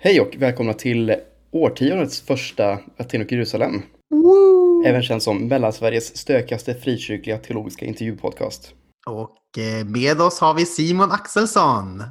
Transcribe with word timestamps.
Hej 0.00 0.20
och 0.20 0.36
välkomna 0.38 0.72
till 0.74 1.16
årtiondets 1.50 2.20
första 2.20 2.78
Aten 2.96 3.22
och 3.22 3.32
Jerusalem. 3.32 3.82
Woo! 4.10 4.82
Även 4.86 5.02
känd 5.02 5.22
som 5.22 5.48
Mellansveriges 5.48 6.16
stökigaste 6.16 6.74
frikyrkliga 6.74 7.38
teologiska 7.38 7.86
intervjupodcast. 7.86 8.74
Och 9.06 9.58
eh, 9.58 9.84
med 9.86 10.20
oss 10.20 10.40
har 10.40 10.54
vi 10.54 10.66
Simon 10.66 11.12
Axelsson. 11.12 12.02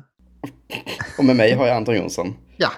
Och 1.17 1.25
med 1.25 1.35
mig 1.35 1.53
har 1.53 1.67
jag 1.67 1.77
Anton 1.77 1.95
Jonsson. 1.95 2.33
Ja, 2.57 2.69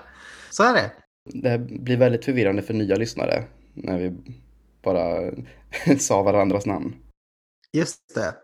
så 0.52 0.64
är 0.64 0.74
det. 0.74 0.92
Det 1.34 1.50
här 1.50 1.58
blir 1.58 1.98
väldigt 1.98 2.26
förvirrande 2.26 2.62
för 2.62 2.74
nya 2.74 2.96
lyssnare 2.96 3.44
när 3.74 3.98
vi 3.98 4.14
bara 4.84 5.32
sa 6.00 6.24
varandras 6.24 6.66
namn. 6.66 6.96
Just 7.74 8.16
det. 8.16 8.36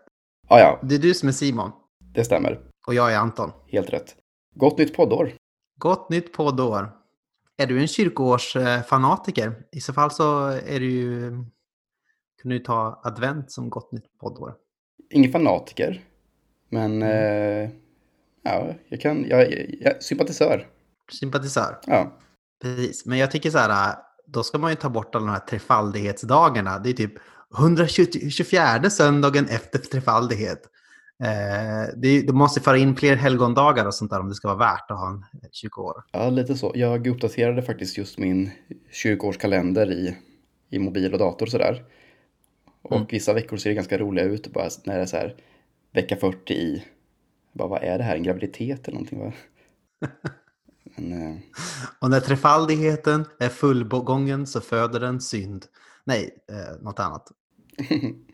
Ja, 0.48 0.58
ja, 0.60 0.80
Det 0.82 0.94
är 0.94 0.98
du 0.98 1.14
som 1.14 1.28
är 1.28 1.32
Simon. 1.32 1.70
det 2.14 2.24
stämmer. 2.24 2.60
Och 2.86 2.94
jag 2.94 3.12
är 3.12 3.16
Anton. 3.16 3.52
Helt 3.68 3.90
rätt. 3.90 4.14
Gott 4.54 4.78
nytt 4.78 4.94
poddår. 4.96 5.32
Gott 5.78 6.10
nytt 6.10 6.32
poddår. 6.32 6.92
Är 7.56 7.66
du 7.66 7.80
en 7.80 7.88
kyrkoårsfanatiker? 7.88 9.54
I 9.72 9.80
så 9.80 9.92
fall 9.92 10.10
så 10.10 10.46
är 10.46 10.80
du 10.80 10.90
ju... 10.90 11.30
Kan 12.42 12.50
du 12.50 12.58
ta 12.58 13.00
advent 13.04 13.50
som 13.50 13.70
gott 13.70 13.92
nytt 13.92 14.18
poddår. 14.18 14.54
Ingen 15.10 15.32
fanatiker, 15.32 16.04
men 16.68 17.02
eh, 17.02 17.70
ja, 18.42 18.74
jag 18.88 19.00
kan, 19.00 19.24
jag, 19.28 19.52
jag, 19.52 19.74
jag 19.80 20.02
sympatisör. 20.02 20.66
Sympatisör. 21.12 21.78
Ja, 21.86 22.18
Precis. 22.62 23.06
Men 23.06 23.18
jag 23.18 23.30
tycker 23.30 23.50
så 23.50 23.58
här, 23.58 23.96
då 24.26 24.42
ska 24.42 24.58
man 24.58 24.70
ju 24.70 24.76
ta 24.76 24.88
bort 24.88 25.14
alla 25.14 25.26
de 25.26 25.32
här 25.32 25.40
trefaldighetsdagarna. 25.40 26.78
Det 26.78 26.90
är 26.90 26.92
typ 26.92 27.12
124 27.58 28.90
söndagen 28.90 29.48
efter 29.48 29.78
trefaldighet. 29.78 30.62
Eh, 31.22 31.94
det, 31.96 32.22
du 32.22 32.32
måste 32.32 32.60
föra 32.60 32.76
in 32.78 32.96
fler 32.96 33.16
helgondagar 33.16 33.86
och 33.86 33.94
sånt 33.94 34.10
där 34.10 34.20
om 34.20 34.28
det 34.28 34.34
ska 34.34 34.48
vara 34.48 34.58
värt 34.58 34.90
att 34.90 34.98
ha 34.98 35.08
en 35.10 35.24
kyrkoår. 35.52 36.04
ja, 36.12 36.30
lite 36.30 36.54
så. 36.54 36.72
Jag 36.74 37.06
uppdaterade 37.06 37.62
faktiskt 37.62 37.98
just 37.98 38.18
min 38.18 38.50
kyrkårskalender 38.92 39.92
i, 39.92 40.16
i 40.70 40.78
mobil 40.78 41.12
och 41.12 41.18
dator 41.18 41.46
sådär. 41.46 41.84
Och 42.82 42.92
Mm. 42.96 43.06
vissa 43.10 43.32
veckor 43.32 43.56
ser 43.56 43.70
det 43.70 43.74
ganska 43.76 43.98
roliga 43.98 44.24
ut, 44.24 44.52
bara 44.52 44.68
när 44.84 44.96
det 44.96 45.02
är 45.02 45.06
så 45.06 45.16
här 45.16 45.34
vecka 45.92 46.16
40 46.16 46.54
i. 46.54 46.84
Bara, 47.52 47.68
vad 47.68 47.82
är 47.82 47.98
det 47.98 48.04
här, 48.04 48.16
en 48.16 48.22
graviditet 48.22 48.88
eller 48.88 48.94
någonting? 48.94 49.18
Va? 49.18 49.32
Men, 50.96 51.12
eh, 51.32 51.36
Och 52.00 52.10
när 52.10 52.20
trefaldigheten 52.20 53.24
är 53.38 53.48
fullgången 53.48 54.46
så 54.46 54.60
föder 54.60 55.00
den 55.00 55.20
synd. 55.20 55.66
Nej, 56.04 56.30
eh, 56.52 56.82
något 56.82 57.00
annat. 57.00 57.32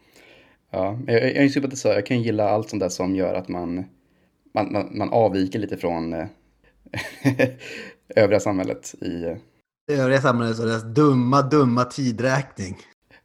ja, 0.72 0.98
jag, 1.06 1.22
jag 1.22 1.44
är 1.44 1.48
sympatisör. 1.48 1.94
Jag 1.94 2.06
kan 2.06 2.22
gilla 2.22 2.48
allt 2.48 2.70
sånt 2.70 2.80
där 2.80 2.88
som 2.88 3.16
gör 3.16 3.34
att 3.34 3.48
man, 3.48 3.84
man, 4.54 4.72
man, 4.72 4.98
man 4.98 5.10
avviker 5.10 5.58
lite 5.58 5.76
från 5.76 6.12
eh, 6.12 6.26
övriga 8.16 8.40
samhället 8.40 8.94
i, 9.00 9.24
eh, 9.24 9.36
Det 9.86 9.94
övriga 9.94 10.20
samhället 10.20 10.56
så 10.56 10.64
deras 10.64 10.94
dumma, 10.94 11.42
dumma 11.42 11.84
tidräkning. 11.84 12.76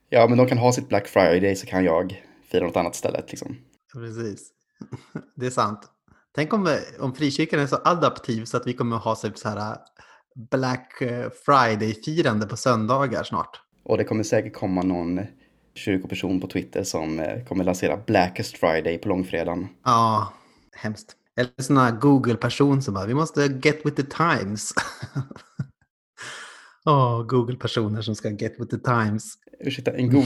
Ja, 0.09 0.27
men 0.27 0.37
de 0.37 0.47
kan 0.47 0.57
ha 0.57 0.71
sitt 0.71 0.89
Black 0.89 1.07
Friday 1.07 1.55
så 1.55 1.65
kan 1.65 1.83
jag 1.83 2.23
fira 2.51 2.65
något 2.65 2.75
annat 2.75 2.95
stället 2.95 3.31
liksom. 3.31 3.57
Precis. 3.93 4.49
Det 5.35 5.45
är 5.45 5.49
sant. 5.49 5.79
Tänk 6.35 6.53
om, 6.53 6.77
om 6.99 7.15
frikyrkan 7.15 7.59
är 7.59 7.67
så 7.67 7.77
adaptiv 7.83 8.45
så 8.45 8.57
att 8.57 8.67
vi 8.67 8.73
kommer 8.73 8.97
ha 8.97 9.15
typ 9.15 9.37
så 9.37 9.49
här 9.49 9.77
Black 10.51 11.01
eh, 11.01 11.29
Friday-firande 11.45 12.47
på 12.47 12.57
söndagar 12.57 13.23
snart. 13.23 13.61
Och 13.83 13.97
det 13.97 14.03
kommer 14.03 14.23
säkert 14.23 14.53
komma 14.53 14.81
någon 14.81 15.21
kyrkoperson 15.77 16.41
på 16.41 16.47
Twitter 16.47 16.83
som 16.83 17.19
eh, 17.19 17.43
kommer 17.43 17.63
lansera 17.63 17.97
Blackest 17.97 18.57
Friday 18.57 18.97
på 18.97 19.09
långfredagen. 19.09 19.67
Ja, 19.85 20.33
hemskt. 20.75 21.15
Eller 21.35 21.51
sån 21.57 21.77
här 21.77 21.91
Google-person 21.91 22.81
som 22.81 22.93
bara, 22.93 23.05
vi 23.05 23.13
måste 23.13 23.59
get 23.63 23.85
with 23.85 23.95
the 23.95 24.03
times. 24.03 24.73
Åh, 26.85 27.23
Google-personer 27.23 28.01
som 28.01 28.15
ska 28.15 28.29
get 28.29 28.59
with 28.59 28.71
the 28.71 28.79
times. 28.79 29.33
Ursäkta, 29.59 29.91
en, 29.91 30.09
go 30.09 30.23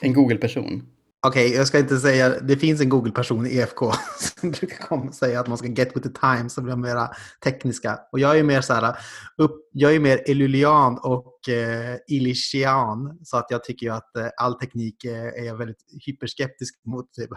en 0.00 0.12
Google-person. 0.12 0.82
Okej, 1.26 1.54
jag 1.54 1.66
ska 1.66 1.78
inte 1.78 1.98
säga, 1.98 2.40
det 2.40 2.56
finns 2.56 2.80
en 2.80 2.88
Google-person 2.88 3.46
i 3.46 3.56
EFK 3.56 3.92
som 4.40 4.50
brukar 4.50 4.76
komma 4.76 5.04
och 5.04 5.14
säga 5.14 5.40
att 5.40 5.46
man 5.46 5.58
ska 5.58 5.68
get 5.68 5.96
with 5.96 6.08
the 6.08 6.20
times 6.20 6.58
och 6.58 6.64
bli 6.64 6.76
mera 6.76 7.10
tekniska. 7.44 7.98
Och 8.12 8.18
jag 8.18 8.38
är 8.38 8.42
mer 8.42 8.60
så 8.60 8.74
här, 8.74 8.96
upp, 9.38 9.68
jag 9.72 9.94
är 9.94 10.00
mer 10.00 10.30
elulian 10.30 10.98
och 10.98 11.48
eh, 11.48 11.96
illishian 12.08 13.18
så 13.22 13.36
att 13.36 13.46
jag 13.50 13.64
tycker 13.64 13.86
ju 13.86 13.92
att 13.92 14.16
eh, 14.16 14.26
all 14.36 14.54
teknik 14.54 15.04
eh, 15.04 15.46
är 15.46 15.54
väldigt 15.58 15.84
hyperskeptisk 16.06 16.80
mot. 16.84 17.12
Typ. 17.12 17.30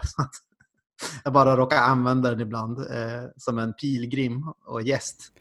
Jag 1.24 1.32
bara 1.32 1.56
råkar 1.56 1.76
använda 1.76 2.30
den 2.30 2.40
ibland 2.40 2.78
eh, 2.78 3.24
som 3.36 3.58
en 3.58 3.72
pilgrim 3.72 4.52
och 4.66 4.82
gäst. 4.82 5.32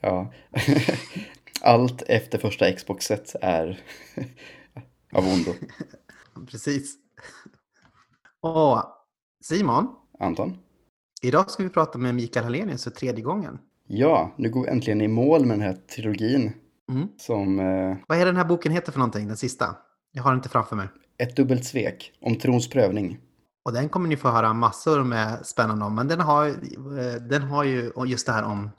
Ja. 0.00 0.32
Allt 1.62 2.02
efter 2.02 2.38
första 2.38 2.72
Xboxet 2.72 3.34
är 3.40 3.80
av 5.12 5.24
ondo. 5.28 5.54
Precis. 6.50 6.96
Och 8.42 8.82
Simon, 9.44 9.86
Anton? 10.18 10.56
idag 11.22 11.50
ska 11.50 11.62
vi 11.62 11.68
prata 11.68 11.98
med 11.98 12.14
Mikael 12.14 12.44
Hallenius 12.44 12.84
för 12.84 12.90
tredje 12.90 13.24
gången. 13.24 13.58
Ja, 13.86 14.34
nu 14.38 14.50
går 14.50 14.62
vi 14.62 14.68
äntligen 14.68 15.00
i 15.00 15.08
mål 15.08 15.46
med 15.46 15.58
den 15.58 15.66
här 15.66 15.72
trilogin 15.94 16.52
Mm. 16.90 17.08
som 17.18 17.58
eh, 17.60 17.96
Vad 18.08 18.18
är 18.20 18.26
den 18.26 18.36
här 18.36 18.44
boken 18.44 18.72
heter 18.72 18.92
för 18.92 18.98
någonting, 18.98 19.26
den 19.28 19.36
sista? 19.36 19.76
Jag 20.12 20.22
har 20.22 20.30
den 20.30 20.38
inte 20.38 20.48
framför 20.48 20.76
mig. 20.76 20.88
ett 21.18 21.36
dubbelt 21.36 21.64
svek 21.64 22.12
om 22.20 22.38
trons 22.38 22.68
prövning. 22.70 23.18
Och 23.64 23.72
den 23.72 23.88
kommer 23.88 24.08
ni 24.08 24.16
få 24.16 24.28
höra 24.28 24.52
massor 24.52 25.04
med 25.04 25.46
spännande 25.46 25.84
om. 25.84 25.94
Men 25.94 26.08
den 26.08 26.20
har, 26.20 26.46
eh, 26.48 27.22
den 27.30 27.42
har 27.42 27.64
ju 27.64 27.92
just 28.06 28.26
det 28.26 28.32
här 28.32 28.44
om, 28.44 28.70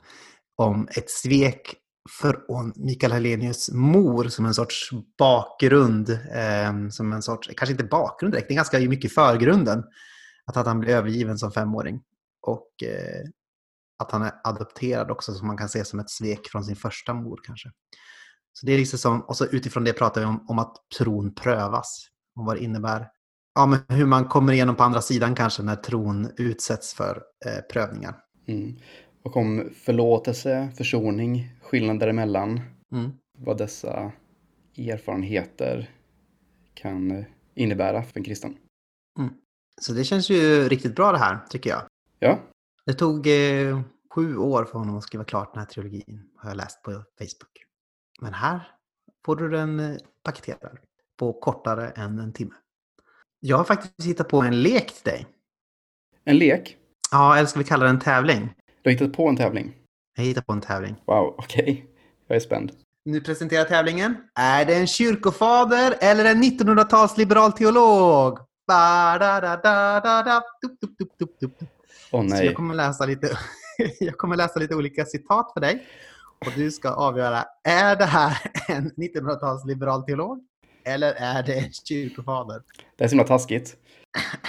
om 0.56 0.88
ett 0.96 1.10
svek 1.10 1.74
från 2.10 2.72
Mikael 2.76 3.12
Hallenius 3.12 3.70
mor 3.72 4.24
som 4.24 4.46
en 4.46 4.54
sorts 4.54 4.90
bakgrund. 5.18 6.10
Eh, 6.10 6.88
som 6.90 7.12
en 7.12 7.22
sorts, 7.22 7.50
kanske 7.56 7.72
inte 7.72 7.84
bakgrund 7.84 8.34
direkt, 8.34 8.48
det 8.48 8.54
är 8.54 8.56
ganska 8.56 8.78
mycket 8.78 9.10
i 9.10 9.14
förgrunden. 9.14 9.84
Att, 10.46 10.56
att 10.56 10.66
han 10.66 10.80
blir 10.80 10.90
övergiven 10.94 11.38
som 11.38 11.52
femåring. 11.52 12.02
Och 12.42 12.82
eh, 12.82 13.28
att 13.98 14.10
han 14.10 14.22
är 14.22 14.32
adopterad 14.44 15.10
också 15.10 15.34
som 15.34 15.46
man 15.46 15.56
kan 15.56 15.68
se 15.68 15.84
som 15.84 16.00
ett 16.00 16.10
svek 16.10 16.48
från 16.48 16.64
sin 16.64 16.76
första 16.76 17.14
mor 17.14 17.40
kanske. 17.42 17.70
Så 18.52 18.66
det 18.66 18.72
är 18.72 18.78
liksom 18.78 18.98
som, 18.98 19.20
och 19.20 19.36
så 19.36 19.46
utifrån 19.46 19.84
det 19.84 19.92
pratar 19.92 20.20
vi 20.20 20.26
om, 20.26 20.44
om 20.48 20.58
att 20.58 20.76
tron 20.98 21.34
prövas. 21.34 22.08
Om 22.36 22.46
vad 22.46 22.56
det 22.56 22.64
innebär 22.64 23.08
ja, 23.54 23.66
men 23.66 23.80
hur 23.88 24.06
man 24.06 24.24
kommer 24.24 24.52
igenom 24.52 24.76
på 24.76 24.82
andra 24.82 25.02
sidan 25.02 25.34
kanske 25.34 25.62
när 25.62 25.76
tron 25.76 26.30
utsätts 26.36 26.94
för 26.94 27.22
eh, 27.46 27.60
prövningar. 27.72 28.16
Mm. 28.48 28.76
Och 29.22 29.36
om 29.36 29.70
förlåtelse, 29.74 30.70
försoning, 30.76 31.52
skillnad 31.62 31.98
däremellan. 32.00 32.60
Mm. 32.92 33.10
Vad 33.38 33.58
dessa 33.58 34.12
erfarenheter 34.76 35.90
kan 36.74 37.24
innebära 37.54 38.02
för 38.02 38.18
en 38.18 38.24
kristen. 38.24 38.56
Så 39.80 39.92
det 39.92 40.04
känns 40.04 40.30
ju 40.30 40.68
riktigt 40.68 40.94
bra 40.96 41.12
det 41.12 41.18
här, 41.18 41.38
tycker 41.50 41.70
jag. 41.70 41.82
Ja, 42.18 42.38
Det 42.86 42.94
tog 42.94 43.26
eh, 43.26 43.80
sju 44.14 44.36
år 44.36 44.64
för 44.64 44.78
honom 44.78 44.96
att 44.96 45.02
skriva 45.02 45.24
klart 45.24 45.54
den 45.54 45.60
här 45.60 45.66
trilogin, 45.66 46.30
har 46.36 46.50
jag 46.50 46.56
läst 46.56 46.82
på 46.82 46.90
Facebook. 46.92 47.64
Men 48.20 48.34
här 48.34 48.70
får 49.24 49.36
du 49.36 49.48
den 49.48 49.80
eh, 49.80 49.96
paketerad 50.22 50.78
på 51.18 51.32
kortare 51.32 51.88
än 51.88 52.18
en 52.18 52.32
timme. 52.32 52.54
Jag 53.40 53.56
har 53.56 53.64
faktiskt 53.64 54.08
hittat 54.08 54.28
på 54.28 54.42
en 54.42 54.62
lek 54.62 54.92
till 54.92 55.12
dig. 55.12 55.26
en 56.24 56.38
lek. 56.38 56.76
Ja, 57.10 57.36
eller 57.36 57.46
ska 57.46 57.58
vi 57.58 57.64
kalla 57.64 57.84
det 57.84 57.90
en 57.90 58.00
tävling? 58.00 58.54
Du 58.82 58.90
har 58.90 58.92
hittat 58.92 59.12
på 59.12 59.28
en 59.28 59.36
tävling. 59.36 59.72
Jag 60.16 60.24
hittar 60.24 60.42
på 60.42 60.52
en 60.52 60.60
tävling. 60.60 60.96
Wow, 61.06 61.34
okej. 61.38 61.86
Jag 62.28 62.36
är 62.36 62.40
spänd. 62.40 62.72
Nu 63.04 63.20
presenterar 63.20 63.64
tävlingen. 63.64 64.16
Är 64.34 64.64
det 64.64 64.74
en 64.74 64.86
kyrkofader 64.86 65.94
eller 66.00 66.24
en 66.24 66.42
1900-tals 66.42 67.16
liberal 67.16 67.52
teolog? 67.52 68.38
Ba, 68.66 69.18
da, 69.18 69.40
da, 69.40 69.56
da, 69.56 70.00
da, 70.00 70.22
da. 70.22 70.42
Dup, 70.62 70.80
dup, 70.80 70.98
dup, 70.98 71.18
dup, 71.18 71.40
dup. 71.40 71.68
Åh 72.12 72.20
Så 72.20 72.34
nej. 72.34 72.46
jag 72.46 72.54
kommer, 72.54 72.74
läsa 72.74 73.06
lite, 73.06 73.38
jag 74.00 74.18
kommer 74.18 74.36
läsa 74.36 74.60
lite 74.60 74.74
olika 74.74 75.04
citat 75.04 75.52
för 75.52 75.60
dig. 75.60 75.86
Och 76.46 76.52
du 76.56 76.70
ska 76.70 76.90
avgöra, 76.90 77.44
är 77.64 77.96
det 77.96 78.04
här 78.04 78.38
en 78.68 78.90
1900-tals 78.90 79.64
liberal 79.66 80.02
teolog? 80.02 80.38
Eller 80.84 81.12
är 81.12 81.42
det 81.42 81.54
en 81.54 81.72
kyrkofader? 81.72 82.62
Det 82.96 83.04
är 83.04 83.08
så 83.08 83.12
himla 83.12 83.26
taskigt. 83.26 83.76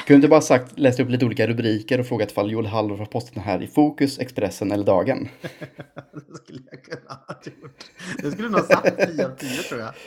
Kunde 0.08 0.16
inte 0.16 0.28
bara 0.28 0.42
sagt, 0.42 0.80
läst 0.80 1.00
upp 1.00 1.10
lite 1.10 1.26
olika 1.26 1.48
rubriker 1.48 2.00
och 2.00 2.08
frågat 2.08 2.32
ifall 2.32 2.52
Joel 2.52 2.66
Halldorf 2.66 3.00
har 3.00 3.06
postat 3.06 3.34
den 3.34 3.44
här 3.44 3.64
i 3.64 3.68
Fokus, 3.68 4.20
Expressen 4.20 4.72
eller 4.72 4.86
Dagen? 4.86 5.28
Det 5.42 6.38
skulle 6.38 6.62
jag 6.72 6.84
kunna 6.84 7.20
ha 7.28 7.42
gjort. 7.46 7.86
Det 8.18 8.32
skulle 8.32 8.50
nog 8.50 8.60
ha 8.60 8.68
satt 8.68 8.98
10 8.98 9.26
av 9.26 9.36
10 9.36 9.50
tror 9.50 9.82
jag. 9.82 9.94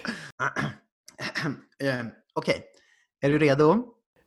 Eh, 1.79 2.07
Okej, 2.35 2.63
är 3.21 3.31
du 3.31 3.39
redo? 3.39 3.85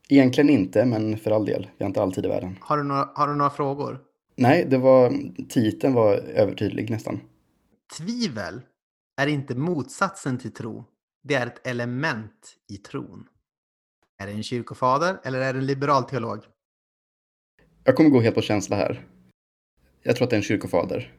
Egentligen 0.10 0.50
inte, 0.50 0.86
men 0.86 1.18
för 1.18 1.31
all 1.31 1.46
del. 1.46 1.70
Vi 1.78 1.84
har 1.84 1.88
inte 1.88 2.02
all 2.02 2.14
tid 2.14 2.26
i 2.26 2.28
världen. 2.28 2.58
Har 2.62 2.78
du 2.78 2.84
några, 2.84 3.10
har 3.16 3.28
du 3.28 3.36
några 3.36 3.50
frågor? 3.50 4.00
Nej, 4.36 4.66
det 4.70 4.78
var, 4.78 5.14
titeln 5.50 5.94
var 5.94 6.14
övertydlig 6.14 6.90
nästan. 6.90 7.20
Tvivel 7.98 8.62
är 9.22 9.28
inte 9.28 9.56
motsatsen 9.56 10.38
till 10.38 10.54
tro. 10.54 10.86
Det 11.24 11.36
är 11.36 11.48
ett 11.48 11.68
element 11.68 12.56
i 12.70 12.78
tron. 12.78 13.26
Är 14.19 14.27
det 14.27 14.33
en 14.33 14.44
kyrkofader 14.44 15.19
eller 15.24 15.39
är 15.42 15.54
det 15.54 15.60
en 15.60 15.66
liberal 15.66 16.04
teolog? 16.04 16.44
Jag 17.83 17.95
kommer 17.95 18.10
gå 18.10 18.21
helt 18.21 18.36
på 18.36 18.42
känsla 18.42 18.75
här. 18.75 19.06
Jag 20.04 20.16
tror 20.16 20.24
att 20.25 20.30
det 20.30 20.36
är 20.36 20.38
en 20.38 20.44
kyrkofader. 20.44 21.13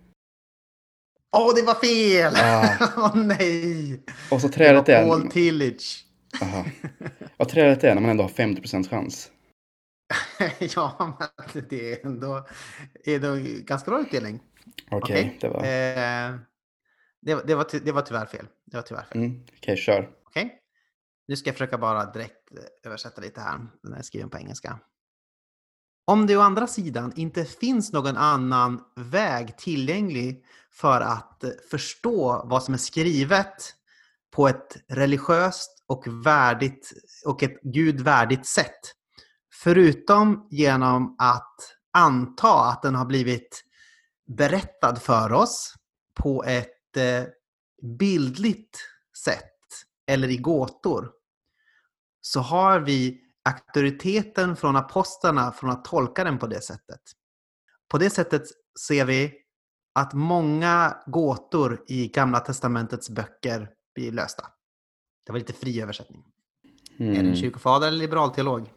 Åh, 1.37 1.55
det 1.55 1.63
var 1.63 1.75
fel! 1.75 2.33
Ah. 2.37 2.93
Åh 2.97 3.17
nej! 3.17 4.03
Och 4.31 4.41
så 4.41 4.47
Det 4.47 4.53
trädet 4.53 4.89
var 4.89 4.95
är... 4.95 5.07
Paul 5.07 5.31
Tillage. 5.31 6.07
Aha. 6.43 6.65
Vad 7.37 7.49
trädet 7.49 7.85
är 7.85 7.95
när 7.95 8.03
man 8.03 8.11
ändå 8.11 8.25
har 8.25 8.29
50% 8.31 8.89
chans. 8.89 9.31
ja, 10.59 11.19
men 11.55 11.65
det 11.69 11.93
är 11.93 12.07
ändå, 12.07 12.47
är 13.05 13.17
ändå 13.17 13.37
ganska 13.65 13.91
bra 13.91 14.01
utdelning. 14.01 14.41
Okej, 14.91 15.39
det 15.41 15.49
var... 15.49 15.59
Eh, 15.59 16.37
det, 17.21 17.47
det, 17.47 17.55
var, 17.55 17.65
ty- 17.65 17.81
det 17.81 17.93
var 17.93 18.03
tyvärr 18.03 18.27
fel. 18.27 18.47
Det 18.65 18.77
var 18.77 18.83
tyvärr 18.83 19.03
fel. 19.05 19.19
Mm, 19.19 19.45
Okej, 19.59 19.77
kör. 19.77 20.11
Okej. 20.25 20.60
Nu 21.31 21.37
ska 21.37 21.49
jag 21.49 21.55
försöka 21.55 21.79
bara 21.79 22.13
direkt 22.13 22.53
eh, 22.57 22.63
översätta 22.91 23.21
lite 23.21 23.41
här. 23.41 23.61
Den 23.83 23.93
är 23.93 24.03
skriven 24.03 24.31
på 24.31 24.39
engelska. 24.39 24.79
Om 26.05 26.27
det 26.27 26.37
å 26.37 26.41
andra 26.41 26.67
sidan 26.67 27.13
inte 27.17 27.45
finns 27.45 27.93
någon 27.93 28.17
annan 28.17 28.81
väg 28.97 29.57
tillgänglig 29.57 30.45
för 30.71 31.01
att 31.01 31.45
eh, 31.45 31.51
förstå 31.71 32.43
vad 32.47 32.63
som 32.63 32.75
är 32.75 32.79
skrivet 32.79 33.75
på 34.31 34.49
ett 34.49 34.77
religiöst 34.89 35.85
och 35.87 36.27
värdigt 36.27 36.93
och 37.27 37.43
ett 37.43 37.61
Gud 37.63 38.01
värdigt 38.01 38.47
sätt. 38.47 38.81
Förutom 39.53 40.49
genom 40.51 41.17
att 41.19 41.57
anta 41.93 42.65
att 42.65 42.83
den 42.83 42.95
har 42.95 43.07
blivit 43.07 43.65
berättad 44.27 44.97
för 44.97 45.33
oss 45.33 45.75
på 46.15 46.45
ett 46.45 46.97
eh, 46.97 47.25
bildligt 47.99 48.79
sätt 49.25 49.45
eller 50.07 50.29
i 50.29 50.37
gåtor 50.37 51.20
så 52.21 52.41
har 52.41 52.81
vi 52.81 53.21
auktoriteten 53.45 54.57
från 54.57 54.77
apostlarna 54.77 55.53
från 55.53 55.71
att 55.71 55.85
tolka 55.85 56.25
den 56.25 56.39
på 56.39 56.47
det 56.47 56.61
sättet. 56.61 57.01
På 57.89 57.99
det 57.99 58.11
sättet 58.11 58.43
ser 58.89 59.05
vi 59.05 59.33
att 59.95 60.13
många 60.13 60.97
gåtor 61.07 61.85
i 61.89 62.09
Gamla 62.09 62.41
Testamentets 62.41 63.11
böcker 63.11 63.69
blir 63.95 64.13
lösta. 64.13 64.47
Det 65.27 65.33
var 65.33 65.39
lite 65.39 65.53
fri 65.53 65.81
översättning. 65.83 66.25
Är 66.99 67.05
det 67.05 67.11
en 67.11 67.17
Mm. 67.17 67.37
kyrkofader 67.37 67.89
eller 67.89 67.99
liberalteolog? 67.99 68.71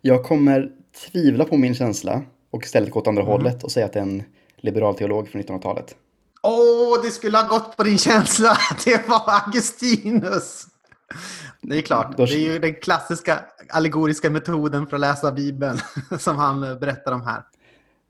Jag 0.00 0.24
kommer 0.24 0.70
tvivla 1.10 1.44
på 1.44 1.56
min 1.56 1.74
känsla 1.74 2.22
och 2.50 2.62
istället 2.64 2.90
gå 2.90 3.00
åt 3.00 3.06
andra 3.08 3.22
Mm. 3.22 3.32
hållet 3.32 3.64
och 3.64 3.72
säga 3.72 3.86
att 3.86 3.92
det 3.92 3.98
är 3.98 4.02
en 4.02 4.22
liberal 4.56 4.94
teolog 4.94 5.28
från 5.28 5.42
1900-talet. 5.42 5.96
Åh, 6.42 7.02
det 7.02 7.10
skulle 7.10 7.38
ha 7.38 7.48
gått 7.48 7.76
på 7.76 7.82
din 7.82 7.98
känsla! 7.98 8.56
Det 8.84 9.08
var 9.08 9.22
Augustinus! 9.46 10.66
Det 11.62 11.78
är 11.78 11.82
klart, 11.82 12.16
det 12.16 12.22
är 12.22 12.52
ju 12.52 12.58
den 12.58 12.74
klassiska 12.74 13.44
allegoriska 13.68 14.30
metoden 14.30 14.86
för 14.86 14.96
att 14.96 15.00
läsa 15.00 15.32
Bibeln 15.32 15.78
som 16.18 16.36
han 16.36 16.62
eh, 16.62 16.78
berättar 16.78 17.12
om 17.12 17.22
här. 17.22 17.44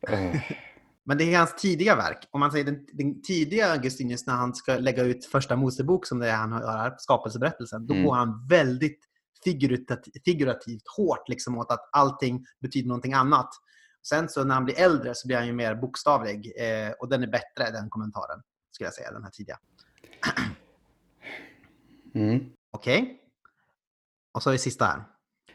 Eh, 0.08 0.40
Men 1.04 1.18
det 1.18 1.34
är 1.34 1.38
hans 1.38 1.54
tidiga 1.56 1.96
verk. 1.96 2.28
Om 2.30 2.40
man 2.40 2.52
säger 2.52 2.64
den, 2.64 2.86
den 2.92 3.22
tidiga 3.22 3.72
Augustinus 3.72 4.26
när 4.26 4.34
han 4.34 4.54
ska 4.54 4.78
lägga 4.78 5.02
ut 5.02 5.24
första 5.26 5.56
Mosebok 5.56 6.06
som 6.06 6.18
det 6.18 6.28
är 6.28 6.36
han 6.36 6.50
gör 6.50 6.78
här, 6.78 6.94
skapelseberättelsen, 6.98 7.86
då 7.86 7.94
Mm. 7.94 8.06
går 8.06 8.14
han 8.14 8.46
väldigt 8.48 8.98
figurativt, 9.44 10.24
figurativt 10.24 10.82
hårt 10.96 11.28
liksom 11.28 11.58
åt 11.58 11.72
att 11.72 11.88
allting 11.92 12.46
betyder 12.60 12.88
någonting 12.88 13.12
annat. 13.12 13.48
Sen 14.06 14.28
så 14.28 14.44
när 14.44 14.54
han 14.54 14.64
blir 14.64 14.80
äldre 14.80 15.14
så 15.14 15.26
blir 15.26 15.36
han 15.36 15.46
ju 15.46 15.52
mer 15.52 15.74
bokstavlig 15.74 16.52
eh, 16.56 16.92
och 17.00 17.08
den 17.08 17.22
är 17.22 17.26
bättre, 17.26 17.70
den 17.72 17.90
kommentaren, 17.90 18.42
skulle 18.70 18.86
jag 18.86 18.94
säga, 18.94 19.12
den 19.12 19.22
här 19.22 19.30
tidiga. 19.30 19.58
Mm. 22.14 22.40
Okej? 22.70 23.21
Och 24.32 24.42
så 24.42 24.50
är 24.50 24.52
det 24.52 24.58
sista 24.58 24.84
här. 24.84 25.04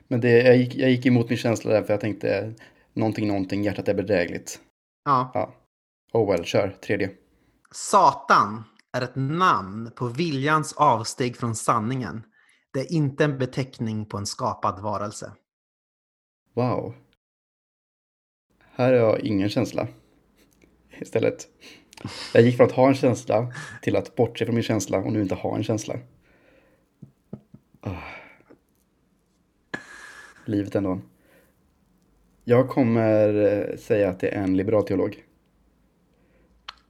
Men 0.08 0.22
det, 0.22 0.30
jag, 0.30 0.58
gick, 0.58 0.76
jag 0.76 0.90
gick 0.90 1.06
emot 1.06 1.30
min 1.30 1.38
känsla 1.38 1.72
där 1.72 1.84
för 1.84 1.94
jag 1.94 2.02
tänkte 2.02 2.54
någonting, 2.94 3.28
någonting, 3.28 3.64
hjärtat 3.64 3.88
är 3.88 3.94
bedrägligt. 3.94 4.60
Ja. 5.06 5.32
Ja. 5.34 5.54
Oh 6.14 6.32
well, 6.32 6.46
kör. 6.46 6.70
Tredje. 6.70 7.12
Satan 7.72 8.64
är 8.98 9.02
ett 9.02 9.16
namn 9.16 9.92
på 9.96 10.08
viljans 10.08 10.74
avsteg 10.74 11.38
från 11.38 11.56
sanningen. 11.56 12.24
Det 12.74 12.80
är 12.80 12.94
inte 12.94 13.24
en 13.24 13.38
beteckning 13.38 14.06
på 14.06 14.18
en 14.18 14.26
skapad 14.26 14.80
varelse. 14.80 15.32
Wow. 16.54 16.96
Här 18.72 18.94
har 18.94 19.00
jag 19.00 19.20
ingen 19.20 19.50
känsla. 19.50 19.88
Istället. 21.00 21.48
Jag 22.34 22.44
gick 22.44 22.58
från 22.58 22.68
att 22.68 22.74
ha 22.74 22.88
en 22.88 22.96
känsla 22.96 23.54
till 23.82 23.96
att 23.96 24.16
bortse 24.16 24.46
från 24.46 24.56
min 24.56 24.64
känsla 24.64 24.98
och 24.98 25.14
nu 25.14 25.22
inte 25.22 25.36
ha 25.36 25.56
en 25.56 25.64
känsla. 25.64 26.00
Ah. 27.82 28.17
Livet 30.48 30.76
ändå. 30.76 31.00
Jag 32.44 32.70
kommer 32.70 33.46
eh, 33.46 33.78
säga 33.78 34.10
att 34.10 34.20
det 34.20 34.36
är 34.36 34.44
en 34.44 34.58
liberal 34.58 34.84
teolog. 34.84 35.24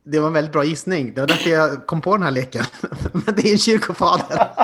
Det 0.03 0.19
var 0.19 0.27
en 0.27 0.33
väldigt 0.33 0.53
bra 0.53 0.63
gissning. 0.63 1.13
Det 1.13 1.21
var 1.21 1.27
därför 1.27 1.49
jag 1.49 1.85
kom 1.85 2.01
på 2.01 2.13
den 2.13 2.23
här 2.23 2.31
leken. 2.31 2.63
Men 3.11 3.35
det 3.35 3.47
är 3.47 3.51
en 3.51 3.57
kyrkofader. 3.57 4.47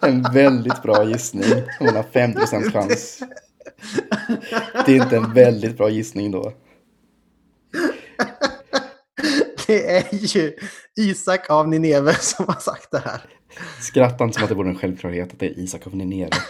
En 0.00 0.22
väldigt 0.22 0.82
bra 0.82 1.04
gissning. 1.04 1.62
Hon 1.78 1.88
har 1.88 2.02
50% 2.02 2.70
chans. 2.70 3.22
Det 4.86 4.96
är 4.96 5.02
inte 5.02 5.16
en 5.16 5.32
väldigt 5.32 5.76
bra 5.76 5.90
gissning 5.90 6.30
då. 6.30 6.52
Det 9.76 9.96
är 9.96 10.14
ju 10.36 10.56
Isak 10.96 11.50
av 11.50 11.68
Nineve 11.68 12.14
som 12.14 12.46
har 12.48 12.60
sagt 12.60 12.90
det 12.90 12.98
här. 12.98 13.20
Skratta 13.80 14.24
inte 14.24 14.34
som 14.34 14.44
att 14.44 14.48
det 14.48 14.54
vore 14.54 14.68
en 14.68 14.78
självklarhet 14.78 15.32
att 15.32 15.38
det 15.38 15.46
är 15.46 15.58
Isak 15.58 15.86
av 15.86 15.96
Nineve. 15.96 16.30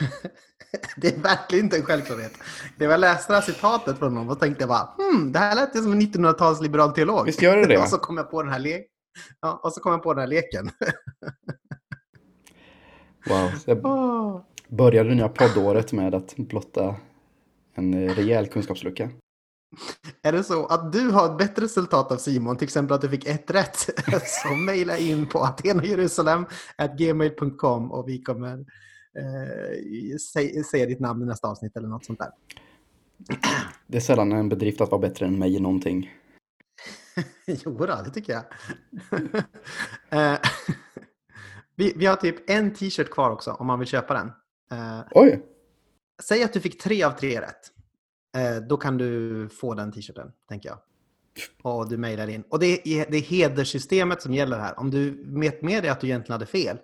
Det 0.97 1.09
är 1.09 1.21
verkligen 1.21 1.65
inte 1.65 1.77
en 1.77 1.83
självklarhet. 1.83 2.33
När 2.77 2.87
jag 2.87 3.01
läste 3.01 3.33
det 3.33 3.37
här 3.37 3.47
citatet 3.47 3.99
från 3.99 4.13
honom 4.13 4.29
och 4.29 4.41
tänkte 4.41 4.63
jag 4.63 4.69
bara 4.69 4.89
hmm, 4.97 5.33
det 5.33 5.39
här 5.39 5.55
lät 5.55 5.77
ju 5.77 5.83
som 5.83 5.93
en 5.93 6.01
1900-tals 6.01 6.61
liberal 6.61 6.93
teolog. 6.93 7.27
Visst 7.27 7.43
gör 7.43 7.57
det 7.57 7.67
det? 7.67 7.79
och 7.83 7.89
så 7.89 7.99
kom 7.99 8.17
jag 8.17 8.31
på 8.31 8.43
den 8.43 8.53
här 8.53 8.59
leken. 8.59 8.87
Ja, 9.41 9.61
och 9.63 9.73
så 9.73 9.81
kom 9.81 9.93
jag 9.93 10.03
på 10.03 10.15
den 10.15 10.21
här 10.21 10.29
leken. 10.29 10.71
Wow. 13.29 13.51
Så 13.59 13.71
jag 13.71 13.83
började 14.69 15.09
det 15.09 15.15
nya 15.15 15.29
poddåret 15.29 15.93
med 15.93 16.15
att 16.15 16.37
blotta 16.37 16.97
en 17.75 18.09
rejäl 18.09 18.47
kunskapslucka. 18.47 19.11
Är 20.23 20.33
det 20.33 20.45
så 20.45 20.67
att 20.67 20.93
du 20.93 21.11
har 21.11 21.33
ett 21.33 21.39
bättre 21.39 21.65
resultat 21.65 22.13
av 22.13 22.17
Simon, 22.17 22.57
till 22.57 22.65
exempel 22.65 22.95
att 22.95 23.01
du 23.01 23.09
fick 23.09 23.27
ett 23.27 23.51
rätt, 23.51 23.77
så 24.45 24.55
mejla 24.55 24.99
in 24.99 25.27
på 25.27 25.39
atenajerusalem.gmail.com 25.39 27.93
och 27.93 28.09
vi 28.09 28.23
kommer 28.23 28.59
eh, 29.19 30.17
säga, 30.33 30.65
säga 30.65 30.87
ditt 30.87 31.01
namn 31.01 31.23
i 31.23 31.27
nästa 31.27 31.49
avsnitt 31.49 31.77
eller 31.77 31.89
något 31.89 32.05
sånt 32.05 32.19
där. 32.19 32.31
Det 33.87 33.97
är 33.97 34.01
sällan 34.01 34.33
en 34.33 34.49
bedrift 34.49 34.81
att 34.81 34.91
vara 34.91 35.01
bättre 35.01 35.27
än 35.27 35.39
mig 35.39 35.57
i 35.57 35.61
någonting. 35.61 36.11
jo, 37.47 37.87
det 37.87 38.11
tycker 38.15 38.33
jag. 38.33 38.45
Eh, 40.11 40.39
vi, 41.77 41.93
vi 41.97 42.07
har 42.07 42.17
typ 42.17 42.51
en 42.51 42.75
t-shirt 42.75 43.11
kvar 43.11 43.31
också 43.31 43.53
om 43.53 43.67
man 43.67 43.79
vill 43.79 43.89
köpa 43.89 44.15
den. 44.15 44.33
Eh, 44.79 45.01
Oj! 45.11 45.43
säg 46.23 46.43
att 46.43 46.53
du 46.53 46.61
fick 46.61 46.83
tre 46.83 47.03
av 47.03 47.11
tre 47.11 47.41
rätt. 47.41 47.73
Eh, 48.37 48.57
då 48.69 48.77
kan 48.77 48.99
du 48.99 49.49
få 49.49 49.75
den 49.75 49.93
t-shirten, 49.93 50.33
tänker 50.49 50.69
jag. 50.69 50.79
Och 51.63 51.89
du 51.89 51.97
mejlar 51.97 52.29
in. 52.29 52.45
Och 52.49 52.59
det 52.59 52.89
är, 52.89 53.11
det 53.11 53.17
är 53.17 53.23
hederssystemet 53.23 54.23
som 54.23 54.35
gäller 54.35 54.59
här. 54.59 54.81
Om 54.81 54.91
du 54.91 55.25
vet 55.41 55.63
med 55.63 55.83
dig 55.83 55.91
att 55.91 56.01
du 56.01 56.07
egentligen 56.07 56.33
hade 56.33 56.47
fel, 56.47 56.79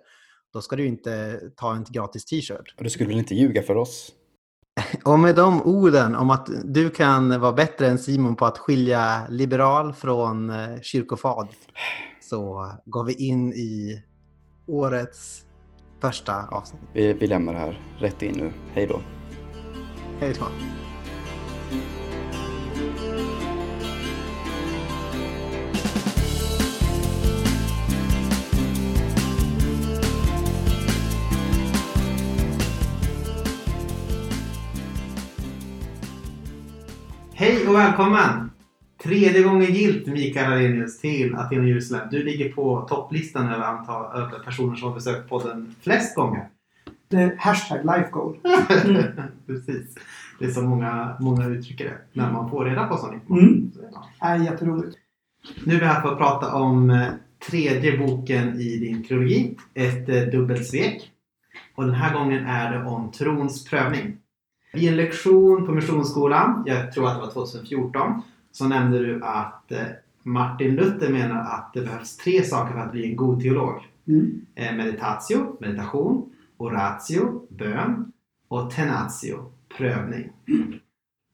då 0.53 0.61
ska 0.61 0.75
du 0.75 0.85
inte 0.85 1.41
ta 1.55 1.75
en 1.75 1.85
gratis 1.89 2.25
t-shirt. 2.25 2.75
Och 2.77 2.83
du 2.83 2.89
skulle 2.89 3.09
väl 3.09 3.17
inte 3.17 3.35
ljuga 3.35 3.61
för 3.61 3.75
oss? 3.75 4.11
Och 5.05 5.19
med 5.19 5.35
de 5.35 5.61
orden 5.61 6.15
om 6.15 6.29
att 6.29 6.49
du 6.63 6.89
kan 6.89 7.41
vara 7.41 7.53
bättre 7.53 7.87
än 7.87 7.99
Simon 7.99 8.35
på 8.35 8.45
att 8.45 8.57
skilja 8.57 9.27
liberal 9.29 9.93
från 9.93 10.49
eh, 10.49 10.81
kyrkofad 10.81 11.47
så 12.21 12.71
går 12.85 13.03
vi 13.03 13.13
in 13.13 13.53
i 13.53 14.03
årets 14.67 15.45
första 16.01 16.47
avsnitt. 16.47 16.81
Vi, 16.93 17.13
vi 17.13 17.27
lämnar 17.27 17.53
det 17.53 17.59
här 17.59 17.81
rätt 17.97 18.21
in 18.21 18.37
nu. 18.37 18.53
Hej 18.73 18.87
då. 18.87 19.01
Hej 20.19 20.33
då. 20.39 20.45
Hej 37.63 37.69
och 37.69 37.75
välkommen! 37.75 38.51
Tredje 39.03 39.43
gången 39.43 39.73
gilt 39.73 40.07
Mikael 40.07 40.53
Arrhenius 40.53 40.99
till 40.99 41.35
Aten 41.35 41.59
och 41.59 41.67
Jerusalem. 41.67 42.07
Du 42.11 42.23
ligger 42.23 42.51
på 42.51 42.81
topplistan 42.89 43.49
över 43.49 43.63
antal 43.63 44.21
över 44.21 44.39
personer 44.39 44.75
som 44.75 44.87
har 44.87 44.95
besökt 44.95 45.29
podden 45.29 45.75
flest 45.81 46.15
gånger. 46.15 46.47
Det 47.07 47.17
är 47.17 47.35
hashtag 47.37 47.79
lifegoal. 47.79 48.37
Precis. 49.47 49.95
Det 50.39 50.45
är 50.45 50.51
så 50.51 50.61
många, 50.61 51.17
många 51.19 51.47
uttrycker 51.47 51.85
det 51.85 51.97
när 52.13 52.31
man 52.31 52.49
får 52.49 52.65
reda 52.65 52.87
på 52.87 52.97
sånt. 52.97 53.29
Mm. 53.29 53.71
Det. 53.75 54.25
Är 54.25 54.37
jätteroligt. 54.37 54.97
Nu 55.65 55.75
är 55.75 55.79
vi 55.79 55.85
här 55.85 56.01
för 56.01 56.11
att 56.11 56.17
prata 56.17 56.55
om 56.55 56.89
eh, 56.89 57.07
tredje 57.49 57.97
boken 57.97 58.59
i 58.59 58.77
din 58.77 59.03
trilogi, 59.03 59.57
Ett 59.73 60.09
eh, 60.09 60.21
dubbelt 60.21 60.67
svek. 60.67 61.11
Och 61.75 61.85
den 61.85 61.95
här 61.95 62.13
gången 62.13 62.45
är 62.45 62.71
det 62.71 62.85
om 62.85 63.11
trons 63.11 63.65
prövning. 63.65 64.17
I 64.77 64.87
en 64.87 64.95
lektion 64.95 65.65
på 65.65 65.71
Missionsskolan, 65.71 66.63
jag 66.65 66.91
tror 66.91 67.07
att 67.07 67.13
det 67.13 67.25
var 67.25 67.31
2014, 67.31 68.21
så 68.51 68.67
nämnde 68.67 68.99
du 68.99 69.23
att 69.23 69.71
eh, 69.71 69.79
Martin 70.23 70.75
Luther 70.75 71.09
menar 71.09 71.39
att 71.39 71.71
det 71.73 71.81
behövs 71.81 72.17
tre 72.17 72.43
saker 72.43 72.73
för 72.73 72.79
att 72.79 72.91
bli 72.91 73.09
en 73.09 73.15
god 73.15 73.41
teolog. 73.41 73.87
Mm. 74.07 74.45
Eh, 74.55 74.75
meditatio, 74.75 75.57
meditation, 75.59 76.29
oratio, 76.57 77.47
bön 77.49 78.11
och 78.47 78.71
tenatio, 78.71 79.51
prövning. 79.77 80.29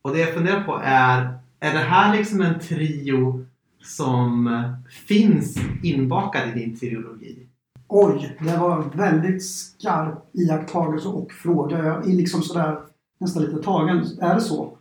Och 0.01 0.13
det 0.13 0.19
jag 0.19 0.34
funderar 0.34 0.63
på 0.63 0.81
är, 0.84 1.39
är 1.60 1.74
det 1.74 1.79
här 1.79 2.17
liksom 2.17 2.41
en 2.41 2.60
trio 2.60 3.46
som 3.84 4.48
eh, 4.48 4.91
finns 5.08 5.58
inbakad 5.84 6.50
i 6.50 6.60
din 6.60 6.79
teologi? 6.79 7.48
Oj, 7.88 8.38
det 8.39 8.58
var 8.58 8.81
en 8.81 8.89
väldigt 8.89 9.46
skarp 9.46 10.29
iakttagelse 10.34 11.08
och 11.08 11.31
fråga. 11.31 11.86
Jag 11.86 12.10
är 12.10 12.13
liksom 12.13 12.41
sådär 12.41 12.79
nästan 13.19 13.43
lite 13.43 13.63
tagen. 13.63 14.05
Är 14.21 14.35
det 14.35 14.41
så? 14.41 14.77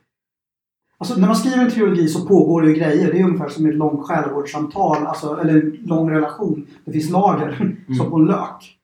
Alltså 0.98 1.20
när 1.20 1.26
man 1.26 1.36
skriver 1.36 1.64
en 1.64 1.70
teologi 1.70 2.08
så 2.08 2.26
pågår 2.26 2.62
det 2.62 2.68
ju 2.68 2.74
grejer. 2.74 3.12
Det 3.12 3.20
är 3.20 3.24
ungefär 3.24 3.48
som 3.48 3.66
ett 3.66 3.74
långt 3.74 4.06
själavårdssamtal, 4.06 5.06
alltså, 5.06 5.38
eller 5.40 5.54
en 5.54 5.78
lång 5.84 6.10
relation. 6.10 6.66
Det 6.84 6.92
finns 6.92 7.10
lager, 7.10 7.76
som 7.96 8.10
på 8.10 8.16
en 8.16 8.26
lök. 8.26 8.78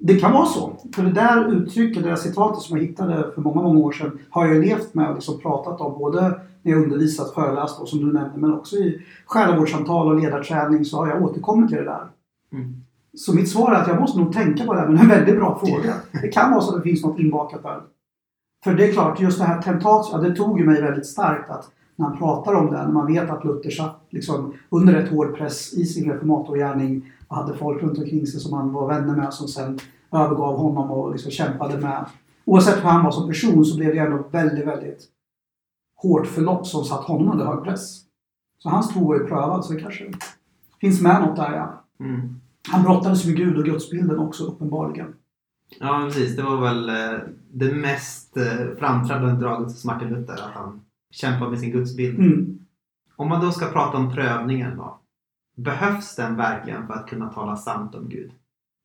Det 0.00 0.20
kan 0.20 0.32
vara 0.32 0.46
så. 0.46 0.72
För 0.94 1.02
det 1.02 1.12
där 1.12 1.52
uttrycket, 1.52 2.02
det 2.02 2.08
där 2.08 2.16
citatet 2.16 2.62
som 2.62 2.76
jag 2.76 2.84
hittade 2.84 3.32
för 3.34 3.42
många, 3.42 3.62
många 3.62 3.78
år 3.78 3.92
sedan 3.92 4.18
har 4.30 4.46
jag 4.46 4.64
levt 4.64 4.94
med 4.94 5.08
och 5.08 5.14
liksom 5.14 5.40
pratat 5.40 5.80
om 5.80 5.98
både 5.98 6.40
när 6.62 6.72
jag 6.72 6.82
undervisat, 6.82 7.34
föreläst 7.34 7.80
och 7.80 7.88
som 7.88 7.98
du 7.98 8.12
nämnde, 8.12 8.38
men 8.38 8.54
också 8.54 8.76
i 8.76 9.02
själavårdssamtal 9.26 10.08
och 10.08 10.20
ledarträning 10.20 10.84
så 10.84 10.96
har 10.96 11.08
jag 11.08 11.22
återkommit 11.22 11.68
till 11.68 11.78
det 11.78 11.84
där. 11.84 12.06
Mm. 12.52 12.74
Så 13.14 13.34
mitt 13.34 13.48
svar 13.48 13.72
är 13.72 13.80
att 13.80 13.88
jag 13.88 14.00
måste 14.00 14.18
nog 14.18 14.32
tänka 14.32 14.64
på 14.64 14.74
det 14.74 14.80
här, 14.80 14.88
men 14.88 14.96
det 14.96 15.00
är 15.00 15.04
en 15.04 15.08
väldigt 15.08 15.36
bra 15.36 15.58
fråga. 15.64 15.94
Det 16.22 16.28
kan 16.28 16.50
vara 16.50 16.60
så 16.60 16.70
att 16.70 16.82
det 16.82 16.90
finns 16.90 17.04
något 17.04 17.18
inbakat 17.18 17.62
där. 17.62 17.80
För 18.64 18.74
det 18.74 18.88
är 18.88 18.92
klart, 18.92 19.20
just 19.20 19.38
det 19.38 19.44
här 19.44 19.62
tentatio, 19.62 20.10
ja, 20.12 20.18
det 20.18 20.36
tog 20.36 20.60
ju 20.60 20.66
mig 20.66 20.82
väldigt 20.82 21.06
starkt 21.06 21.50
att 21.50 21.70
när 21.96 22.06
han 22.06 22.18
pratar 22.18 22.54
om 22.54 22.66
det, 22.66 22.82
när 22.82 22.92
man 22.92 23.06
vet 23.06 23.30
att 23.30 23.44
Luther 23.44 23.70
satt 23.70 24.00
liksom 24.10 24.54
under 24.68 24.94
ett 24.94 25.10
hård 25.10 25.36
press 25.36 25.74
i 25.74 25.84
sin 25.84 26.12
reformatorgärning 26.12 27.12
och 27.28 27.36
hade 27.36 27.56
folk 27.56 27.82
runt 27.82 27.98
omkring 27.98 28.26
sig 28.26 28.40
som 28.40 28.52
han 28.52 28.72
var 28.72 28.88
vänner 28.88 29.16
med 29.16 29.34
som 29.34 29.48
sen 29.48 29.78
övergav 30.12 30.56
honom 30.56 30.90
och 30.90 31.12
liksom 31.12 31.30
kämpade 31.30 31.78
med. 31.78 32.06
Oavsett 32.44 32.76
hur 32.76 32.88
han 32.88 33.04
var 33.04 33.10
som 33.10 33.28
person 33.28 33.64
så 33.64 33.76
blev 33.76 33.94
det 33.94 33.98
ändå 33.98 34.24
väldigt, 34.30 34.66
väldigt 34.66 35.08
hårt 36.02 36.26
förlopp 36.26 36.66
som 36.66 36.84
satt 36.84 37.04
honom 37.04 37.32
under 37.32 37.44
hög 37.44 37.64
press. 37.64 38.00
Så 38.58 38.68
hans 38.68 38.88
tro 38.88 39.08
var 39.08 39.14
ju 39.14 39.26
prövad, 39.26 39.64
så 39.64 39.72
det 39.72 39.80
kanske 39.80 40.12
finns 40.80 41.00
med 41.00 41.20
något 41.20 41.36
där 41.36 41.52
ja. 41.52 41.84
Mm. 42.00 42.40
Han 42.68 42.82
brottades 42.82 43.26
med 43.26 43.36
Gud 43.36 43.58
och 43.58 43.64
gudsbilden 43.64 44.18
också 44.18 44.44
uppenbarligen. 44.44 45.14
Ja, 45.78 46.02
precis. 46.04 46.36
Det 46.36 46.42
var 46.42 46.60
väl 46.60 46.88
eh, 46.88 47.18
det 47.52 47.72
mest 47.72 48.36
eh, 48.36 48.76
framträdande 48.78 49.44
draget 49.44 49.72
hos 49.72 49.84
Martin 49.84 50.08
Luther, 50.08 50.34
att 50.34 50.54
han 50.54 50.80
kämpar 51.10 51.50
med 51.50 51.60
sin 51.60 51.70
gudsbild. 51.70 52.18
Mm. 52.18 52.58
Om 53.16 53.28
man 53.28 53.44
då 53.44 53.50
ska 53.50 53.66
prata 53.66 53.98
om 53.98 54.14
prövningen 54.14 54.76
då. 54.76 54.98
Behövs 55.56 56.16
den 56.16 56.36
verkligen 56.36 56.86
för 56.86 56.94
att 56.94 57.06
kunna 57.06 57.32
tala 57.32 57.56
sant 57.56 57.94
om 57.94 58.08
Gud? 58.08 58.30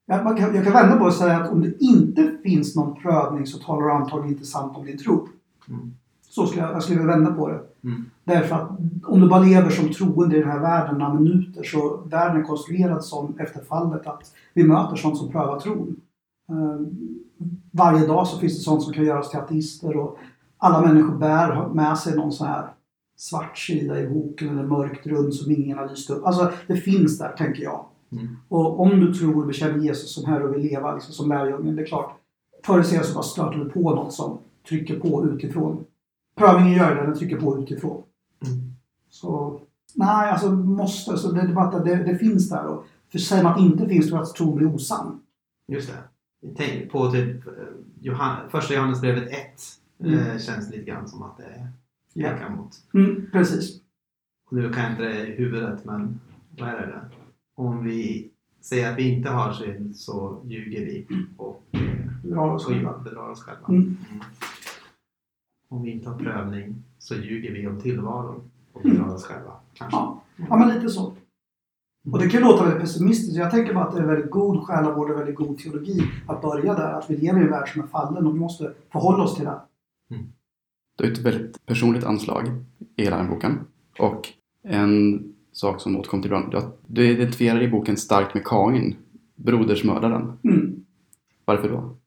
Jag, 0.06 0.24
man 0.24 0.36
kan, 0.36 0.56
jag 0.56 0.64
kan 0.64 0.74
vända 0.74 0.98
på 0.98 1.06
och 1.06 1.14
säga 1.14 1.38
att 1.38 1.52
om 1.52 1.62
det 1.62 1.84
inte 1.84 2.38
finns 2.44 2.76
någon 2.76 3.02
prövning 3.02 3.46
så 3.46 3.58
talar 3.58 3.82
du 3.82 3.92
antagligen 3.92 4.34
inte 4.34 4.46
sant 4.46 4.78
om 4.78 4.86
din 4.86 4.98
tro. 4.98 5.28
Mm. 5.70 5.94
Så 6.30 6.48
skulle 6.48 6.64
jag, 6.64 6.74
jag 6.74 6.84
skulle 6.84 7.04
vända 7.04 7.34
på 7.34 7.50
det. 7.50 7.62
Mm. 7.84 8.06
Därför 8.24 8.56
att 8.56 8.70
om 9.04 9.22
du 9.22 9.30
bara 9.30 9.44
lever 9.44 9.70
som 9.70 9.94
troende 9.94 10.38
i 10.38 10.40
den 10.40 10.52
här 10.52 10.60
världen 10.60 10.98
några 10.98 11.14
minuter 11.14 11.64
så 11.64 11.98
världen 11.98 12.42
är 12.42 12.44
konstruerad 12.44 13.04
som 13.04 13.40
efter 13.40 13.64
fallet 13.64 14.08
att 14.08 14.34
vi 14.54 14.64
möter 14.64 14.96
sånt 14.96 15.18
som 15.18 15.32
prövar 15.32 15.60
tron. 15.60 15.96
Eh, 16.50 16.80
varje 17.72 18.08
dag 18.08 18.28
så 18.28 18.38
finns 18.40 18.58
det 18.58 18.64
sånt 18.64 18.84
som 18.84 18.94
kan 18.94 19.06
göra 19.06 19.20
oss 19.20 19.30
till 19.30 19.40
ateister 19.40 19.98
och 19.98 20.18
alla 20.58 20.82
människor 20.82 21.18
bär 21.18 21.70
med 21.70 21.98
sig 21.98 22.16
någon 22.16 22.32
sån 22.32 22.48
här 22.48 22.74
svart 23.18 23.58
sida 23.58 24.02
i 24.02 24.08
boken 24.08 24.50
eller 24.50 24.68
mörkt 24.68 25.08
rum 25.08 25.32
som 25.32 25.52
ingen 25.52 25.78
har 25.78 25.90
lyst 25.90 26.10
upp. 26.10 26.26
Alltså 26.26 26.52
det 26.68 26.78
finns 26.78 27.18
där, 27.18 27.32
tänker 27.32 27.64
jag. 27.64 27.86
Mm. 28.12 28.28
Och 28.48 28.80
om 28.80 28.90
du 28.90 29.14
tror 29.14 29.42
och 29.42 29.48
bekänner 29.48 29.80
Jesus 29.80 30.14
som 30.14 30.26
Herre 30.26 30.44
och 30.44 30.54
vill 30.54 30.62
leva 30.62 30.94
liksom, 30.94 31.14
som 31.14 31.30
lärjungen, 31.30 31.76
det 31.76 31.82
är 31.82 31.86
klart. 31.86 32.18
Förr 32.66 32.74
eller 32.74 32.84
senare 32.84 33.06
så 33.06 33.14
bara 33.14 33.24
stöter 33.24 33.58
du 33.58 33.70
på 33.70 33.96
något 33.96 34.14
som 34.14 34.38
trycker 34.70 35.00
på 35.00 35.26
utifrån. 35.26 35.86
Prövningen 36.36 36.78
gör 36.78 36.96
det, 36.96 37.02
den 37.02 37.16
trycker 37.16 37.38
på 37.38 37.58
utifrån. 37.58 38.04
Mm. 38.46 38.74
Så 39.10 39.60
nej, 39.96 40.32
alltså 40.32 40.52
måste. 40.52 41.18
Så 41.18 41.32
det, 41.32 41.60
att 41.62 41.86
det, 41.86 41.96
det 41.96 42.18
finns 42.18 42.50
där. 42.50 42.66
Och 42.66 42.84
för 43.12 43.20
säger 43.20 43.44
man 43.44 43.52
att 43.52 43.58
det 43.58 43.66
inte 43.66 43.88
finns 43.88 44.10
då 44.10 44.18
att 44.18 44.36
tron 44.36 44.56
blir 44.56 44.76
osann. 44.76 45.20
Just 45.68 45.88
det. 45.88 45.98
Tänk 46.58 46.92
på 46.92 47.12
typ 47.12 47.48
eh, 47.48 47.54
Johan, 48.02 48.50
första 48.50 48.74
Johannesbrevet 48.74 49.30
1. 49.30 49.38
Mm. 50.00 50.20
Eh, 50.20 50.38
känns 50.38 50.70
lite 50.72 50.84
grann 50.84 51.08
som 51.08 51.24
att 51.24 51.38
det 51.38 51.68
Ja. 52.14 52.30
pekar 52.30 52.50
mot. 52.50 52.72
Mm, 52.94 53.30
precis. 53.32 53.82
Och 54.46 54.58
nu 54.58 54.74
kan 54.74 54.84
jag 54.84 54.92
inte 54.92 55.04
det 55.04 55.28
i 55.28 55.36
huvudet 55.36 55.86
men 55.86 56.20
vad 56.60 56.70
är 56.70 56.88
det? 56.88 57.02
Om 57.56 57.84
vi 57.84 58.30
säger 58.62 58.92
att 58.92 58.98
vi 58.98 59.10
inte 59.16 59.30
har 59.30 59.54
synd 59.54 59.96
så 59.96 60.42
ljuger 60.46 60.86
vi 60.86 61.08
och, 61.38 61.64
eh, 61.72 61.82
Vi 62.24 62.30
drar 62.30 62.50
oss 62.50 62.66
själva. 62.66 62.98
bedrar 62.98 63.30
oss 63.30 63.42
själva. 63.44 63.68
Mm. 63.68 63.82
Mm. 63.82 64.24
Om 65.70 65.82
vi 65.84 65.92
inte 65.92 66.10
har 66.10 66.20
prövning 66.20 66.76
så 67.00 67.16
ljuger 67.16 67.52
vi 67.54 67.68
om 67.68 67.82
tillvaron 67.82 68.42
och 68.74 68.82
bedrar 68.82 69.14
oss 69.16 69.24
själva. 69.26 69.52
Kanske. 69.74 69.98
Ja. 69.98 70.22
ja, 70.50 70.58
men 70.58 70.70
lite 70.70 70.90
så. 70.90 71.16
Och 72.12 72.20
det 72.20 72.30
kan 72.30 72.40
ju 72.40 72.46
låta 72.46 72.64
väldigt 72.64 72.82
pessimistiskt. 72.82 73.38
Jag 73.38 73.52
tänker 73.52 73.74
bara 73.74 73.84
att 73.84 73.96
det 73.96 74.02
är 74.02 74.06
väldigt 74.06 74.32
god 74.32 74.64
själavård 74.64 75.12
och 75.12 75.20
väldigt 75.20 75.36
god 75.36 75.58
teologi 75.58 76.02
att 76.28 76.42
börja 76.42 76.74
där. 76.74 76.94
Att 76.94 77.10
vi 77.10 77.18
lever 77.18 77.40
i 77.40 77.44
en 77.44 77.50
värld 77.50 77.70
som 77.74 77.82
är 77.82 77.88
fallen 77.88 78.28
och 78.28 78.36
vi 78.36 78.40
måste 78.40 78.74
förhålla 78.92 79.24
oss 79.24 79.36
till 79.36 79.46
det. 79.46 79.60
Du 80.98 81.06
har 81.06 81.12
ett 81.12 81.18
väldigt 81.18 81.66
personligt 81.66 82.04
anslag 82.04 82.48
i 82.96 83.04
hela 83.04 83.18
den 83.18 83.30
boken. 83.30 83.60
Och 84.00 84.28
en 84.64 85.24
sak 85.52 85.82
som 85.82 85.98
återkom 85.98 86.22
till 86.22 86.32
ibland, 86.32 86.56
du 86.88 87.10
identifierar 87.10 87.62
i 87.62 87.68
boken 87.68 87.98
starkt 87.98 88.34
med 88.34 88.46
Kain, 88.46 88.96
brodersmördaren. 89.36 90.34
Mm. 90.44 90.86
Varför 91.46 91.70
då? 91.70 91.98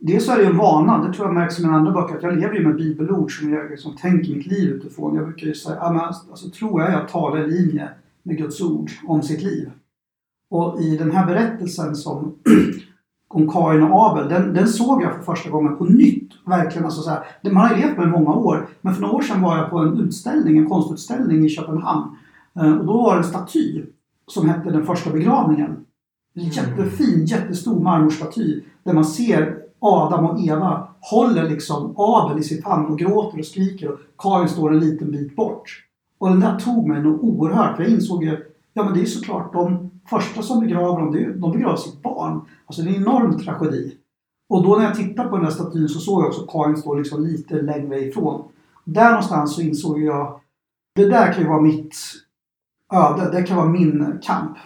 Dels 0.00 0.28
är 0.28 0.38
det 0.38 0.46
en 0.46 0.56
vana, 0.56 1.06
det 1.06 1.12
tror 1.12 1.26
jag 1.26 1.34
märks 1.34 1.58
i 1.58 1.62
mina 1.62 1.76
andra 1.76 1.92
böcker, 1.92 2.16
att 2.16 2.22
jag 2.22 2.40
lever 2.40 2.54
ju 2.54 2.66
med 2.66 2.76
bibelord 2.76 3.38
som 3.38 3.52
jag 3.52 3.70
liksom 3.70 3.96
tänker 3.96 4.34
mitt 4.34 4.46
liv 4.46 4.70
utifrån. 4.70 5.16
Jag 5.16 5.24
brukar 5.24 5.46
ju 5.46 5.54
säga, 5.54 5.76
ja, 5.80 5.92
men 5.92 6.00
alltså, 6.00 6.50
tror 6.50 6.82
jag 6.82 6.92
jag 6.92 7.08
talar 7.08 7.44
i 7.44 7.50
linje 7.50 7.88
med 8.22 8.38
Guds 8.38 8.60
ord 8.60 8.90
om 9.06 9.22
sitt 9.22 9.42
liv. 9.42 9.70
Och 10.50 10.80
i 10.80 10.96
den 10.96 11.10
här 11.10 11.26
berättelsen 11.26 11.96
som 11.96 12.34
om 13.28 13.50
Kain 13.50 13.82
och 13.82 14.10
Abel, 14.10 14.28
den, 14.28 14.54
den 14.54 14.68
såg 14.68 15.02
jag 15.02 15.14
för 15.14 15.22
första 15.22 15.50
gången 15.50 15.76
på 15.76 15.84
nytt. 15.84 16.32
Verkligen, 16.46 16.84
alltså 16.84 17.02
så 17.02 17.10
här, 17.10 17.24
man 17.42 17.56
har 17.56 17.76
ju 17.76 17.82
levt 17.82 17.96
med 17.96 18.06
i 18.06 18.10
många 18.10 18.34
år. 18.34 18.68
Men 18.80 18.94
för 18.94 19.02
några 19.02 19.14
år 19.14 19.22
sedan 19.22 19.42
var 19.42 19.56
jag 19.58 19.70
på 19.70 19.78
en 19.78 19.98
utställning, 20.00 20.58
en 20.58 20.68
konstutställning 20.68 21.44
i 21.44 21.48
Köpenhamn. 21.48 22.16
Eh, 22.56 22.72
Och 22.72 22.86
då 22.86 23.02
var 23.02 23.14
det 23.14 23.20
en 23.20 23.24
staty 23.24 23.82
som 24.26 24.48
hette 24.48 24.70
Den 24.70 24.86
första 24.86 25.10
begravningen. 25.10 25.84
En 26.34 26.42
jättefin, 26.42 27.24
jättestor 27.24 27.80
marmorstaty 27.80 28.60
där 28.84 28.92
man 28.92 29.04
ser 29.04 29.56
Adam 29.78 30.24
och 30.24 30.40
Eva 30.40 30.88
håller 31.00 31.48
liksom 31.48 31.94
Abel 31.96 32.38
i 32.38 32.42
sin 32.42 32.62
famn 32.62 32.86
och 32.86 32.98
gråter 32.98 33.38
och 33.38 33.44
skriker 33.44 33.88
och 33.88 33.98
Kain 34.18 34.48
står 34.48 34.72
en 34.72 34.78
liten 34.78 35.10
bit 35.10 35.36
bort. 35.36 35.84
Och 36.20 36.28
den 36.28 36.40
där 36.40 36.58
tog 36.58 36.88
mig 36.88 37.02
nog 37.02 37.24
oerhört. 37.24 37.78
Jag 37.78 37.88
insåg 37.88 38.24
ju, 38.24 38.38
ja 38.72 38.84
men 38.84 38.92
det 38.92 38.98
är 38.98 39.04
ju 39.04 39.06
såklart 39.06 39.52
de 39.52 39.90
första 40.10 40.42
som 40.42 40.60
begraver 40.60 41.00
dem, 41.00 41.40
de 41.40 41.52
begraver 41.52 41.76
sitt 41.76 42.02
barn. 42.02 42.40
Alltså 42.66 42.82
det 42.82 42.90
är 42.90 42.94
en 42.94 43.02
enorm 43.02 43.38
tragedi. 43.38 43.96
Och 44.48 44.62
då 44.62 44.76
när 44.76 44.84
jag 44.84 44.94
tittade 44.94 45.28
på 45.28 45.36
den 45.36 45.44
där 45.44 45.52
statyn 45.52 45.88
så 45.88 45.98
såg 46.00 46.22
jag 46.22 46.28
också 46.28 46.46
Karin 46.46 46.76
stå 46.76 46.94
liksom 46.94 47.24
lite 47.24 47.62
längre 47.62 48.00
ifrån. 48.00 48.44
Där 48.84 49.10
någonstans 49.10 49.54
så 49.54 49.60
insåg 49.60 50.00
jag, 50.00 50.40
det 50.94 51.06
där 51.06 51.32
kan 51.32 51.42
ju 51.42 51.48
vara 51.48 51.60
mitt 51.60 51.96
öde, 52.92 53.30
det 53.32 53.42
kan 53.42 53.56
vara 53.56 53.68
min 53.68 54.18
kamp. 54.22 54.56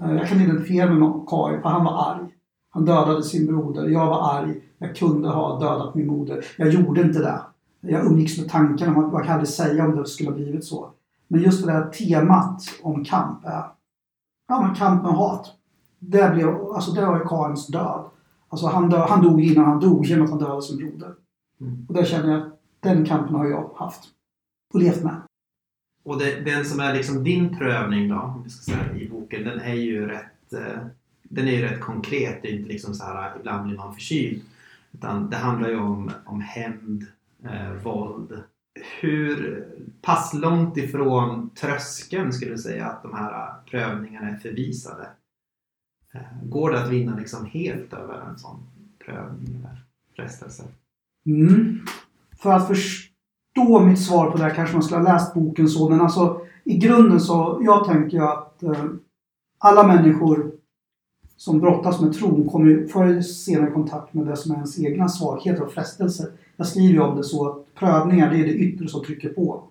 Eh, 0.00 0.14
jag 0.14 0.28
kan 0.28 0.40
identifiera 0.40 0.90
mig 0.90 0.98
med 0.98 1.28
Karin, 1.28 1.62
för 1.62 1.68
han 1.68 1.84
var 1.84 2.10
arg. 2.10 2.34
Han 2.70 2.84
dödade 2.84 3.22
sin 3.22 3.46
broder. 3.46 3.88
Jag 3.88 4.06
var 4.06 4.38
arg. 4.38 4.62
Jag 4.78 4.96
kunde 4.96 5.28
ha 5.28 5.58
dödat 5.58 5.94
min 5.94 6.06
moder. 6.06 6.44
Jag 6.56 6.68
gjorde 6.68 7.00
inte 7.00 7.18
det. 7.18 7.40
Jag 7.80 8.06
umgicks 8.06 8.38
med 8.38 8.48
tanken 8.48 8.88
om 8.88 9.04
att 9.04 9.12
vad 9.12 9.24
kan 9.24 9.38
jag 9.38 9.48
säga 9.48 9.84
om 9.84 9.96
det 9.96 10.06
skulle 10.06 10.30
ha 10.30 10.36
blivit 10.36 10.64
så. 10.64 10.90
Men 11.28 11.42
just 11.42 11.66
det 11.66 11.72
där 11.72 11.90
temat 11.90 12.62
om 12.82 13.04
kamp 13.04 13.44
är 13.44 13.64
ja, 14.48 14.62
men 14.62 14.74
kamp 14.74 15.02
med 15.02 15.12
hat. 15.12 15.56
Det, 15.98 16.30
blev, 16.34 16.48
alltså 16.48 16.92
det 16.92 17.06
var 17.06 17.18
ju 17.18 17.24
Kains 17.24 17.66
död. 17.66 18.04
Alltså 18.48 18.66
han, 18.66 18.90
dö, 18.90 19.06
han 19.08 19.22
dog 19.22 19.40
innan 19.40 19.64
han 19.64 19.80
dog 19.80 20.06
genom 20.06 20.24
att 20.24 20.30
han 20.30 20.38
dödade 20.38 20.62
sin 20.62 20.76
broder. 20.76 21.14
Mm. 21.60 21.86
Och 21.88 21.94
där 21.94 22.04
känner 22.04 22.32
jag 22.32 22.42
att 22.42 22.60
den 22.80 23.04
kampen 23.04 23.34
har 23.34 23.46
jag 23.46 23.70
haft. 23.76 24.00
Och 24.74 24.80
levt 24.80 25.02
med. 25.02 25.22
Och 26.02 26.18
det, 26.18 26.40
den 26.40 26.64
som 26.64 26.80
är 26.80 26.94
liksom 26.94 27.24
din 27.24 27.58
prövning 27.58 28.08
då, 28.08 28.16
om 28.16 28.42
vi 28.42 28.50
ska 28.50 28.72
säga 28.72 28.96
i 28.96 29.08
boken, 29.08 29.44
den 29.44 29.60
är 29.60 29.74
ju 29.74 30.06
rätt, 30.06 30.52
eh, 30.52 30.82
den 31.22 31.48
är 31.48 31.52
ju 31.52 31.62
rätt 31.62 31.80
konkret. 31.80 32.42
Det 32.42 32.48
är 32.48 32.56
inte 32.56 32.68
liksom 32.68 32.94
så 32.94 33.04
här 33.04 33.36
ibland 33.40 33.66
blir 33.66 33.76
man 33.76 33.94
förkyld. 33.94 34.42
Utan 34.92 35.30
det 35.30 35.36
handlar 35.36 35.68
ju 35.68 35.80
om, 35.80 36.10
om 36.24 36.40
hämnd, 36.40 37.06
eh, 37.44 37.72
våld. 37.84 38.42
Hur 39.00 39.66
pass 40.02 40.34
långt 40.34 40.76
ifrån 40.76 41.50
tröskeln 41.50 42.32
skulle 42.32 42.50
du 42.50 42.58
säga 42.58 42.86
att 42.86 43.02
de 43.02 43.14
här 43.14 43.54
prövningarna 43.70 44.28
är 44.28 44.36
förvisade? 44.36 45.08
Eh, 46.14 46.20
går 46.42 46.70
det 46.70 46.82
att 46.82 46.90
vinna 46.90 47.16
liksom 47.16 47.46
helt 47.46 47.92
över 47.92 48.20
en 48.20 48.38
sån 48.38 48.60
prövning 49.04 49.56
eller 49.56 49.84
frestelse? 50.16 50.64
Mm. 51.26 51.78
För 52.38 52.52
att 52.52 52.68
förstå 52.68 53.80
mitt 53.80 54.00
svar 54.00 54.30
på 54.30 54.36
det 54.36 54.44
här 54.44 54.54
kanske 54.54 54.74
man 54.74 54.82
skulle 54.82 55.00
ha 55.00 55.12
läst 55.12 55.34
boken 55.34 55.68
så. 55.68 55.88
Men 55.88 56.00
alltså 56.00 56.40
i 56.64 56.78
grunden 56.78 57.20
så, 57.20 57.60
jag 57.64 57.84
tänker 57.84 58.16
ju 58.16 58.24
att 58.24 58.62
eh, 58.62 58.84
alla 59.58 59.86
människor 59.86 60.52
som 61.36 61.60
brottas 61.60 62.00
med 62.00 62.12
tron 62.12 62.48
kommer 62.48 62.70
ju 62.70 62.88
förr 62.88 63.04
eller 63.04 63.22
senare 63.22 63.70
i 63.70 63.72
kontakt 63.72 64.14
med 64.14 64.26
det 64.26 64.36
som 64.36 64.52
är 64.52 64.56
ens 64.56 64.80
egna 64.80 65.08
svagheter 65.08 65.62
och 65.62 65.72
frestelser. 65.72 66.26
Jag 66.60 66.66
skriver 66.66 66.92
ju 66.92 67.00
om 67.00 67.16
det 67.16 67.24
så 67.24 67.48
att 67.48 67.74
prövningar, 67.74 68.30
det 68.30 68.40
är 68.40 68.44
det 68.44 68.54
yttre 68.54 68.88
som 68.88 69.04
trycker 69.04 69.28
på. 69.28 69.62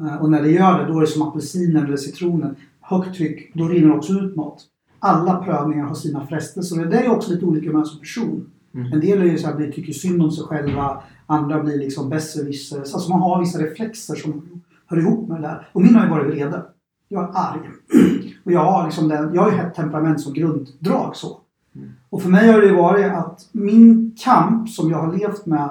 Eh, 0.00 0.22
och 0.22 0.30
när 0.30 0.42
det 0.42 0.50
gör 0.50 0.78
det, 0.78 0.92
då 0.92 0.96
är 0.96 1.00
det 1.00 1.06
som 1.06 1.22
apelsinen 1.22 1.84
eller 1.84 1.96
citronen. 1.96 2.56
Högt 2.80 3.14
tryck, 3.14 3.54
då 3.54 3.68
rinner 3.68 3.96
också 3.96 4.12
ut 4.12 4.36
något. 4.36 4.64
Alla 4.98 5.36
prövningar 5.36 5.84
har 5.84 5.94
sina 5.94 6.26
frestelser 6.26 6.86
det 6.86 6.96
är 6.96 7.10
också 7.10 7.32
lite 7.32 7.44
olika 7.44 7.72
med 7.72 7.86
som 7.86 8.00
person. 8.00 8.50
Mm. 8.74 8.92
En 8.92 9.00
del 9.00 9.20
är 9.20 9.24
ju 9.24 9.38
så 9.38 9.46
här, 9.46 9.72
tycker 9.72 9.92
synd 9.92 10.22
om 10.22 10.30
sig 10.30 10.44
själva, 10.44 11.02
andra 11.26 11.62
blir 11.62 11.78
liksom 11.78 12.08
besserwissers. 12.08 12.94
Alltså 12.94 13.10
man 13.10 13.20
har 13.20 13.40
vissa 13.40 13.58
reflexer 13.58 14.14
som 14.14 14.62
hör 14.86 14.98
ihop 14.98 15.28
med 15.28 15.36
det 15.40 15.48
där. 15.48 15.68
Och 15.72 15.82
min 15.82 15.94
har 15.94 16.04
ju 16.04 16.10
varit 16.10 16.34
vrede. 16.34 16.62
Jag 17.08 17.22
är 17.22 17.30
arg. 17.34 17.60
Och 18.44 18.52
jag 18.52 18.64
har, 18.64 18.84
liksom 18.84 19.08
den, 19.08 19.34
jag 19.34 19.42
har 19.42 19.52
ju 19.52 19.58
ett 19.58 19.74
temperament 19.74 20.20
som 20.20 20.32
grunddrag 20.32 21.16
så. 21.16 21.40
Mm. 21.76 21.88
Och 22.10 22.22
för 22.22 22.28
mig 22.28 22.52
har 22.52 22.60
det 22.60 22.72
varit 22.72 23.12
att 23.12 23.48
min 23.52 24.16
kamp 24.24 24.68
som 24.68 24.90
jag 24.90 24.98
har 24.98 25.16
levt 25.16 25.46
med 25.46 25.70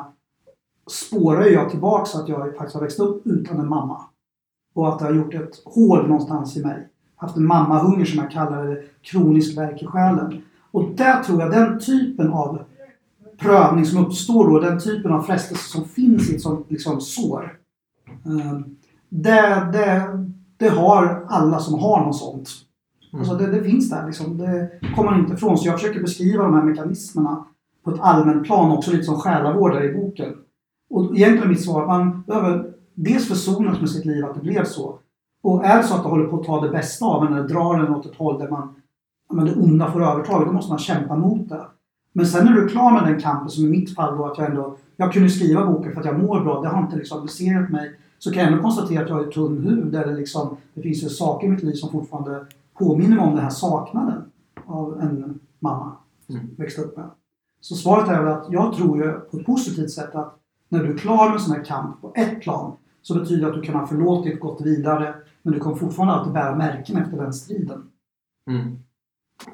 spårar 0.88 1.46
jag 1.46 1.70
tillbaka 1.70 2.06
så 2.06 2.22
att 2.22 2.29
jag 2.29 2.56
faktiskt 2.56 2.74
har 2.74 2.82
växt 2.82 3.00
upp 3.00 3.27
utan 3.27 3.60
en 3.60 3.70
mamma. 3.70 4.01
Och 4.75 4.89
att 4.89 5.00
det 5.00 5.06
har 5.06 5.13
gjort 5.13 5.34
ett 5.34 5.62
hål 5.65 6.08
någonstans 6.08 6.58
i 6.58 6.65
mig. 6.65 6.88
Haft 7.15 7.38
en 7.38 7.46
mammahunger 7.46 8.06
som 8.06 8.20
jag 8.20 8.32
kallar 8.32 8.67
det, 8.67 8.84
kronisk 9.01 9.58
verk 9.58 9.82
i 9.82 9.86
själen. 9.86 10.41
Och 10.72 10.89
där 10.96 11.24
tror 11.24 11.41
jag 11.41 11.51
den 11.51 11.79
typen 11.79 12.34
av 12.34 12.60
prövning 13.39 13.86
som 13.86 14.06
uppstår 14.06 14.50
då, 14.50 14.60
den 14.60 14.79
typen 14.79 15.12
av 15.12 15.22
frestelse 15.22 15.70
som 15.70 15.86
finns 15.86 16.29
i 16.29 16.36
ett 16.36 16.41
sånt 16.41 16.65
liksom, 16.70 17.01
sår. 17.01 17.58
eh, 18.25 18.60
Det, 19.10 19.70
det, 19.74 20.08
det 20.58 20.70
har 20.70 21.25
alla 21.27 21.60
som 21.60 21.79
har 21.79 22.06
något 22.06 22.15
sånt. 22.17 22.50
Mm. 23.13 23.20
Alltså 23.20 23.36
det, 23.38 23.51
det 23.51 23.63
finns 23.63 23.89
där 23.89 24.06
liksom. 24.06 24.38
Det 24.38 24.70
kommer 24.96 25.12
man 25.12 25.20
inte 25.20 25.34
ifrån. 25.34 25.58
Så 25.58 25.67
jag 25.67 25.79
försöker 25.79 26.01
beskriva 26.01 26.44
de 26.44 26.53
här 26.53 26.63
mekanismerna 26.63 27.46
på 27.84 27.91
ett 27.91 28.00
allmänt 28.01 28.46
plan 28.46 28.72
också 28.72 28.91
lite 28.91 29.03
som 29.03 29.15
själavårdare 29.15 29.89
i 29.89 29.94
boken. 29.94 30.34
Och 30.89 31.03
egentligen 31.15 31.44
är 31.44 31.48
mitt 31.48 31.65
svar 31.65 31.82
att 31.82 31.88
man 31.88 32.24
behöver 32.27 32.74
dels 32.94 33.27
försonas 33.27 33.79
med 33.79 33.89
sitt 33.89 34.06
liv 34.06 34.25
att 34.25 34.36
det 34.36 34.41
blev 34.41 34.63
så. 34.63 35.00
Och 35.44 35.65
är 35.65 35.77
det 35.77 35.84
så 35.84 35.96
att 35.96 36.03
det 36.03 36.10
håller 36.10 36.27
på 36.27 36.39
att 36.39 36.46
ta 36.46 36.62
det 36.62 36.70
bästa 36.70 37.06
av 37.06 37.25
en 37.25 37.34
eller 37.34 37.48
drar 37.48 37.79
en 37.79 37.94
åt 37.94 38.06
ett 38.06 38.15
håll 38.15 38.39
där 38.39 38.50
man, 38.50 38.75
men 39.34 39.46
det 39.46 39.56
onda 39.56 39.91
får 39.91 40.03
övertaget, 40.03 40.48
då 40.48 40.53
måste 40.53 40.72
man 40.72 40.79
kämpa 40.79 41.15
mot 41.15 41.50
det. 41.50 41.65
Men 42.13 42.25
sen 42.25 42.46
när 42.46 42.51
du 42.51 42.65
är 42.65 42.70
klar 42.70 42.91
med 42.91 43.03
den 43.13 43.22
kampen, 43.22 43.50
som 43.50 43.65
i 43.65 43.70
mitt 43.70 43.96
fall 43.96 44.17
då 44.17 44.25
att 44.25 44.38
jag 44.38 44.50
ändå, 44.50 44.77
jag 44.96 45.13
kunde 45.13 45.29
skriva 45.29 45.65
boken 45.65 45.94
för 45.94 46.00
att 46.00 46.06
jag 46.06 46.20
mår 46.24 46.39
bra, 46.39 46.62
det 46.62 46.67
har 46.67 46.82
inte 46.82 46.96
liksom 46.96 47.22
besegrat 47.22 47.70
mig. 47.70 48.00
Så 48.20 48.32
kan 48.32 48.44
jag 48.44 48.51
ändå 48.51 48.63
konstatera 48.63 49.03
att 49.03 49.10
jag 49.10 49.15
har 49.15 49.24
tunn 49.24 49.63
hud, 49.63 49.91
det 49.91 50.06
liksom, 50.06 50.58
det 50.74 50.82
finns 50.82 51.03
ju 51.03 51.10
saker 51.10 51.48
i 51.48 51.50
mitt 51.50 51.63
liv 51.63 51.74
som 51.74 51.89
fortfarande 51.91 52.46
påminner 52.79 53.15
mig 53.15 53.25
om 53.25 53.36
den 53.36 53.44
här 53.44 53.50
saknaden 53.50 54.22
av 54.65 55.01
en 55.01 55.39
mamma 55.60 55.91
som 56.25 56.36
Mm. 56.36 56.48
växte 56.58 56.82
upp 56.82 56.98
med. 56.98 57.06
Så 57.62 57.75
svaret 57.75 58.10
är 58.10 58.24
väl 58.24 58.34
att 58.34 58.48
jag 58.51 58.74
tror 58.74 58.98
ju 58.98 59.12
på 59.12 59.38
ett 59.38 59.46
positivt 59.46 59.91
sätt 59.91 60.15
att 60.15 60.39
när 60.70 60.84
du 60.84 60.94
är 60.94 60.98
klar 60.98 61.26
med 61.26 61.34
en 61.34 61.40
sån 61.40 61.56
här 61.56 61.64
kamp 61.64 62.02
på 62.02 62.14
ett 62.16 62.42
plan 62.42 62.76
så 63.02 63.20
betyder 63.20 63.42
det 63.42 63.48
att 63.48 63.62
du 63.62 63.62
kan 63.62 63.76
ha 63.76 63.88
förlåtit, 63.88 64.40
gått 64.40 64.62
vidare, 64.62 65.16
men 65.42 65.54
du 65.54 65.60
kommer 65.60 65.76
fortfarande 65.78 66.14
alltid 66.14 66.34
bära 66.34 66.56
märken 66.56 66.98
efter 66.98 67.18
den 67.18 67.34
striden. 67.34 67.84
Mm. 68.50 68.80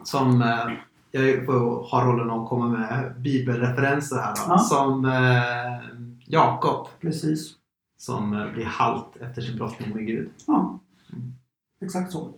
Som, 0.04 0.42
eh, 0.42 0.74
jag 1.12 1.46
får 1.46 1.90
ha 1.92 2.06
rollen 2.06 2.30
att 2.30 2.50
komma 2.50 2.68
med 2.68 3.14
bibelreferenser 3.18 4.16
här 4.16 4.36
då. 4.36 4.42
Ja. 4.48 4.58
Som 4.58 5.06
eh, 5.06 6.04
Jakob 6.28 6.88
Precis. 7.02 7.52
som 7.98 8.34
eh, 8.34 8.54
blir 8.54 8.66
halt 8.66 9.16
efter 9.20 9.42
sin 9.42 9.56
brottning 9.56 9.96
med 9.96 10.08
Gud. 10.08 10.30
Ja. 10.48 10.80
Mm. 11.14 11.34
Exakt 11.82 12.12
så. 12.12 12.34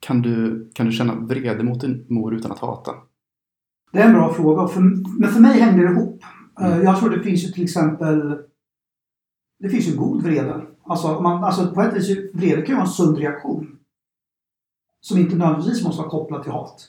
Kan 0.00 0.22
du, 0.22 0.68
kan 0.74 0.86
du 0.86 0.92
känna 0.92 1.14
vrede 1.14 1.64
mot 1.64 1.80
din 1.80 2.06
mor 2.08 2.34
utan 2.34 2.52
att 2.52 2.58
hata? 2.58 2.92
Det 3.92 4.00
är 4.00 4.06
en 4.06 4.12
bra 4.12 4.34
fråga. 4.34 4.62
och 4.62 4.72
För, 4.72 4.80
men 5.20 5.30
för 5.30 5.40
mig 5.40 5.60
hänger 5.60 5.86
det 5.86 5.92
ihop. 5.92 6.22
Eh, 6.60 6.66
Mm. 6.66 6.84
Jag 6.84 6.98
tror 6.98 7.10
det 7.10 7.22
finns 7.22 7.44
ju 7.44 7.48
till 7.48 7.64
exempel 7.64 8.38
Det 9.58 9.68
finns 9.68 9.88
ju 9.88 9.96
god 9.96 10.22
vrede. 10.22 10.66
Alltså, 10.82 11.20
man, 11.20 11.44
alltså 11.44 11.74
på 11.74 11.82
ett 11.82 11.96
vis, 11.96 12.16
vrede 12.34 12.62
kan 12.62 12.66
ju 12.68 12.74
vara 12.74 12.86
en 12.86 12.92
sund 12.92 13.18
reaktion. 13.18 13.78
Som 15.00 15.18
inte 15.18 15.36
nödvändigtvis 15.36 15.84
måste 15.84 16.02
vara 16.02 16.10
kopplad 16.10 16.42
till 16.42 16.52
hat. 16.52 16.88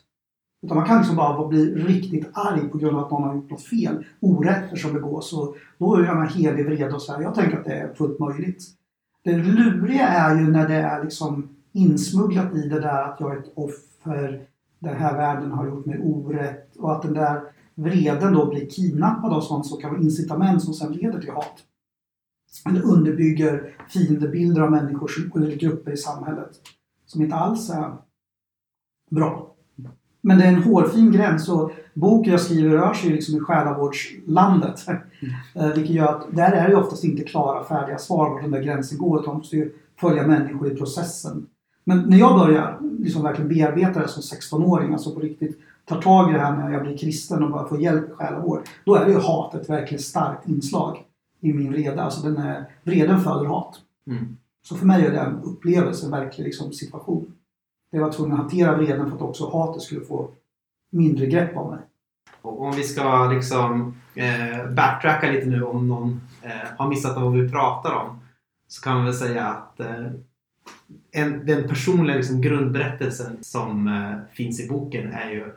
Utan 0.62 0.77
man 0.77 0.88
kan 0.88 0.97
liksom 0.97 1.15
bara 1.15 1.47
bli 1.47 1.75
riktigt 1.75 2.30
arg 2.34 2.69
på 2.69 2.77
grund 2.77 2.97
av 2.97 3.03
att 3.03 3.12
någon 3.12 3.23
har 3.23 3.36
gjort 3.36 3.49
något 3.49 3.63
fel. 3.63 4.06
Orätter 4.19 4.75
som 4.75 4.93
begås. 4.93 5.34
Och 5.34 5.58
då 5.77 5.95
är 5.95 6.03
jag 6.03 6.25
helig 6.25 6.65
vrede 6.65 6.93
och 6.93 7.01
så 7.01 7.13
här. 7.13 7.21
Jag 7.21 7.36
tänker 7.36 7.58
att 7.58 7.65
det 7.65 7.73
är 7.73 7.93
fullt 7.93 8.19
möjligt. 8.19 8.63
Det 9.23 9.38
luriga 9.38 10.08
är 10.08 10.36
ju 10.39 10.51
när 10.51 10.67
det 10.67 10.75
är 10.75 11.03
liksom 11.03 11.49
insmugglat 11.71 12.56
i 12.56 12.69
det 12.69 12.80
där 12.80 13.03
att 13.03 13.19
jag 13.19 13.34
är 13.34 13.39
ett 13.39 13.51
offer. 13.56 14.41
Den 14.80 14.95
här 14.95 15.17
världen 15.17 15.51
har 15.51 15.67
gjort 15.67 15.86
mig 15.86 15.99
orätt. 16.03 16.75
Och 16.75 16.95
att 16.95 17.01
den 17.01 17.13
där 17.13 17.41
vreden 17.78 18.34
då 18.34 18.46
blir 18.50 18.70
kidnappad 18.70 19.34
av 19.34 19.42
sånt 19.42 19.66
som 19.66 19.82
kan 19.82 19.92
vara 19.92 20.02
incitament 20.02 20.63
som 20.63 20.74
sen 20.74 20.92
leder 20.92 21.22
till 21.22 21.32
hat. 21.32 21.63
Eller 22.70 22.82
underbygger 22.86 23.76
fiendebilder 23.90 24.62
av 24.62 24.72
människor 24.72 25.08
som- 25.08 25.44
eller 25.44 25.56
grupper 25.56 25.92
i 25.92 25.98
samhället. 25.98 26.50
Som 27.06 27.22
inte 27.22 27.36
alls 27.36 27.70
är 27.70 27.92
bra. 29.12 29.54
Men 30.22 30.38
det 30.38 30.44
är 30.44 30.54
en 30.54 30.63
hårfin 30.63 31.12
gräns 31.12 31.50
och 31.50 31.72
boken 31.94 32.32
jag 32.32 32.42
skriver 32.42 32.70
rör 32.70 32.94
sig 32.94 33.10
liksom 33.10 33.36
i 33.38 33.40
själavårdslandet. 33.40 34.88
Eh, 35.56 35.68
Vilket 35.76 35.96
gör 35.96 36.08
att 36.16 36.36
där 36.36 36.52
är 36.52 36.70
det 36.70 36.76
oftast 36.76 37.04
inte 37.04 37.24
klara 37.24 37.63
färdiga 37.63 37.98
svar 37.98 38.30
var 38.30 38.42
den 38.42 38.52
där 38.52 38.63
gränsen 38.63 38.98
går. 38.98 39.20
Utan 39.20 39.28
man 39.34 39.38
måste 39.38 39.56
ju 39.56 39.74
följa 40.00 40.28
människor 40.28 40.72
i 40.72 40.76
processen. 40.76 41.46
Men 41.84 42.00
när 42.00 42.18
jag 42.18 42.40
börjar 42.40 42.80
liksom 43.00 43.24
verkligen 43.24 43.50
bearbeta 43.50 44.00
det 44.00 44.08
som 44.08 44.22
16-åring, 44.24 44.94
alltså 44.94 45.12
på 45.13 45.20
riktigt 45.20 45.60
tar 45.88 46.02
tag 46.02 46.30
i 46.30 46.34
det 46.34 46.39
här 46.39 46.58
när 46.58 46.71
jag 46.71 46.82
blir 46.82 46.97
kristen 46.97 47.43
och 47.43 47.52
bara 47.52 47.67
får 47.67 47.82
hjälp 47.82 48.10
i 48.10 48.13
själavård. 48.13 48.62
Då 48.86 48.95
är 48.95 49.08
ju 49.08 49.19
hat 49.19 49.56
ett 49.56 49.69
verkligen 49.69 50.04
starkt 50.04 50.47
inslag 50.47 51.06
i 51.41 51.54
min 51.54 51.71
vrede. 51.71 52.04
Alltså 52.04 52.30
den 52.30 52.38
är, 52.38 52.65
vreden 52.84 53.19
föder 53.19 53.45
hat. 53.45 53.80
Mm. 54.08 54.38
Så 54.62 54.76
för 54.76 54.86
mig 54.86 55.06
är 55.06 55.12
det 55.12 55.19
en 55.19 55.41
upplevelse, 55.43 56.06
en 56.06 56.12
verklig 56.12 56.45
liksom, 56.45 56.73
situation. 56.73 57.34
Jag 57.89 58.02
var 58.02 58.12
tvungen 58.12 58.34
att 58.34 58.39
hantera 58.39 58.78
vreden 58.78 59.10
för 59.10 59.15
att 59.15 59.21
också 59.21 59.50
hatet 59.50 59.82
skulle 59.82 60.02
få 60.02 60.30
mindre 60.91 61.26
grepp 61.26 61.58
om 61.58 61.71
mig. 61.71 61.80
Och 62.41 62.62
om 62.62 62.76
vi 62.76 62.84
ska 62.84 63.28
liksom 63.28 63.95
eh, 64.15 64.71
backtracka 64.71 65.32
lite 65.32 65.47
nu 65.47 65.63
om 65.63 65.88
någon 65.88 66.21
eh, 66.41 66.78
har 66.78 66.89
missat 66.89 67.15
vad 67.15 67.34
vi 67.34 67.50
pratar 67.50 67.93
om. 67.93 68.19
Så 68.67 68.82
kan 68.82 68.95
man 68.95 69.06
väl 69.06 69.13
säga 69.13 69.45
att 69.45 69.80
eh, 69.80 70.06
en, 71.12 71.45
den 71.45 71.67
personliga 71.67 72.17
liksom, 72.17 72.41
grundberättelsen 72.41 73.38
som 73.41 73.88
eh, 73.88 74.36
finns 74.36 74.60
i 74.60 74.69
boken 74.69 75.12
är 75.12 75.30
ju 75.30 75.54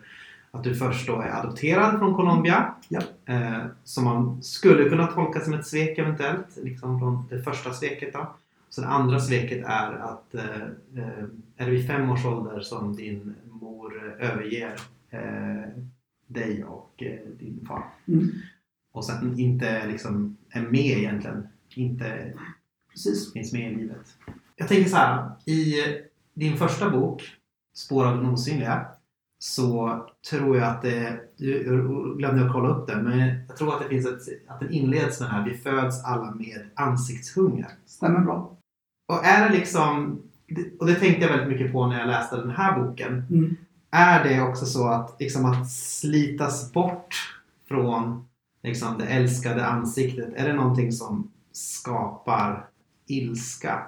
att 0.51 0.65
du 0.65 0.75
först 0.75 1.07
då 1.07 1.21
är 1.21 1.31
adopterad 1.31 1.99
från 1.99 2.15
Colombia. 2.15 2.75
Ja. 2.89 3.01
Eh, 3.27 3.65
som 3.85 4.05
man 4.05 4.43
skulle 4.43 4.89
kunna 4.89 5.07
tolka 5.07 5.41
som 5.41 5.55
ett 5.55 5.67
svek 5.67 5.99
eventuellt. 5.99 6.57
Liksom 6.63 6.99
från 6.99 7.29
det 7.29 7.43
första 7.43 7.73
sveket 7.73 8.13
då. 8.13 8.35
Så 8.69 8.81
det 8.81 8.87
andra 8.87 9.21
sveket 9.21 9.65
är 9.67 9.93
att 9.93 10.35
eh, 10.35 10.63
eh, 10.97 11.25
är 11.57 11.65
det 11.65 11.71
vid 11.71 11.87
fem 11.87 12.11
års 12.11 12.25
ålder 12.25 12.61
som 12.61 12.97
din 12.97 13.35
mor 13.51 14.17
överger 14.19 14.81
eh, 15.11 15.85
dig 16.27 16.65
och 16.65 17.03
eh, 17.03 17.19
din 17.39 17.65
far. 17.69 17.85
Mm. 18.09 18.31
Och 18.93 19.05
sen 19.05 19.39
inte 19.39 19.87
liksom 19.87 20.37
är 20.51 20.63
med 20.63 20.99
egentligen. 20.99 21.49
Inte 21.75 22.33
Precis. 22.91 23.33
finns 23.33 23.53
med 23.53 23.73
i 23.73 23.75
livet. 23.75 24.17
Jag 24.57 24.69
tänker 24.69 24.91
så 24.91 24.97
här. 24.97 25.31
I 25.45 25.75
din 26.35 26.57
första 26.57 26.91
bok, 26.91 27.37
Spår 27.75 28.07
av 28.07 28.17
den 28.17 28.27
osynliga, 28.27 28.87
så 29.43 30.01
tror 30.31 30.57
jag 30.57 30.69
att 30.69 30.83
det... 30.83 31.21
Jag 31.37 32.19
glömde 32.19 32.43
jag 32.43 32.53
kolla 32.53 32.69
upp 32.69 32.87
det, 32.87 32.97
men 32.97 33.19
jag 33.49 33.57
tror 33.57 33.75
att 33.75 33.83
det 33.83 33.89
finns 33.89 34.07
ett... 34.07 34.49
Att 34.49 34.61
den 34.61 34.71
inleds 34.71 35.21
med 35.21 35.29
det 35.29 35.33
här. 35.33 35.45
Vi 35.45 35.59
föds 35.59 36.05
alla 36.05 36.35
med 36.35 36.71
ansiktshunger. 36.75 37.69
Stämmer 37.87 38.21
bra. 38.21 38.57
Och 39.09 39.25
är 39.25 39.49
det 39.49 39.59
liksom... 39.59 40.23
Och 40.81 40.87
det 40.87 40.95
tänkte 40.95 41.23
jag 41.23 41.29
väldigt 41.29 41.49
mycket 41.49 41.73
på 41.73 41.87
när 41.87 41.99
jag 41.99 42.09
läste 42.09 42.37
den 42.37 42.51
här 42.51 42.81
boken. 42.81 43.25
Mm. 43.31 43.57
Är 43.91 44.25
det 44.25 44.43
också 44.43 44.67
så 44.67 44.89
att, 44.89 45.17
liksom, 45.21 45.45
att 45.45 45.71
slitas 45.71 46.73
bort 46.73 47.15
från 47.69 48.25
liksom, 48.63 48.99
det 48.99 49.07
älskade 49.07 49.67
ansiktet, 49.67 50.33
är 50.37 50.49
det 50.49 50.55
någonting 50.55 50.93
som 50.93 51.31
skapar 51.53 52.69
ilska? 53.07 53.83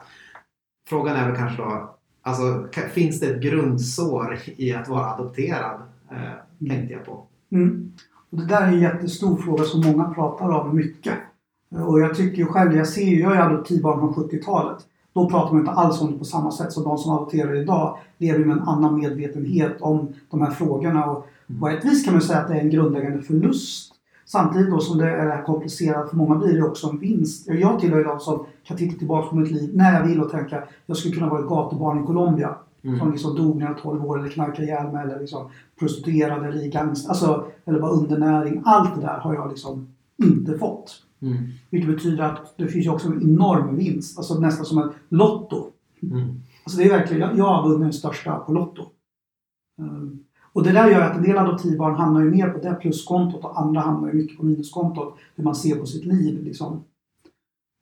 Frågan 0.88 1.16
är 1.16 1.28
väl 1.28 1.36
kanske 1.36 1.62
då, 1.62 1.96
alltså, 2.22 2.66
finns 2.94 3.20
det 3.20 3.26
ett 3.26 3.42
grundsår 3.42 4.38
i 4.56 4.74
att 4.74 4.88
vara 4.88 5.06
adopterad? 5.06 5.80
Eh, 6.10 6.68
tänkte 6.68 6.92
jag 6.94 7.04
på. 7.04 7.22
Mm. 7.52 7.92
Och 8.30 8.38
det 8.38 8.46
där 8.46 8.62
är 8.62 8.66
en 8.66 8.80
jättestor 8.80 9.36
fråga 9.36 9.64
som 9.64 9.80
många 9.80 10.14
pratar 10.14 10.48
om 10.48 10.76
mycket. 10.76 11.14
Och 11.68 12.00
jag 12.00 12.16
tycker 12.16 12.44
själv, 12.44 12.76
jag 12.76 12.88
ser 12.88 13.06
ju, 13.06 13.20
jag 13.20 13.36
är 13.36 13.40
adoptivbarn 13.40 13.98
från 13.98 14.24
70-talet. 14.24 14.78
Då 15.12 15.28
pratar 15.28 15.52
man 15.52 15.60
inte 15.60 15.72
alls 15.72 16.00
om 16.00 16.12
det 16.12 16.18
på 16.18 16.24
samma 16.24 16.52
sätt 16.52 16.72
som 16.72 16.84
de 16.84 16.98
som 16.98 17.12
adopterar 17.12 17.54
idag 17.54 17.98
lever 18.18 18.44
med 18.44 18.56
en 18.56 18.62
annan 18.62 19.00
medvetenhet 19.00 19.76
om 19.80 20.14
de 20.30 20.40
här 20.40 20.50
frågorna. 20.50 21.10
Och 21.10 21.26
på 21.60 21.68
ett 21.68 21.84
vis 21.84 22.04
kan 22.04 22.14
man 22.14 22.22
säga 22.22 22.38
att 22.38 22.48
det 22.48 22.54
är 22.54 22.60
en 22.60 22.70
grundläggande 22.70 23.22
förlust. 23.22 23.91
Samtidigt 24.32 24.70
då 24.70 24.80
som 24.80 24.98
det 24.98 25.10
är 25.10 25.42
komplicerat 25.42 26.10
för 26.10 26.16
många 26.16 26.34
blir 26.34 26.56
det 26.56 26.62
också 26.62 26.88
en 26.88 26.98
vinst. 26.98 27.48
Jag 27.48 27.80
tillhör 27.80 28.04
de 28.04 28.20
som 28.20 28.46
kan 28.64 28.76
titta 28.76 28.98
tillbaka 28.98 29.28
på 29.28 29.36
mitt 29.36 29.50
liv 29.50 29.70
när 29.74 29.92
jag 29.92 30.06
vill 30.06 30.20
och 30.20 30.30
tänka 30.30 30.64
jag 30.86 30.96
skulle 30.96 31.14
kunna 31.14 31.28
vara 31.28 31.40
ett 31.40 31.48
gatubarn 31.48 32.04
i 32.04 32.06
Colombia. 32.06 32.54
Mm. 32.82 32.98
Som 32.98 33.12
liksom 33.12 33.36
dog 33.36 33.56
när 33.56 33.66
jag 33.66 33.74
var 33.74 33.80
12 33.80 34.06
år 34.06 34.18
eller 34.18 34.28
knarkade 34.28 34.62
ihjäl 34.62 34.92
mig 34.92 35.04
eller 35.04 35.20
liksom 35.20 35.50
prostituerad 35.78 36.46
eller 36.46 36.66
gangster, 36.66 37.08
alltså, 37.08 37.46
eller 37.64 37.80
bara 37.80 37.90
undernäring. 37.90 38.62
Allt 38.64 38.94
det 38.94 39.00
där 39.00 39.18
har 39.18 39.34
jag 39.34 39.50
liksom 39.50 39.88
inte 40.22 40.58
fått. 40.58 41.02
Mm. 41.22 41.36
Vilket 41.70 41.90
betyder 41.94 42.24
att 42.24 42.54
det 42.56 42.68
finns 42.68 42.86
ju 42.86 42.90
också 42.90 43.08
en 43.08 43.22
enorm 43.22 43.76
vinst. 43.76 44.18
Alltså 44.18 44.38
nästan 44.38 44.64
som 44.64 44.78
en 44.78 44.90
lotto. 45.08 45.66
Mm. 46.02 46.40
Alltså 46.64 46.78
det 46.78 46.84
är 46.84 46.90
verkligen, 46.90 47.28
jag, 47.28 47.38
jag 47.38 47.44
har 47.44 47.68
vunnit 47.68 47.80
den 47.80 47.92
största 47.92 48.36
på 48.36 48.52
Lotto. 48.52 48.82
Um, 49.78 50.24
och 50.52 50.62
det 50.62 50.72
där 50.72 50.90
gör 50.90 51.00
att 51.00 51.16
en 51.16 51.22
del 51.22 51.38
adoptivbarn 51.38 51.94
hamnar 51.94 52.20
ju 52.20 52.30
mer 52.30 52.48
på 52.48 52.58
det 52.58 52.74
pluskontot 52.74 53.44
och 53.44 53.60
andra 53.60 53.80
hamnar 53.80 54.08
ju 54.08 54.14
mycket 54.14 54.38
på 54.38 54.44
minuskontot. 54.44 55.14
Hur 55.34 55.44
man 55.44 55.54
ser 55.54 55.76
på 55.76 55.86
sitt 55.86 56.04
liv 56.04 56.44
liksom. 56.44 56.84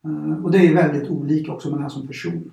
Uh, 0.06 0.44
och 0.44 0.50
det 0.50 0.58
är 0.58 0.74
väldigt 0.74 1.10
olika 1.10 1.52
också 1.52 1.70
med 1.70 1.80
den 1.80 1.90
som 1.90 2.06
person. 2.06 2.50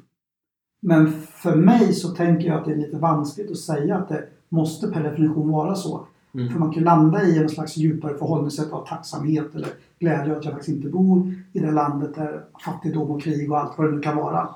Men 0.82 1.12
för 1.22 1.56
mig 1.56 1.94
så 1.94 2.10
tänker 2.10 2.48
jag 2.48 2.60
att 2.60 2.66
det 2.66 2.72
är 2.72 2.78
lite 2.78 2.98
vanskligt 2.98 3.52
att 3.52 3.58
säga 3.58 3.98
att 3.98 4.10
det 4.10 4.28
måste 4.50 4.88
per 4.88 5.04
definition 5.04 5.52
vara 5.52 5.76
så. 5.76 6.08
Mm. 6.34 6.50
För 6.50 6.60
man 6.60 6.74
kan 6.74 6.84
landa 6.84 7.24
i 7.24 7.38
en 7.38 7.50
slags 7.50 7.78
djupare 7.78 8.18
förhållningssätt 8.18 8.72
av 8.72 8.88
tacksamhet 8.88 9.56
eller 9.56 9.70
glädje 10.00 10.38
att 10.38 10.46
jag 10.46 10.54
faktiskt 10.54 10.78
inte 10.78 10.90
bor 10.90 11.34
i 11.54 11.60
det 11.60 11.72
landet 11.72 12.16
där 12.16 12.46
fattigdom 12.66 13.12
och 13.12 13.22
krig 13.22 13.52
och 13.52 13.58
allt 13.60 13.78
vad 13.78 13.88
det 13.88 13.96
nu 13.96 14.02
kan 14.02 14.18
vara 14.18 14.50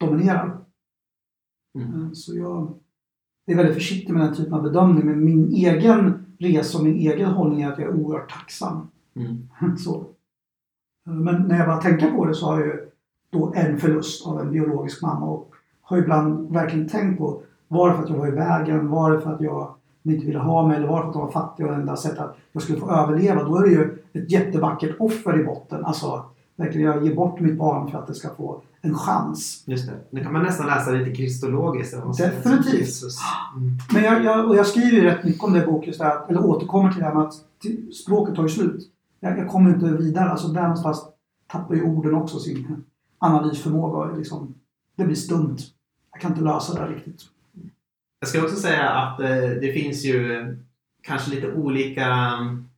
dominerar. 0.00 0.58
Mm. 1.78 2.02
Eh, 2.02 2.12
Så 2.12 2.36
jag 2.36 2.74
är 3.52 3.56
väldigt 3.56 3.74
försiktig 3.74 4.12
med 4.12 4.26
den 4.26 4.34
typen 4.34 4.54
av 4.54 4.62
bedömning. 4.62 5.06
Men 5.06 5.24
min 5.24 5.52
egen 5.52 6.26
resa 6.38 6.78
och 6.78 6.84
min 6.84 6.96
egen 6.96 7.30
hållning 7.30 7.62
är 7.62 7.72
att 7.72 7.78
jag 7.78 7.88
är 7.88 7.94
oerhört 7.94 8.32
tacksam. 8.32 8.88
Mm. 9.16 9.76
Så. 9.76 10.04
Men 11.06 11.42
när 11.42 11.58
jag 11.58 11.66
bara 11.66 11.80
tänker 11.80 12.10
på 12.10 12.24
det 12.24 12.34
så 12.34 12.46
har 12.46 12.60
jag 12.60 12.66
ju 12.66 12.88
då 13.30 13.52
en 13.56 13.78
förlust 13.78 14.26
av 14.26 14.40
en 14.40 14.50
biologisk 14.50 15.02
mamma 15.02 15.26
och 15.26 15.50
har 15.82 15.98
ibland 15.98 16.52
verkligen 16.52 16.88
tänkt 16.88 17.18
på 17.18 17.42
var 17.68 17.88
det 17.88 17.96
för 17.96 18.02
att 18.02 18.10
jag 18.10 18.16
var 18.16 18.28
i 18.28 18.30
vägen? 18.30 18.88
Var 18.88 19.12
det 19.12 19.20
för 19.20 19.32
att 19.32 19.40
jag 19.40 19.74
inte 20.02 20.26
ville 20.26 20.38
ha 20.38 20.66
mig? 20.66 20.76
Eller 20.76 20.88
var 20.88 20.96
det 20.96 21.02
för 21.02 21.10
att 21.10 21.14
jag 21.14 21.22
var 21.22 21.32
fattig 21.32 21.66
och 21.66 21.74
enda 21.74 21.96
sättet 21.96 22.18
att 22.18 22.36
jag 22.52 22.62
skulle 22.62 22.78
få 22.78 22.90
överleva? 22.90 23.44
Då 23.44 23.56
är 23.56 23.62
det 23.62 23.70
ju 23.70 23.98
ett 24.12 24.30
jättevackert 24.30 24.96
offer 24.98 25.40
i 25.40 25.44
botten. 25.44 25.84
Alltså 25.84 26.24
verkligen 26.60 26.86
jag 26.86 27.06
ger 27.06 27.14
bort 27.14 27.40
mitt 27.40 27.58
barn 27.58 27.90
för 27.90 27.98
att 27.98 28.06
det 28.06 28.14
ska 28.14 28.34
få 28.34 28.62
en 28.80 28.94
chans. 28.94 29.64
Just 29.66 29.86
det. 29.86 29.92
Nu 30.10 30.22
kan 30.22 30.32
man 30.32 30.42
nästan 30.42 30.66
läsa 30.66 30.90
lite 30.90 31.10
kristologiskt. 31.10 31.96
Definitivt. 32.18 33.02
Mm. 33.56 33.78
Men 33.92 34.02
jag, 34.02 34.24
jag, 34.24 34.48
och 34.48 34.56
jag 34.56 34.66
skriver 34.66 34.90
ju 34.90 35.04
rätt 35.04 35.24
mycket 35.24 35.44
om 35.44 35.52
det 35.52 35.62
i 35.62 35.66
boken, 35.66 35.88
just 35.88 36.00
eller 36.00 36.44
återkommer 36.44 36.92
till 36.92 37.00
det 37.00 37.06
här 37.06 37.14
med 37.14 37.22
att 37.22 37.34
språket 37.94 38.34
tar 38.34 38.42
ju 38.42 38.48
slut. 38.48 38.90
Jag, 39.20 39.38
jag 39.38 39.48
kommer 39.48 39.74
inte 39.74 39.86
vidare. 39.86 40.30
Alltså 40.30 40.48
där 40.48 40.62
någonstans 40.62 41.04
tappar 41.46 41.74
ju 41.74 41.82
orden 41.82 42.14
också 42.14 42.38
sin 42.38 42.84
analysförmåga. 43.18 44.16
Liksom, 44.16 44.54
det 44.96 45.04
blir 45.04 45.16
stumt. 45.16 45.56
Jag 46.12 46.20
kan 46.20 46.30
inte 46.30 46.44
lösa 46.44 46.74
det 46.74 46.80
här 46.80 46.88
riktigt. 46.88 47.20
Jag 48.20 48.28
ska 48.28 48.42
också 48.42 48.56
säga 48.56 48.88
att 48.90 49.20
eh, 49.20 49.50
det 49.60 49.72
finns 49.72 50.04
ju 50.04 50.32
eh, 50.32 50.46
kanske 51.02 51.30
lite 51.30 51.52
olika 51.52 52.06
mm, 52.06 52.69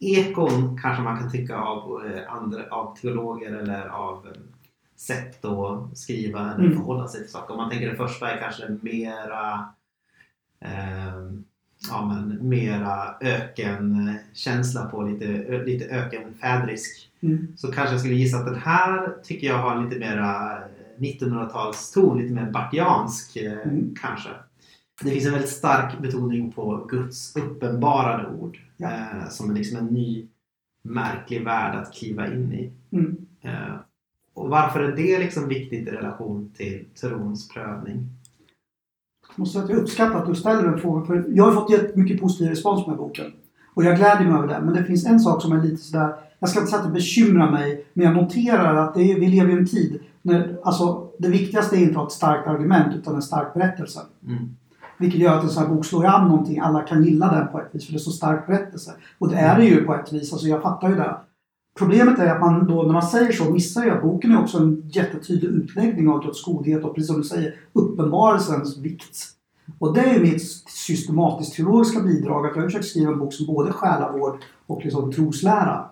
ekon 0.00 0.78
kanske 0.82 1.02
man 1.02 1.18
kan 1.18 1.30
tycka 1.30 1.56
av, 1.56 2.06
eh, 2.06 2.32
andra, 2.32 2.62
av 2.70 2.96
teologer 2.96 3.52
eller 3.56 3.88
av 3.88 4.26
eh, 4.26 4.32
sätt 4.96 5.44
att 5.44 5.98
skriva 5.98 6.40
eller 6.40 6.64
Mm. 6.64 6.76
förhålla 6.76 7.08
sig 7.08 7.20
till 7.22 7.30
saker. 7.32 7.50
Om 7.54 7.56
man 7.56 7.70
tänker 7.70 7.90
det 7.90 7.96
första 7.96 8.30
är 8.30 8.40
kanske 8.40 8.76
mera 8.82 9.66
eh, 10.60 11.14
ja, 11.90 12.06
men, 12.06 12.48
mera 12.48 13.14
ökenkänsla 13.20 14.84
på 14.84 15.02
lite, 15.02 15.26
lite 15.64 15.84
ökenfädrisk 15.84 17.04
Mm. 17.22 17.46
så 17.56 17.72
kanske 17.72 17.94
jag 17.94 18.00
skulle 18.00 18.14
gissa 18.14 18.38
att 18.38 18.46
den 18.46 18.60
här 18.60 19.14
tycker 19.24 19.46
jag 19.46 19.58
har 19.58 19.84
lite 19.84 19.98
mera 19.98 20.58
1900-talston, 20.96 22.18
lite 22.18 22.34
mer 22.34 22.50
bartiansk 22.50 23.36
eh, 23.36 23.52
Mm. 23.52 23.94
kanske. 24.00 24.28
Det 25.02 25.10
finns 25.10 25.26
en 25.26 25.32
väldigt 25.32 25.50
stark 25.50 25.98
betoning 25.98 26.52
på 26.52 26.86
Guds 26.90 27.36
uppenbarade 27.36 28.28
ord 28.28 28.58
Ja. 28.76 28.90
eh, 28.90 29.28
som 29.28 29.50
är 29.50 29.54
liksom 29.54 29.78
en 29.78 29.86
ny 29.86 30.26
märklig 30.82 31.44
värld 31.44 31.74
att 31.76 31.94
kliva 31.94 32.26
in 32.26 32.52
i. 32.52 32.72
Mm. 32.92 33.16
Eh, 33.42 33.74
och 34.34 34.48
varför 34.48 34.80
är 34.80 34.96
det 34.96 35.18
liksom 35.18 35.48
viktigt 35.48 35.88
i 35.88 35.90
relation 35.90 36.52
till 36.56 36.84
trons 37.00 37.48
prövning? 37.48 38.08
Jag 39.28 39.38
måste 39.38 39.52
säga 39.52 39.64
att 39.64 39.70
jag 39.70 39.78
uppskattar 39.78 40.18
att 40.18 40.26
du 40.26 40.34
ställer 40.34 40.62
den 40.62 40.80
frågan. 40.80 41.06
För 41.06 41.24
jag 41.28 41.44
har 41.44 41.52
fått 41.52 41.70
jättemycket 41.70 42.20
positiv 42.20 42.48
respons 42.48 42.84
på 42.84 42.90
den 42.90 42.98
här 42.98 43.06
boken. 43.06 43.32
Och 43.74 43.84
jag 43.84 43.96
gläder 43.96 44.24
mig 44.24 44.38
över 44.38 44.48
det. 44.48 44.60
Men 44.60 44.74
det 44.74 44.84
finns 44.84 45.06
en 45.06 45.20
sak 45.20 45.42
som 45.42 45.52
är 45.52 45.62
lite 45.62 45.82
sådär. 45.82 46.14
Jag 46.38 46.50
ska 46.50 46.58
inte 46.58 46.70
säga 46.70 46.82
att 46.82 46.88
det 46.88 46.94
bekymrar 46.94 47.50
mig. 47.50 47.86
Men 47.92 48.06
jag 48.06 48.14
noterar 48.14 48.76
att 48.76 48.94
det 48.94 49.02
är, 49.12 49.20
vi 49.20 49.26
lever 49.26 49.50
i 49.50 49.58
en 49.58 49.66
tid 49.66 50.00
när 50.22 50.58
alltså, 50.62 51.10
det 51.18 51.28
viktigaste 51.28 51.76
är 51.76 51.80
inte 51.80 51.90
att 51.90 51.96
ha 51.96 52.06
ett 52.06 52.12
starkt 52.12 52.48
argument 52.48 52.94
utan 52.94 53.14
en 53.14 53.22
stark 53.22 53.54
berättelse. 53.54 54.00
Mm. 54.26 54.56
Vilket 54.98 55.20
gör 55.20 55.38
att 55.38 55.44
en 55.44 55.50
sån 55.50 55.62
här 55.62 55.74
bok 55.74 55.84
slår 55.84 56.06
an 56.06 56.28
någonting. 56.28 56.58
Alla 56.58 56.82
kan 56.82 57.04
gilla 57.04 57.32
den 57.32 57.48
på 57.48 57.60
ett 57.60 57.74
vis 57.74 57.86
för 57.86 57.92
det 57.92 57.96
är 57.96 58.00
så 58.00 58.10
stark 58.10 58.46
berättelse. 58.46 58.94
Och 59.18 59.28
det 59.28 59.36
är 59.36 59.58
det 59.58 59.64
ju 59.64 59.84
på 59.84 59.94
ett 59.94 60.12
vis. 60.12 60.32
Alltså 60.32 60.48
jag 60.48 60.62
fattar 60.62 60.88
ju 60.88 60.94
det. 60.94 61.16
Problemet 61.78 62.18
är 62.18 62.34
att 62.34 62.40
man 62.40 62.66
då 62.66 62.82
när 62.82 62.92
man 62.92 63.02
säger 63.02 63.32
så 63.32 63.50
missar 63.50 63.84
ju 63.84 63.90
att 63.90 64.02
boken 64.02 64.32
är 64.32 64.42
också 64.42 64.58
en 64.58 64.82
jättetydlig 64.88 65.48
utläggning 65.48 66.08
av 66.08 66.24
Guds 66.24 66.44
godhet 66.44 66.84
och 66.84 66.94
precis 66.94 67.06
som 67.06 67.16
du 67.16 67.24
säger 67.24 67.54
uppenbarelsens 67.72 68.78
vikt. 68.78 69.16
Och 69.78 69.94
det 69.94 70.00
är 70.00 70.20
mitt 70.20 70.42
systematiskt 70.68 71.54
teologiska 71.54 72.00
bidrag 72.00 72.46
att 72.46 72.56
jag 72.56 72.62
har 72.62 72.68
försökt 72.68 72.84
skriva 72.84 73.12
en 73.12 73.18
bok 73.18 73.32
som 73.32 73.46
både 73.46 73.68
är 73.68 73.72
själavård 73.72 74.38
och 74.66 74.84
liksom 74.84 75.12
troslära. 75.12 75.90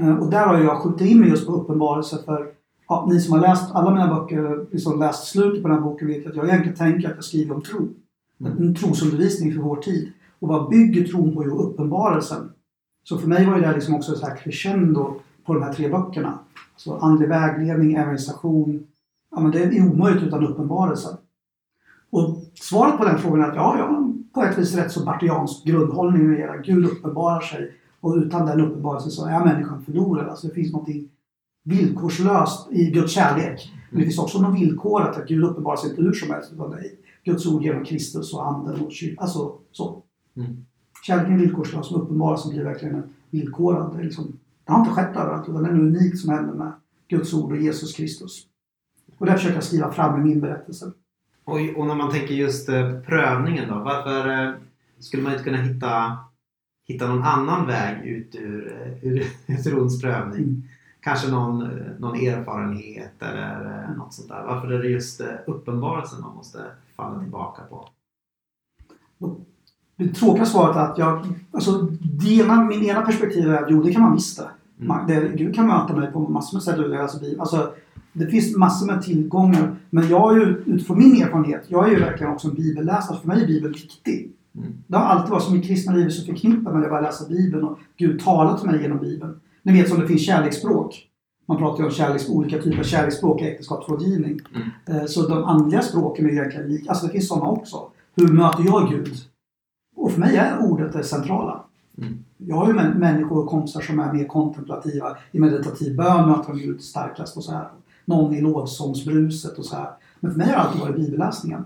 Eh, 0.00 0.16
och 0.16 0.30
där 0.30 0.46
har 0.46 0.58
jag 0.58 0.82
skjutit 0.82 1.10
in 1.10 1.20
mig 1.20 1.28
just 1.28 1.46
på 1.46 1.52
uppenbarelse 1.52 2.18
för 2.24 2.46
ja, 2.88 3.06
ni 3.10 3.20
som 3.20 3.32
har 3.32 3.40
läst 3.40 3.74
alla 3.74 3.90
mina 3.90 4.14
böcker, 4.14 4.66
liksom 4.70 5.00
läst 5.00 5.26
slutet 5.26 5.62
på 5.62 5.68
den 5.68 5.76
här 5.76 5.84
boken 5.84 6.08
vet 6.08 6.26
att 6.26 6.36
jag 6.36 6.48
egentligen 6.48 6.76
tänker 6.76 7.08
att 7.08 7.14
jag 7.14 7.24
skriver 7.24 7.54
om 7.54 7.62
tro. 7.62 7.88
En 8.44 8.74
trosundervisning 8.74 9.54
för 9.54 9.60
vår 9.60 9.76
tid. 9.76 10.12
Och 10.38 10.48
vad 10.48 10.68
bygger 10.68 11.04
tron 11.04 11.34
på? 11.34 11.44
Jo, 11.44 11.58
uppenbarelsen. 11.58 12.52
Så 13.04 13.18
för 13.18 13.28
mig 13.28 13.46
var 13.46 13.60
det 13.60 13.72
liksom 13.72 13.94
också 13.94 14.12
ett 14.12 14.18
så 14.18 14.26
här 14.26 14.36
crescendo 14.36 15.20
på 15.46 15.54
de 15.54 15.62
här 15.62 15.72
tre 15.72 15.88
böckerna. 15.88 16.38
Så 16.76 16.96
andlig 16.96 17.28
vägledning, 17.28 17.94
evangelisation. 17.94 18.86
Ja, 19.30 19.40
men 19.40 19.50
det 19.50 19.62
är 19.62 19.88
omöjligt 19.88 20.22
utan 20.22 20.46
uppenbarelsen. 20.46 21.16
Och 22.10 22.36
svaret 22.54 22.98
på 22.98 23.04
den 23.04 23.18
frågan 23.18 23.40
är 23.40 23.48
att 23.48 23.56
ja, 23.56 23.78
jag 23.78 23.86
har 23.86 24.12
på 24.34 24.42
ett 24.42 24.58
vis 24.58 24.74
rätt 24.74 24.92
så 24.92 25.04
bartiansk 25.04 25.64
grundhållning 25.64 26.30
med 26.30 26.50
att 26.50 26.66
Gud 26.66 26.84
uppenbarar 26.84 27.40
sig. 27.40 27.72
Och 28.00 28.14
utan 28.14 28.46
den 28.46 28.60
uppenbarelsen 28.60 29.10
så 29.10 29.26
är 29.26 29.44
människan 29.44 29.84
förlorad. 29.84 30.28
Alltså 30.28 30.46
det 30.46 30.54
finns 30.54 30.72
något 30.72 30.88
villkorslöst 31.64 32.72
i 32.72 32.90
Guds 32.90 33.12
kärlek. 33.12 33.72
Men 33.90 33.98
det 33.98 34.04
finns 34.04 34.18
också 34.18 34.42
något 34.42 34.60
villkorat 34.60 35.16
att 35.16 35.28
Gud 35.28 35.44
uppenbarar 35.44 35.76
sig 35.76 35.90
inte 35.90 36.02
hur 36.02 36.12
som 36.12 36.30
helst. 36.30 36.52
Utan 36.52 36.70
dig. 36.70 36.99
Guds 37.24 37.46
ord 37.46 37.62
genom 37.62 37.84
Kristus 37.84 38.34
och 38.34 38.48
anden 38.48 38.80
och 38.80 38.92
kyl. 38.92 39.16
Alltså 39.18 39.58
så. 39.72 40.02
Mm. 40.36 40.66
Kärleken 41.06 41.34
är 41.34 41.38
villkorslös 41.38 41.90
men 41.90 42.00
uppenbarelsen 42.00 42.50
blir 42.50 42.64
verkligen 42.64 42.94
en 42.94 43.14
villkorad. 43.30 43.96
Det, 43.96 44.02
liksom, 44.02 44.38
det 44.64 44.72
har 44.72 44.80
inte 44.80 44.90
skett 44.90 45.16
överallt 45.16 45.48
utan 45.48 45.62
det 45.62 45.68
är 45.68 45.72
något 45.72 45.96
unikt 45.96 46.18
som 46.18 46.30
händer 46.30 46.54
med 46.54 46.72
Guds 47.08 47.34
ord 47.34 47.52
och 47.52 47.58
Jesus 47.58 47.92
Kristus. 47.92 48.46
Och 49.18 49.26
det 49.26 49.32
försöker 49.32 49.54
jag 49.54 49.64
skriva 49.64 49.92
fram 49.92 50.20
i 50.20 50.24
min 50.24 50.40
berättelse. 50.40 50.92
Och, 51.44 51.60
och 51.76 51.86
när 51.86 51.94
man 51.94 52.10
tänker 52.10 52.34
just 52.34 52.68
eh, 52.68 53.00
prövningen 53.00 53.68
då. 53.68 53.74
Varför 53.74 54.28
eh, 54.28 54.54
skulle 54.98 55.22
man 55.22 55.32
inte 55.32 55.44
kunna 55.44 55.62
hitta, 55.62 56.18
hitta 56.88 57.08
någon 57.08 57.22
annan 57.22 57.66
väg 57.66 58.06
ut 58.06 58.34
ur, 58.34 58.72
eh, 58.72 59.08
ur, 59.08 59.26
ur 59.46 59.56
trons 59.56 60.00
prövning? 60.00 60.44
Mm. 60.44 60.62
Kanske 61.00 61.30
någon, 61.30 61.62
eh, 61.62 61.92
någon 61.98 62.16
erfarenhet 62.16 63.22
eller 63.22 63.84
eh, 63.84 63.96
något 63.96 64.14
sånt 64.14 64.28
där. 64.28 64.44
Varför 64.46 64.72
är 64.72 64.82
det 64.82 64.88
just 64.88 65.20
uppenbarelsen 65.46 66.20
man 66.20 66.34
måste 66.34 66.64
falla 67.00 67.20
tillbaka 67.20 67.62
på? 67.62 67.88
Det 69.96 70.14
tråkiga 70.14 70.46
svaret 70.46 70.76
är 70.76 70.80
att 70.80 70.98
jag, 70.98 71.26
alltså, 71.52 71.72
det 72.02 72.34
ena, 72.34 72.64
min 72.64 72.82
ena 72.84 73.02
perspektiv 73.02 73.50
är 73.50 73.62
att 73.62 73.70
jo, 73.70 73.82
det 73.82 73.92
kan 73.92 74.02
man 74.02 74.14
visst 74.14 74.38
det. 74.38 74.84
Mm. 74.84 75.06
Det 75.06 75.36
Gud 75.36 75.54
kan 75.54 75.66
möta 75.66 75.96
mig 75.96 76.12
på 76.12 76.20
massor 76.20 76.56
med 76.56 76.62
sätt. 76.62 77.20
Bibeln. 77.20 77.40
Alltså, 77.40 77.72
det 78.12 78.26
finns 78.26 78.56
massor 78.56 78.86
med 78.86 79.02
tillgångar. 79.02 79.76
Men 79.90 80.08
jag 80.08 80.36
är 80.36 80.40
ju, 80.40 80.62
utifrån 80.66 80.98
min 80.98 81.22
erfarenhet, 81.22 81.64
jag 81.68 81.88
är 81.88 81.90
ju 81.90 82.00
verkligen 82.00 82.32
också 82.32 82.48
en 82.48 82.54
bibelläsare. 82.54 83.18
För 83.20 83.28
mig 83.28 83.42
är 83.42 83.46
Bibeln 83.46 83.72
viktig. 83.72 84.32
Mm. 84.54 84.72
Det 84.86 84.96
har 84.96 85.04
alltid 85.04 85.30
varit 85.30 85.42
som 85.42 85.56
i 85.56 85.62
kristna 85.62 85.92
livet 85.92 86.12
så 86.12 86.24
förknippat 86.24 86.74
med 86.74 86.82
att 86.82 86.90
bara 86.90 87.00
läsa 87.00 87.28
Bibeln 87.28 87.64
och 87.64 87.78
Gud 87.96 88.20
talar 88.20 88.58
till 88.58 88.70
mig 88.70 88.82
genom 88.82 88.98
Bibeln. 88.98 89.40
Ni 89.62 89.72
vet 89.72 89.88
som 89.88 90.00
det 90.00 90.06
finns 90.06 90.26
kärleksspråk. 90.26 91.09
Man 91.50 91.58
pratar 91.58 91.78
ju 91.78 91.84
om 91.84 91.90
kärleks, 91.90 92.28
olika 92.28 92.62
typer 92.62 92.78
av 92.78 92.82
kärleksspråk 92.82 93.42
i 93.42 93.44
äktenskapsrådgivning. 93.44 94.40
Mm. 94.54 94.68
Eh, 95.00 95.06
Så 95.06 95.28
de 95.28 95.44
andliga 95.44 95.82
språken 95.82 96.26
är 96.26 96.30
egentligen 96.30 96.68
lika. 96.68 96.90
Alltså 96.90 97.06
det 97.06 97.12
finns 97.12 97.28
sådana 97.28 97.46
också. 97.50 97.90
Hur 98.14 98.28
möter 98.28 98.64
jag 98.64 98.90
Gud? 98.90 99.14
Och 99.96 100.12
för 100.12 100.20
mig 100.20 100.36
är 100.36 100.58
ordet 100.70 100.92
det 100.92 101.04
centrala. 101.04 101.64
Mm. 101.98 102.24
Jag 102.36 102.56
har 102.56 102.66
ju 102.68 102.72
män- 102.74 102.98
människor 102.98 103.42
och 103.42 103.48
kompisar 103.50 103.80
som 103.80 103.98
är 104.00 104.12
mer 104.12 104.24
kontemplativa. 104.24 105.16
I 105.32 105.38
meditativ 105.40 105.96
bön 105.96 106.28
möter 106.28 106.52
de 106.52 106.58
Gud 106.58 106.82
starkast 106.82 107.36
och 107.36 107.44
så 107.44 107.52
här. 107.52 107.68
Någon 108.04 108.34
i 108.34 108.40
lovsångsbruset 108.40 109.58
och 109.58 109.64
så 109.64 109.76
här. 109.76 109.90
Men 110.20 110.30
för 110.30 110.38
mig 110.38 110.46
har 110.46 110.54
det 110.54 110.60
alltid 110.60 110.80
varit 110.80 110.96
bibelläsningen. 110.96 111.64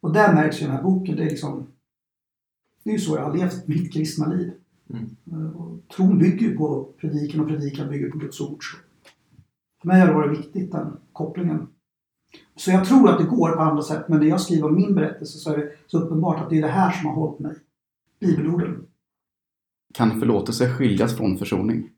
Och 0.00 0.12
där 0.12 0.34
märks 0.34 0.56
ju 0.60 0.64
i 0.64 0.66
den 0.66 0.76
här 0.76 0.82
boken. 0.82 1.16
Det 1.16 1.22
är 1.22 1.30
liksom... 1.30 1.66
Det 2.84 2.90
är 2.90 2.94
ju 2.94 3.00
så 3.00 3.16
jag 3.16 3.22
har 3.22 3.36
levt 3.36 3.66
mitt 3.68 3.92
kristna 3.92 4.26
liv. 4.26 4.52
Mm. 4.90 5.16
Eh, 5.32 5.56
Och 5.60 5.78
tron 5.96 6.18
bygger 6.18 6.46
ju 6.48 6.56
på 6.56 6.86
predikan 7.00 7.40
och 7.40 7.48
predikan 7.48 7.88
bygger 7.88 8.10
på 8.10 8.18
Guds 8.18 8.40
ord. 8.40 8.62
För 9.80 9.88
mig 9.88 10.00
har 10.00 10.06
det 10.06 10.14
varit 10.14 10.38
viktigt, 10.38 10.72
den 10.72 10.96
kopplingen. 11.12 11.68
Så 12.56 12.70
jag 12.70 12.84
tror 12.84 13.10
att 13.10 13.18
det 13.18 13.24
går 13.24 13.50
på 13.50 13.62
andra 13.62 13.82
sätt, 13.82 14.08
men 14.08 14.20
när 14.20 14.26
jag 14.26 14.40
skriver 14.40 14.70
min 14.70 14.94
berättelse 14.94 15.38
så 15.38 15.52
är 15.52 15.56
det 15.56 15.70
så 15.86 15.98
uppenbart 15.98 16.40
att 16.40 16.50
det 16.50 16.58
är 16.58 16.62
det 16.62 16.68
här 16.68 16.90
som 16.90 17.06
har 17.06 17.14
hållit 17.14 17.38
mig. 17.38 17.54
Bibelorden. 18.20 18.86
Kan 19.94 20.20
förlåtelse 20.20 20.68
skiljas 20.68 21.16
från 21.16 21.38
försoning? 21.38 21.90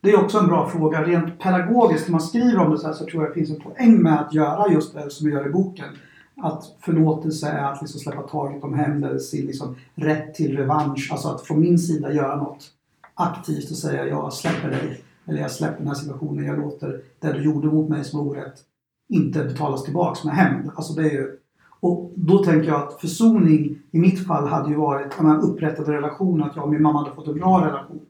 Det 0.00 0.10
är 0.10 0.24
också 0.24 0.38
en 0.38 0.46
bra 0.46 0.68
fråga. 0.68 1.06
Rent 1.06 1.38
pedagogiskt, 1.38 2.08
när 2.08 2.12
man 2.12 2.20
skriver 2.20 2.58
om 2.58 2.70
det 2.70 2.78
så 2.78 2.86
här 2.86 2.94
så 2.94 3.04
tror 3.04 3.22
jag 3.22 3.30
det 3.30 3.34
finns 3.34 3.50
en 3.50 3.60
poäng 3.60 4.02
med 4.02 4.20
att 4.20 4.34
göra 4.34 4.72
just 4.72 4.94
det 4.94 5.10
som 5.10 5.26
vi 5.26 5.32
gör 5.32 5.46
i 5.46 5.50
boken. 5.50 5.88
Att 6.36 6.64
förlåtelse 6.80 7.48
är 7.48 7.64
att 7.64 7.80
liksom 7.82 8.00
släppa 8.00 8.22
taget 8.22 8.64
om 8.64 8.74
händelse, 8.74 9.36
liksom 9.36 9.76
rätt 9.94 10.34
till 10.34 10.56
revansch. 10.56 11.08
Alltså 11.12 11.28
att 11.28 11.46
från 11.46 11.60
min 11.60 11.78
sida 11.78 12.12
göra 12.12 12.36
något 12.36 12.70
aktivt 13.14 13.70
och 13.70 13.76
säga 13.76 14.06
jag 14.06 14.32
släpper 14.32 14.70
dig. 14.70 15.04
Eller 15.26 15.40
jag 15.40 15.50
släpper 15.50 15.78
den 15.78 15.86
här 15.86 15.94
situationen, 15.94 16.44
jag 16.44 16.58
låter 16.58 17.00
det 17.20 17.32
du 17.32 17.42
gjorde 17.42 17.66
mot 17.66 17.88
mig 17.88 18.04
som 18.04 18.20
orätt 18.20 18.64
inte 19.08 19.44
betalas 19.44 19.84
tillbaks 19.84 20.24
med 20.24 20.34
hämnd. 20.34 20.70
Alltså 20.74 20.92
det 20.92 21.02
är 21.02 21.12
ju, 21.12 21.36
och 21.80 22.12
då 22.14 22.44
tänker 22.44 22.68
jag 22.68 22.82
att 22.82 23.00
försoning 23.00 23.78
i 23.90 23.98
mitt 23.98 24.26
fall 24.26 24.46
hade 24.46 24.70
ju 24.70 24.76
varit 24.76 25.20
en 25.20 25.40
upprättad 25.40 25.88
relation, 25.88 26.42
att 26.42 26.56
jag 26.56 26.64
och 26.64 26.70
min 26.70 26.82
mamma 26.82 26.98
hade 26.98 27.14
fått 27.14 27.28
en 27.28 27.34
bra 27.34 27.66
relation. 27.66 28.00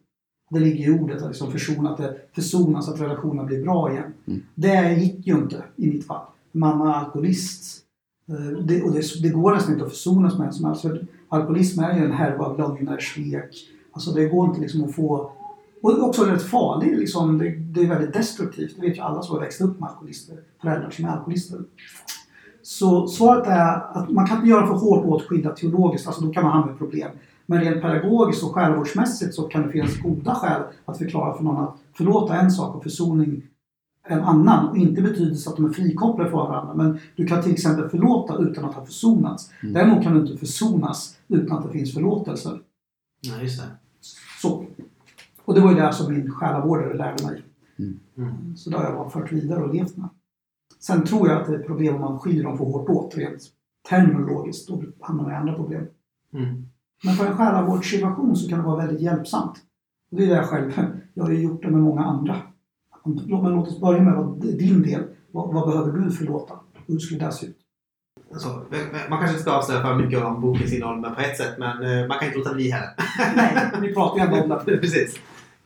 Det 0.51 0.59
ligger 0.59 0.88
i 0.88 1.01
ordet, 1.01 1.22
att 1.22 1.29
liksom 1.29 1.53
försona, 1.53 1.90
att 1.90 1.98
det 1.98 2.16
försonas, 2.35 2.88
att 2.88 3.01
relationen 3.01 3.46
blir 3.46 3.62
bra 3.62 3.92
igen. 3.92 4.12
Mm. 4.27 4.42
Det 4.55 4.94
gick 4.94 5.27
ju 5.27 5.35
inte 5.35 5.64
i 5.77 5.90
mitt 5.90 6.07
fall. 6.07 6.27
Mamma 6.53 6.94
är 6.94 6.98
alkoholist. 6.98 7.79
Eh, 8.29 8.59
Det, 8.64 8.83
och 8.83 8.92
det, 8.92 9.22
det 9.22 9.29
går 9.29 9.55
nästan 9.55 9.72
inte 9.72 9.85
att 9.85 9.90
försonas 9.90 10.38
med 10.38 10.46
en 10.46 10.53
som 10.53 10.64
helst. 10.64 10.83
För 10.83 11.07
alkoholism 11.29 11.81
är 11.81 11.98
ju 11.98 12.05
en 12.05 12.12
härva 12.12 12.44
av 12.44 12.59
lögner, 12.59 12.98
svek. 12.98 13.68
Alltså 13.92 14.11
det 14.12 14.29
går 14.29 14.48
inte 14.48 14.61
liksom 14.61 14.85
att 14.85 14.94
få... 14.94 15.33
Och 15.82 16.02
också 16.02 16.24
rätt 16.24 16.42
farligt. 16.42 16.98
Liksom. 16.98 17.38
Det, 17.38 17.50
det 17.50 17.80
är 17.80 17.88
väldigt 17.88 18.12
destruktivt. 18.12 18.76
Det 18.76 18.88
vet 18.88 18.96
ju 18.96 19.00
alla 19.00 19.22
som 19.22 19.34
har 19.34 19.40
växt 19.40 19.60
upp 19.60 19.80
med 19.80 19.88
alkoholister. 19.88 20.36
Föräldrar 20.62 20.90
som 20.90 21.04
är 21.04 21.08
alkoholister. 21.08 21.60
Så 22.62 23.08
svaret 23.08 23.46
är 23.46 23.98
att 23.98 24.10
man 24.10 24.26
kan 24.26 24.36
inte 24.36 24.48
göra 24.48 24.66
för 24.66 24.74
hårt 24.74 25.04
åtskilda 25.04 25.50
teologiskt. 25.50 26.06
Alltså 26.06 26.24
då 26.24 26.32
kan 26.32 26.42
man 26.42 26.52
hamna 26.52 26.74
i 26.74 26.78
problem. 26.78 27.10
Men 27.46 27.60
rent 27.60 27.82
pedagogiskt 27.82 28.42
och 28.42 28.54
självvårdsmässigt 28.54 29.34
så 29.34 29.42
kan 29.42 29.62
det 29.62 29.72
finnas 29.72 29.98
goda 29.98 30.34
skäl 30.34 30.62
att 30.84 30.98
förklara 30.98 31.36
för 31.36 31.44
någon 31.44 31.64
att 31.64 31.76
förlåta 31.92 32.36
en 32.36 32.50
sak 32.50 32.76
och 32.76 32.82
försoning 32.82 33.42
en 34.08 34.20
annan. 34.20 34.68
Och 34.68 34.76
inte 34.76 35.02
betyder 35.02 35.34
så 35.34 35.50
att 35.50 35.56
de 35.56 35.64
är 35.64 35.72
frikopplade 35.72 36.30
från 36.30 36.48
varandra. 36.48 36.74
Men 36.74 36.98
du 37.16 37.26
kan 37.26 37.42
till 37.42 37.52
exempel 37.52 37.88
förlåta 37.88 38.38
utan 38.38 38.64
att 38.64 38.74
ha 38.74 38.86
försonats. 38.86 39.50
Mm. 39.62 39.74
Däremot 39.74 40.02
kan 40.02 40.14
du 40.14 40.20
inte 40.20 40.38
försonas 40.38 41.16
utan 41.28 41.58
att 41.58 41.66
det 41.66 41.72
finns 41.72 41.94
förlåtelse. 41.94 42.58
Ja, 43.20 43.42
just 43.42 43.62
det. 43.62 43.68
Så. 44.42 44.64
Och 45.44 45.55
det 45.55 45.61
var 45.61 45.70
ju 45.70 45.76
det 45.76 45.92
som 45.92 46.12
min 46.12 46.31
själavårdare 46.31 46.94
lärde 46.94 47.24
mig. 47.24 47.42
Mm. 48.16 48.57
Så 48.57 48.70
det 48.70 48.76
har 48.76 48.85
jag 48.85 48.94
bara 48.94 49.11
fört 49.11 49.33
vidare 49.33 49.62
och 49.62 49.74
levt 49.74 49.96
med. 49.96 50.09
Sen 50.81 51.05
tror 51.05 51.28
jag 51.28 51.40
att 51.40 51.46
det 51.46 51.55
är 51.55 51.59
ett 51.59 51.66
problem 51.66 51.94
om 51.94 52.00
man 52.00 52.18
skiljer 52.18 52.44
dem 52.44 52.59
för 52.59 52.64
hårt 52.64 52.88
åt 52.88 53.16
rent 53.16 53.42
terminologiskt. 53.88 54.68
Då 54.68 54.83
hamnar 55.00 55.22
man 55.22 55.33
i 55.33 55.37
andra 55.37 55.55
problem. 55.55 55.87
Mm. 56.35 56.66
Men 57.05 57.14
för 57.14 57.26
en 57.26 57.37
själavårdssituation 57.37 58.37
så 58.37 58.48
kan 58.48 58.59
det 58.59 58.64
vara 58.64 58.87
väldigt 58.87 59.00
hjälpsamt. 59.00 59.59
Och 60.11 60.16
det 60.16 60.24
är 60.24 60.28
det 60.28 60.35
jag 60.35 60.48
själv, 60.48 60.72
jag 61.14 61.24
har 61.24 61.31
ju 61.31 61.42
gjort 61.42 61.62
det 61.62 61.70
med 61.70 61.81
många 61.81 62.05
andra. 62.05 62.37
Men 63.05 63.20
låt 63.28 63.68
oss 63.68 63.81
börja 63.81 64.02
med 64.02 64.14
vad, 64.14 64.40
din 64.40 64.83
del. 64.83 65.02
Vad, 65.31 65.55
vad 65.55 65.68
behöver 65.68 65.92
du 65.92 66.11
förlåta? 66.11 66.55
Hur 66.87 66.98
skulle 66.98 67.24
det 67.24 67.33
se 67.33 67.46
ut? 67.46 67.57
Alltså, 68.33 68.48
man 69.11 69.18
kanske 69.18 69.31
inte 69.31 69.42
ska 69.42 69.52
avslöja 69.52 69.83
för 69.83 69.94
mycket 69.94 70.24
om 70.24 70.40
bokens 70.40 70.72
innehåll 70.72 71.00
men 71.00 71.14
på 71.14 71.20
ett 71.20 71.37
sätt, 71.37 71.59
men 71.59 71.83
eh, 71.83 72.09
man 72.09 72.18
kan 72.18 72.28
inte 72.28 72.38
låta 72.38 72.55
bli 72.55 72.70
heller. 72.70 72.90
Nej, 73.37 73.70
vi 73.81 73.94
pratar 73.94 74.16
ju 74.16 74.22
ändå 74.22 74.55
om 74.55 74.62
det. 74.66 74.76
Precis. 74.81 75.18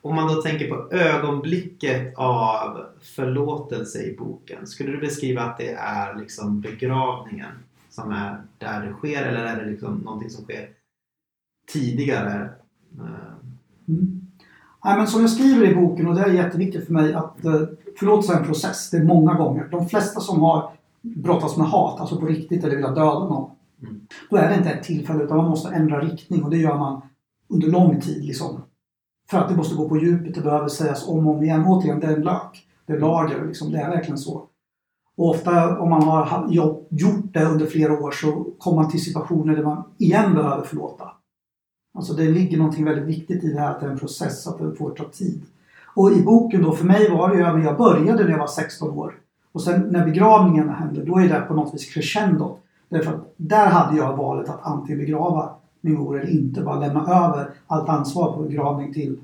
Om 0.06 0.14
man 0.14 0.34
då 0.34 0.42
tänker 0.42 0.68
på 0.68 0.94
ögonblicket 0.94 2.14
av 2.16 2.86
förlåtelse 3.00 4.02
i 4.02 4.16
boken. 4.16 4.66
Skulle 4.66 4.92
du 4.92 4.98
beskriva 4.98 5.42
att 5.42 5.58
det 5.58 5.72
är 5.72 6.14
liksom 6.14 6.60
begravningen 6.60 7.52
som 7.90 8.10
är 8.10 8.42
där 8.58 8.86
det 8.86 8.92
sker 8.92 9.22
eller 9.22 9.44
är 9.44 9.64
det 9.64 9.70
liksom 9.70 9.98
någonting 9.98 10.30
som 10.30 10.44
sker 10.44 10.68
tidigare? 11.72 12.50
Mm. 13.88 14.26
Nej, 14.84 14.96
men 14.96 15.06
som 15.06 15.20
jag 15.20 15.30
skriver 15.30 15.70
i 15.70 15.74
boken, 15.74 16.06
och 16.06 16.14
det 16.14 16.20
är 16.20 16.32
jätteviktigt 16.32 16.86
för 16.86 16.92
mig, 16.92 17.14
att 17.14 17.44
eh, 17.44 17.60
förlåtelse 17.98 18.32
är 18.32 18.38
en 18.38 18.46
process. 18.46 18.90
Det 18.90 18.96
är 18.96 19.04
många 19.04 19.34
gånger. 19.34 19.68
De 19.70 19.88
flesta 19.88 20.20
som 20.20 20.40
har 20.40 20.70
brottats 21.02 21.56
med 21.56 21.66
hat, 21.66 22.00
alltså 22.00 22.20
på 22.20 22.26
riktigt, 22.26 22.64
eller 22.64 22.76
vill 22.76 22.84
ha 22.84 22.94
döda 22.94 23.18
någon. 23.18 23.50
Mm. 23.82 24.00
Då 24.30 24.36
är 24.36 24.48
det 24.48 24.56
inte 24.56 24.70
ett 24.70 24.84
tillfälle, 24.84 25.24
utan 25.24 25.36
man 25.36 25.50
måste 25.50 25.74
ändra 25.74 26.00
riktning 26.00 26.44
och 26.44 26.50
det 26.50 26.56
gör 26.56 26.78
man 26.78 27.00
under 27.48 27.68
lång 27.68 28.00
tid. 28.00 28.24
Liksom. 28.24 28.62
För 29.30 29.38
att 29.38 29.48
det 29.48 29.56
måste 29.56 29.74
gå 29.74 29.88
på 29.88 29.96
djupet, 29.96 30.34
det 30.34 30.40
behöver 30.40 30.68
sägas 30.68 31.08
om 31.08 31.26
och 31.26 31.34
om 31.34 31.42
igen. 31.42 31.64
Återigen, 31.66 32.00
det 32.00 32.06
är 32.06 32.16
en 32.16 32.22
lök. 32.22 32.66
Det 32.86 32.92
är 32.92 33.00
lager, 33.00 33.46
liksom. 33.46 33.72
det 33.72 33.78
är 33.78 33.90
verkligen 33.90 34.18
så. 34.18 34.46
Och 35.16 35.30
ofta 35.30 35.78
om 35.78 35.90
man 35.90 36.02
har 36.02 36.46
gjort 36.90 37.24
det 37.32 37.44
under 37.44 37.66
flera 37.66 37.92
år 37.92 38.10
så 38.10 38.46
kommer 38.58 38.82
man 38.82 38.90
till 38.90 39.04
situationer 39.04 39.56
där 39.56 39.64
man 39.64 39.84
igen 39.98 40.34
behöver 40.34 40.64
förlåta. 40.64 41.10
Alltså 41.94 42.12
det 42.12 42.30
ligger 42.30 42.58
någonting 42.58 42.84
väldigt 42.84 43.04
viktigt 43.04 43.44
i 43.44 43.52
det 43.52 43.60
här 43.60 43.70
att 43.70 43.80
det 43.80 43.86
är 43.86 43.90
en 43.90 43.98
process, 43.98 44.46
att 44.46 44.58
det 44.58 44.74
får 44.74 44.90
ta 44.90 45.04
tid. 45.04 45.42
Och 45.94 46.12
i 46.12 46.22
boken 46.22 46.62
då, 46.62 46.72
för 46.72 46.84
mig 46.84 47.10
var 47.10 47.28
det 47.28 47.36
ju, 47.36 47.64
jag 47.64 47.76
började 47.76 48.24
när 48.24 48.30
jag 48.30 48.38
var 48.38 48.46
16 48.46 48.90
år. 48.90 49.14
Och 49.52 49.62
sen 49.62 49.80
när 49.80 50.04
begravningen 50.04 50.68
hände, 50.68 51.04
då 51.04 51.18
är 51.18 51.28
det 51.28 51.40
på 51.40 51.54
något 51.54 51.74
vis 51.74 51.94
crescendo. 51.94 52.58
Därför 52.88 53.14
att 53.14 53.34
där 53.36 53.66
hade 53.66 53.96
jag 53.96 54.16
valet 54.16 54.48
att 54.48 54.60
antingen 54.62 54.98
begrava 54.98 55.54
min 55.86 55.98
mor 55.98 56.20
eller 56.20 56.30
inte. 56.30 56.60
Bara 56.62 56.80
lämna 56.80 57.00
över 57.00 57.50
allt 57.66 57.88
ansvar 57.88 58.32
på 58.32 58.42
begravning 58.42 58.92
till 58.92 59.20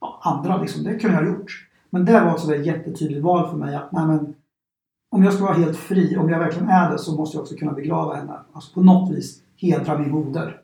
ja, 0.00 0.20
andra. 0.22 0.62
Liksom. 0.62 0.84
Det 0.84 0.98
kunde 0.98 1.16
jag 1.16 1.24
ha 1.24 1.30
gjort. 1.30 1.68
Men 1.90 2.04
det 2.04 2.20
var 2.20 2.32
också 2.32 2.54
ett 2.54 2.66
jättetydligt 2.66 3.22
val 3.22 3.50
för 3.50 3.56
mig 3.56 3.74
att 3.74 3.92
nej, 3.92 4.06
men, 4.06 4.34
om 5.10 5.24
jag 5.24 5.32
ska 5.32 5.44
vara 5.44 5.54
helt 5.54 5.76
fri, 5.76 6.16
om 6.16 6.28
jag 6.28 6.38
verkligen 6.38 6.68
är 6.68 6.90
det, 6.90 6.98
så 6.98 7.16
måste 7.16 7.36
jag 7.36 7.42
också 7.42 7.54
kunna 7.54 7.72
begrava 7.72 8.14
henne. 8.14 8.32
Alltså 8.52 8.74
på 8.74 8.82
något 8.82 9.10
vis 9.10 9.42
hedra 9.56 9.98
min 9.98 10.10
moder. 10.10 10.60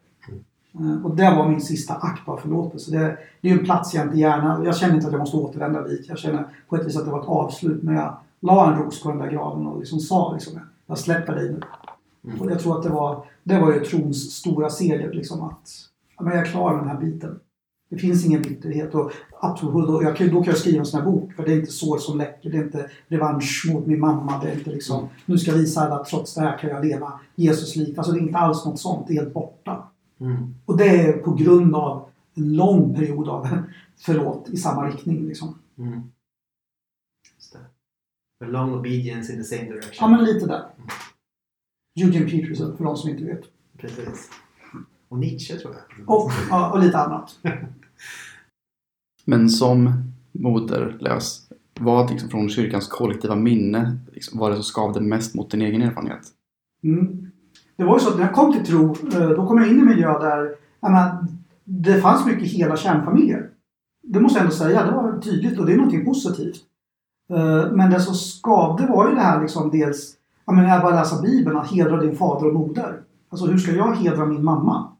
Eh, 0.75 1.05
Och 1.05 1.17
det 1.17 1.31
var 1.37 1.49
min 1.49 1.61
sista 1.61 1.95
akt 1.95 2.29
av 2.29 2.37
förlåtelse. 2.37 2.91
Det, 2.91 3.19
det 3.41 3.49
är 3.49 3.53
ju 3.53 3.59
en 3.59 3.65
plats 3.65 3.95
jag 3.95 4.07
inte 4.07 4.19
gärna... 4.19 4.65
Jag 4.65 4.77
känner 4.77 4.95
inte 4.95 5.07
att 5.07 5.13
jag 5.13 5.21
måste 5.21 5.37
återvända 5.37 5.83
dit. 5.83 6.09
Jag 6.09 6.19
känner 6.19 6.45
på 6.69 6.77
ett 6.77 6.87
vis 6.87 6.97
att 6.97 7.05
det 7.05 7.11
var 7.11 7.21
ett 7.21 7.29
avslut. 7.29 7.83
Men 7.83 7.95
jag 7.95 8.17
la 8.41 8.73
en 8.73 8.79
ros 8.79 9.03
på 9.03 9.09
den 9.09 9.19
där 9.19 9.31
graven 9.31 9.67
och 9.67 9.79
liksom 9.79 10.01
sa 10.01 10.33
liksom, 10.33 10.61
jag 10.87 10.99
släpper 10.99 11.35
dig 11.35 11.51
nu. 11.51 11.61
Mm. 12.25 12.41
Och 12.41 12.51
jag 12.51 12.61
tror 12.61 12.77
att 12.77 12.83
det 12.83 12.89
var, 12.89 13.25
det 13.45 13.61
var 13.61 13.73
ju 13.73 13.81
trons 13.81 14.33
stora 14.33 14.71
seger. 14.71 15.13
Liksom, 15.13 15.43
att 15.43 15.71
ja, 16.17 16.25
men 16.25 16.33
jag 16.33 16.47
är 16.47 16.51
klar 16.51 16.75
med 16.75 16.83
den 16.83 16.89
här 16.89 17.01
biten. 17.01 17.41
Det 17.91 17.99
finns 17.99 18.27
ingen 18.27 18.43
bitterhet. 18.43 18.95
Och 18.95 19.13
absolut, 19.41 19.89
och 19.89 20.05
jag 20.05 20.33
då 20.33 20.43
kan 20.43 20.53
jag 20.53 20.59
skriva 20.59 20.79
en 20.79 20.87
sån 20.87 21.01
här 21.01 21.11
bok. 21.11 21.33
För 21.33 21.45
det 21.45 21.53
är 21.53 21.57
inte 21.57 21.73
sår 21.73 21.99
som 21.99 22.19
läcker. 22.19 22.51
Det 22.51 22.57
är 22.59 22.65
inte 22.65 22.91
revansch 23.09 23.67
mot 23.73 23.87
min 23.87 24.01
mamma. 24.01 24.41
Det 24.43 24.51
är 24.51 24.55
inte 24.55 24.71
liksom, 24.71 25.09
nu 25.27 25.39
ska 25.39 25.51
jag 25.51 25.59
visa 25.59 25.81
alla 25.81 25.95
att 25.95 26.07
trots 26.07 26.35
det 26.35 26.41
här 26.41 26.59
kan 26.59 26.71
jag 26.71 26.85
leva 26.85 27.21
Jesus 27.35 27.77
liv. 27.77 27.95
Alltså 27.99 28.13
det 28.13 28.19
är 28.19 28.23
inte 28.23 28.39
alls 28.39 28.65
något 28.65 28.81
sånt. 28.81 29.07
Det 29.09 29.13
är 29.15 29.23
helt 29.23 29.35
borta. 29.35 29.89
Mm. 30.21 30.55
Och 30.65 30.77
det 30.77 30.89
är 30.89 31.13
på 31.13 31.35
grund 31.35 31.75
av 31.75 32.09
en 32.35 32.57
lång 32.57 32.95
period 32.95 33.29
av 33.29 33.49
förlåt 33.99 34.49
i 34.49 34.57
samma 34.57 34.89
riktning. 34.89 35.27
Liksom. 35.27 35.59
Mm. 35.79 36.03
A 38.45 38.47
long 38.47 38.75
obedience 38.75 39.33
in 39.33 39.39
the 39.39 39.45
same 39.45 39.65
direction. 39.65 39.97
Ja, 40.01 40.09
men 40.09 40.25
lite 40.25 40.47
där. 40.47 40.63
Eugene 42.03 42.31
Peterson, 42.31 42.77
för 42.77 42.85
de 42.85 42.97
som 42.97 43.11
inte 43.11 43.25
vet. 43.25 43.43
Precis. 43.79 44.31
Och 45.09 45.19
Nietzsche 45.19 45.57
tror 45.57 45.75
jag. 45.75 46.11
Och, 46.11 46.31
ja, 46.51 46.73
och 46.73 46.81
lite 46.81 46.99
annat. 46.99 47.39
Men 49.25 49.49
som 49.51 49.93
moderlös, 50.33 51.49
vad 51.81 52.11
liksom 52.11 52.29
från 52.29 52.49
kyrkans 52.49 52.89
kollektiva 52.89 53.37
minne 53.37 53.99
liksom, 54.13 54.39
var 54.39 54.51
det 54.51 54.57
som 54.57 54.65
skavde 54.65 55.01
mest 55.01 55.35
mot 55.35 55.51
din 55.51 55.63
egen 55.63 55.83
erfarenhet? 55.83 56.23
Mm. 56.85 57.31
Det 57.77 57.85
var 57.85 57.97
ju 57.99 58.01
så 58.01 58.09
att 58.09 58.17
när 58.17 58.25
jag 58.25 58.35
kom 58.35 58.53
till 58.53 58.67
tro, 58.67 58.97
eh, 59.13 59.29
då 59.29 59.47
kom 59.47 59.59
jag 59.59 59.69
in 59.69 59.77
i 59.77 59.81
en 59.81 59.87
miljö 59.87 60.19
där 60.19 60.55
menar, 60.81 61.27
det 61.65 62.01
fanns 62.01 62.27
mycket 62.27 62.49
hela 62.49 62.77
kärnfamiljer. 62.77 63.51
Det 64.03 64.21
måste 64.21 64.39
jag 64.39 64.45
ändå 64.45 64.57
säga, 64.57 64.87
det 64.87 64.93
var 64.93 65.21
tydligt 65.21 65.59
och 65.59 65.67
det 65.67 65.73
är 65.73 65.77
någonting 65.77 66.05
positivt. 66.05 66.57
Eh, 67.31 67.73
Men 67.73 67.91
det 67.91 68.01
som 68.01 68.15
skavde 68.15 68.87
var 68.87 69.09
ju 69.09 69.15
det 69.15 69.21
här 69.21 69.43
liksom 69.43 69.71
dels, 69.71 70.17
Ja 70.51 70.55
men 70.55 70.65
när 70.65 70.71
jag 70.73 70.83
bara 70.83 71.01
läsa 71.01 71.23
Bibeln, 71.23 71.57
att 71.57 71.71
hedra 71.71 71.97
din 71.97 72.17
fader 72.17 72.47
och 72.47 72.55
moder. 72.55 73.01
Alltså 73.29 73.47
hur 73.47 73.59
ska 73.59 73.73
jag 73.73 73.95
hedra 73.95 74.27
min 74.27 74.45
mamma? 74.45 74.93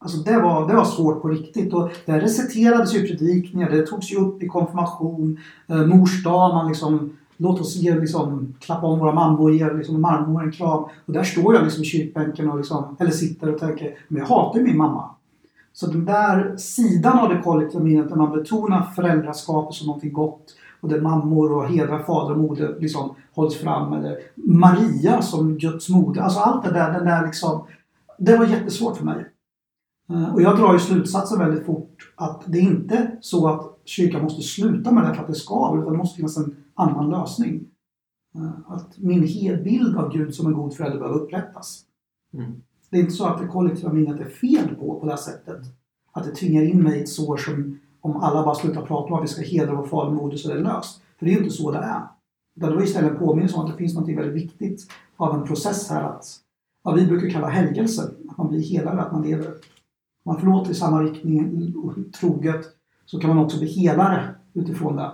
Alltså 0.00 0.18
det 0.18 0.40
var, 0.40 0.68
det 0.68 0.74
var 0.74 0.84
svårt 0.84 1.22
på 1.22 1.28
riktigt 1.28 1.74
och 1.74 1.90
det 2.06 2.20
reciterades 2.20 2.94
ju 2.94 3.06
predikningar, 3.06 3.70
det 3.70 3.86
togs 3.86 4.12
ju 4.12 4.16
upp 4.16 4.42
i 4.42 4.48
konfirmation, 4.48 5.38
eh, 5.66 5.86
mors 5.86 6.24
dag, 6.24 6.54
man 6.54 6.68
liksom 6.68 7.16
Låt 7.36 7.60
oss 7.60 7.76
ge, 7.76 7.94
liksom, 7.94 8.54
klappa 8.60 8.86
om 8.86 8.98
våra 8.98 9.12
mammor 9.12 9.50
och 9.50 9.54
ge 9.54 9.72
liksom, 9.72 10.00
marmor 10.00 10.42
en 10.42 10.52
kram. 10.52 10.84
Och 11.06 11.12
där 11.12 11.22
står 11.22 11.54
jag 11.54 11.64
liksom 11.64 11.82
i 11.82 11.86
kyrkbänken 11.86 12.50
och 12.50 12.56
liksom, 12.56 12.96
eller 12.98 13.10
sitter 13.10 13.54
och 13.54 13.60
tänker, 13.60 13.98
men 14.08 14.20
jag 14.20 14.28
hatar 14.28 14.58
ju 14.58 14.64
min 14.64 14.76
mamma. 14.76 15.10
Så 15.72 15.86
den 15.86 16.04
där 16.04 16.56
sidan 16.56 17.18
av 17.18 17.28
det 17.28 17.42
kollektiva 17.42 17.84
minnet 17.84 18.08
där 18.08 18.16
man 18.16 18.32
betonar 18.32 18.82
föräldraskapet 18.82 19.74
som 19.74 19.86
någonting 19.86 20.12
gott 20.12 20.54
och 20.80 20.88
där 20.88 21.00
mammor 21.00 21.52
och 21.52 21.68
hedrar 21.68 22.02
fader 22.02 22.34
och 22.34 22.40
moder 22.40 22.76
liksom 22.80 23.14
hålls 23.34 23.56
fram. 23.56 23.92
Eller 23.92 24.18
Maria 24.34 25.22
som 25.22 25.58
Guds 25.58 25.88
moder. 25.88 26.20
Alltså 26.20 26.40
allt 26.40 26.64
det 26.64 26.70
där, 26.72 26.92
den 26.92 27.04
där 27.04 27.26
liksom, 27.26 27.66
det 28.18 28.36
var 28.36 28.46
jättesvårt 28.46 28.96
för 28.96 29.04
mig. 29.04 29.32
Eh, 30.10 30.34
Och 30.34 30.42
jag 30.42 30.56
drar 30.58 30.72
ju 30.72 30.78
slutsatsen 30.78 31.38
väldigt 31.38 31.66
fort 31.66 32.12
att 32.16 32.42
det 32.46 32.58
är 32.58 32.62
inte 32.62 33.16
så 33.20 33.48
att 33.48 33.78
kyrkan 33.84 34.22
måste 34.22 34.42
sluta 34.42 34.92
med 34.92 35.04
det 35.04 35.14
för 35.14 35.22
att 35.22 35.28
det 35.28 35.34
ska, 35.34 35.78
utan 35.78 35.92
det 35.92 35.98
måste 35.98 36.16
finnas 36.16 36.36
en 36.36 36.56
annan 36.74 37.10
lösning. 37.10 37.64
Eh, 38.34 38.72
Att 38.72 38.98
min 38.98 39.22
hel 39.22 39.62
bild 39.62 39.96
av 39.96 40.12
Gud 40.12 40.34
som 40.34 40.46
en 40.46 40.52
god 40.54 40.74
förälder 40.74 40.98
behöver 40.98 41.18
upprättas. 41.20 41.82
Mm. 42.34 42.52
Det 42.90 42.96
är 42.96 43.00
inte 43.00 43.12
så 43.12 43.26
att 43.26 43.40
det 43.40 43.46
kollektiva 43.46 43.92
minnet 43.92 44.20
är 44.20 44.24
fel 44.24 44.74
på, 44.74 45.00
på 45.00 45.06
det 45.06 45.12
här 45.12 45.18
sättet. 45.18 45.60
Att 46.12 46.24
det 46.24 46.30
tvingar 46.30 46.62
in 46.62 46.82
mig 46.82 46.98
i 46.98 47.02
ett 47.02 47.08
sår 47.08 47.36
som 47.36 47.78
om 48.10 48.22
alla 48.22 48.44
bara 48.44 48.54
slutar 48.54 48.82
prata 48.82 49.12
om 49.12 49.18
att 49.18 49.24
vi 49.24 49.28
ska 49.28 49.42
hedra 49.42 49.74
vår 49.74 49.86
far 49.86 50.06
och 50.06 50.12
moder 50.12 50.36
så 50.36 50.50
är 50.50 50.54
det 50.54 50.60
löst. 50.60 51.02
För 51.18 51.26
det 51.26 51.32
är 51.32 51.34
ju 51.34 51.42
inte 51.42 51.54
så 51.54 51.70
det 51.70 51.78
är. 51.78 52.02
Utan 52.56 52.70
det 52.70 52.76
var 52.76 52.82
istället 52.82 53.10
en 53.10 53.18
påminnelse 53.18 53.56
om 53.56 53.64
att 53.64 53.70
det 53.70 53.76
finns 53.76 53.94
något 53.94 54.08
väldigt 54.08 54.44
viktigt 54.44 54.90
av 55.16 55.34
en 55.34 55.46
process 55.46 55.90
här 55.90 56.02
att 56.02 56.24
vad 56.82 56.94
vi 56.94 57.06
brukar 57.06 57.30
kalla 57.30 57.48
helgelse. 57.48 58.10
Att 58.28 58.38
man 58.38 58.48
blir 58.48 58.62
helare, 58.62 59.00
att 59.00 59.12
man 59.12 59.22
lever. 59.22 59.46
Om 59.46 59.54
man 60.32 60.40
förlåter 60.40 60.70
i 60.70 60.74
samma 60.74 61.02
riktning 61.02 61.74
och 61.76 62.12
troget 62.20 62.66
så 63.04 63.20
kan 63.20 63.30
man 63.30 63.44
också 63.44 63.58
bli 63.58 63.68
helare 63.68 64.34
utifrån 64.54 64.96
det. 64.96 65.12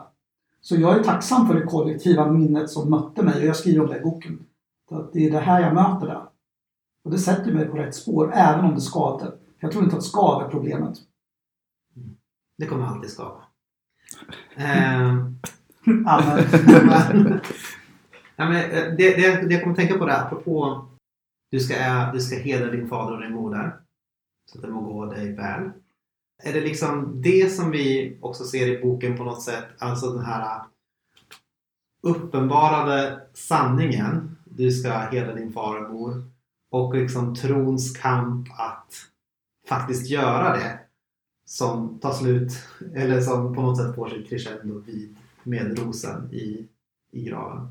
Så 0.60 0.76
jag 0.76 0.98
är 0.98 1.02
tacksam 1.02 1.46
för 1.46 1.54
det 1.54 1.66
kollektiva 1.66 2.32
minnet 2.32 2.70
som 2.70 2.90
mötte 2.90 3.22
mig 3.22 3.40
och 3.40 3.46
jag 3.46 3.56
skriver 3.56 3.80
om 3.80 3.90
det 3.90 3.98
i 3.98 4.02
boken. 4.02 4.38
Att 4.90 5.12
det 5.12 5.26
är 5.26 5.30
det 5.30 5.38
här 5.38 5.60
jag 5.60 5.74
möter 5.74 6.06
där. 6.06 6.22
Och 7.04 7.10
det 7.10 7.18
sätter 7.18 7.52
mig 7.52 7.66
på 7.66 7.76
rätt 7.76 7.94
spår, 7.94 8.32
även 8.34 8.64
om 8.64 8.74
det 8.74 8.80
skadar. 8.80 9.34
Jag 9.60 9.72
tror 9.72 9.84
inte 9.84 9.96
att 9.96 10.02
skav 10.02 10.42
är 10.42 10.48
problemet. 10.48 10.98
Det 12.58 12.66
kommer 12.66 12.86
alltid 12.86 13.10
skava. 13.10 13.40
Eh, 14.56 15.08
Amen. 16.06 17.40
ja, 18.36 18.48
men, 18.48 18.70
eh, 18.70 18.84
det, 18.96 19.16
det, 19.16 19.48
det 19.48 19.54
jag 19.54 19.62
kommer 19.62 19.76
tänka 19.76 19.98
på 19.98 20.06
det 20.06 20.18
apropå 20.18 20.86
du 21.50 21.60
ska, 21.60 22.10
du 22.12 22.20
ska 22.20 22.36
hedra 22.36 22.70
din 22.70 22.88
fader 22.88 23.16
och 23.16 23.22
din 23.22 23.32
moder 23.32 23.76
så 24.50 24.58
att 24.58 24.62
det 24.62 24.70
må 24.70 24.80
gå 24.80 25.06
dig 25.06 25.32
väl. 25.32 25.70
Är 26.42 26.52
det 26.52 26.60
liksom 26.60 27.22
det 27.22 27.52
som 27.52 27.70
vi 27.70 28.18
också 28.20 28.44
ser 28.44 28.66
i 28.66 28.82
boken 28.82 29.16
på 29.16 29.24
något 29.24 29.42
sätt, 29.42 29.64
alltså 29.78 30.10
den 30.10 30.24
här 30.24 30.62
uppenbarade 32.02 33.20
sanningen, 33.34 34.36
du 34.44 34.70
ska 34.70 34.92
hedra 34.92 35.34
din 35.34 35.52
far 35.52 35.84
och 35.84 35.90
mor 35.90 36.30
och 36.70 36.94
liksom 36.94 37.34
trons 37.34 37.96
kamp 37.96 38.48
att 38.50 38.92
faktiskt 39.68 40.10
göra 40.10 40.56
det 40.56 40.83
som 41.44 41.98
tar 41.98 42.12
slut 42.12 42.52
eller 42.94 43.20
som 43.20 43.54
på 43.54 43.62
något 43.62 43.78
sätt 43.78 43.94
får 43.94 44.08
sitt 44.08 44.28
crescendo 44.28 44.78
vid 44.86 45.16
med 45.42 45.78
rosen 45.78 46.32
i, 46.32 46.68
i 47.10 47.24
graven. 47.24 47.68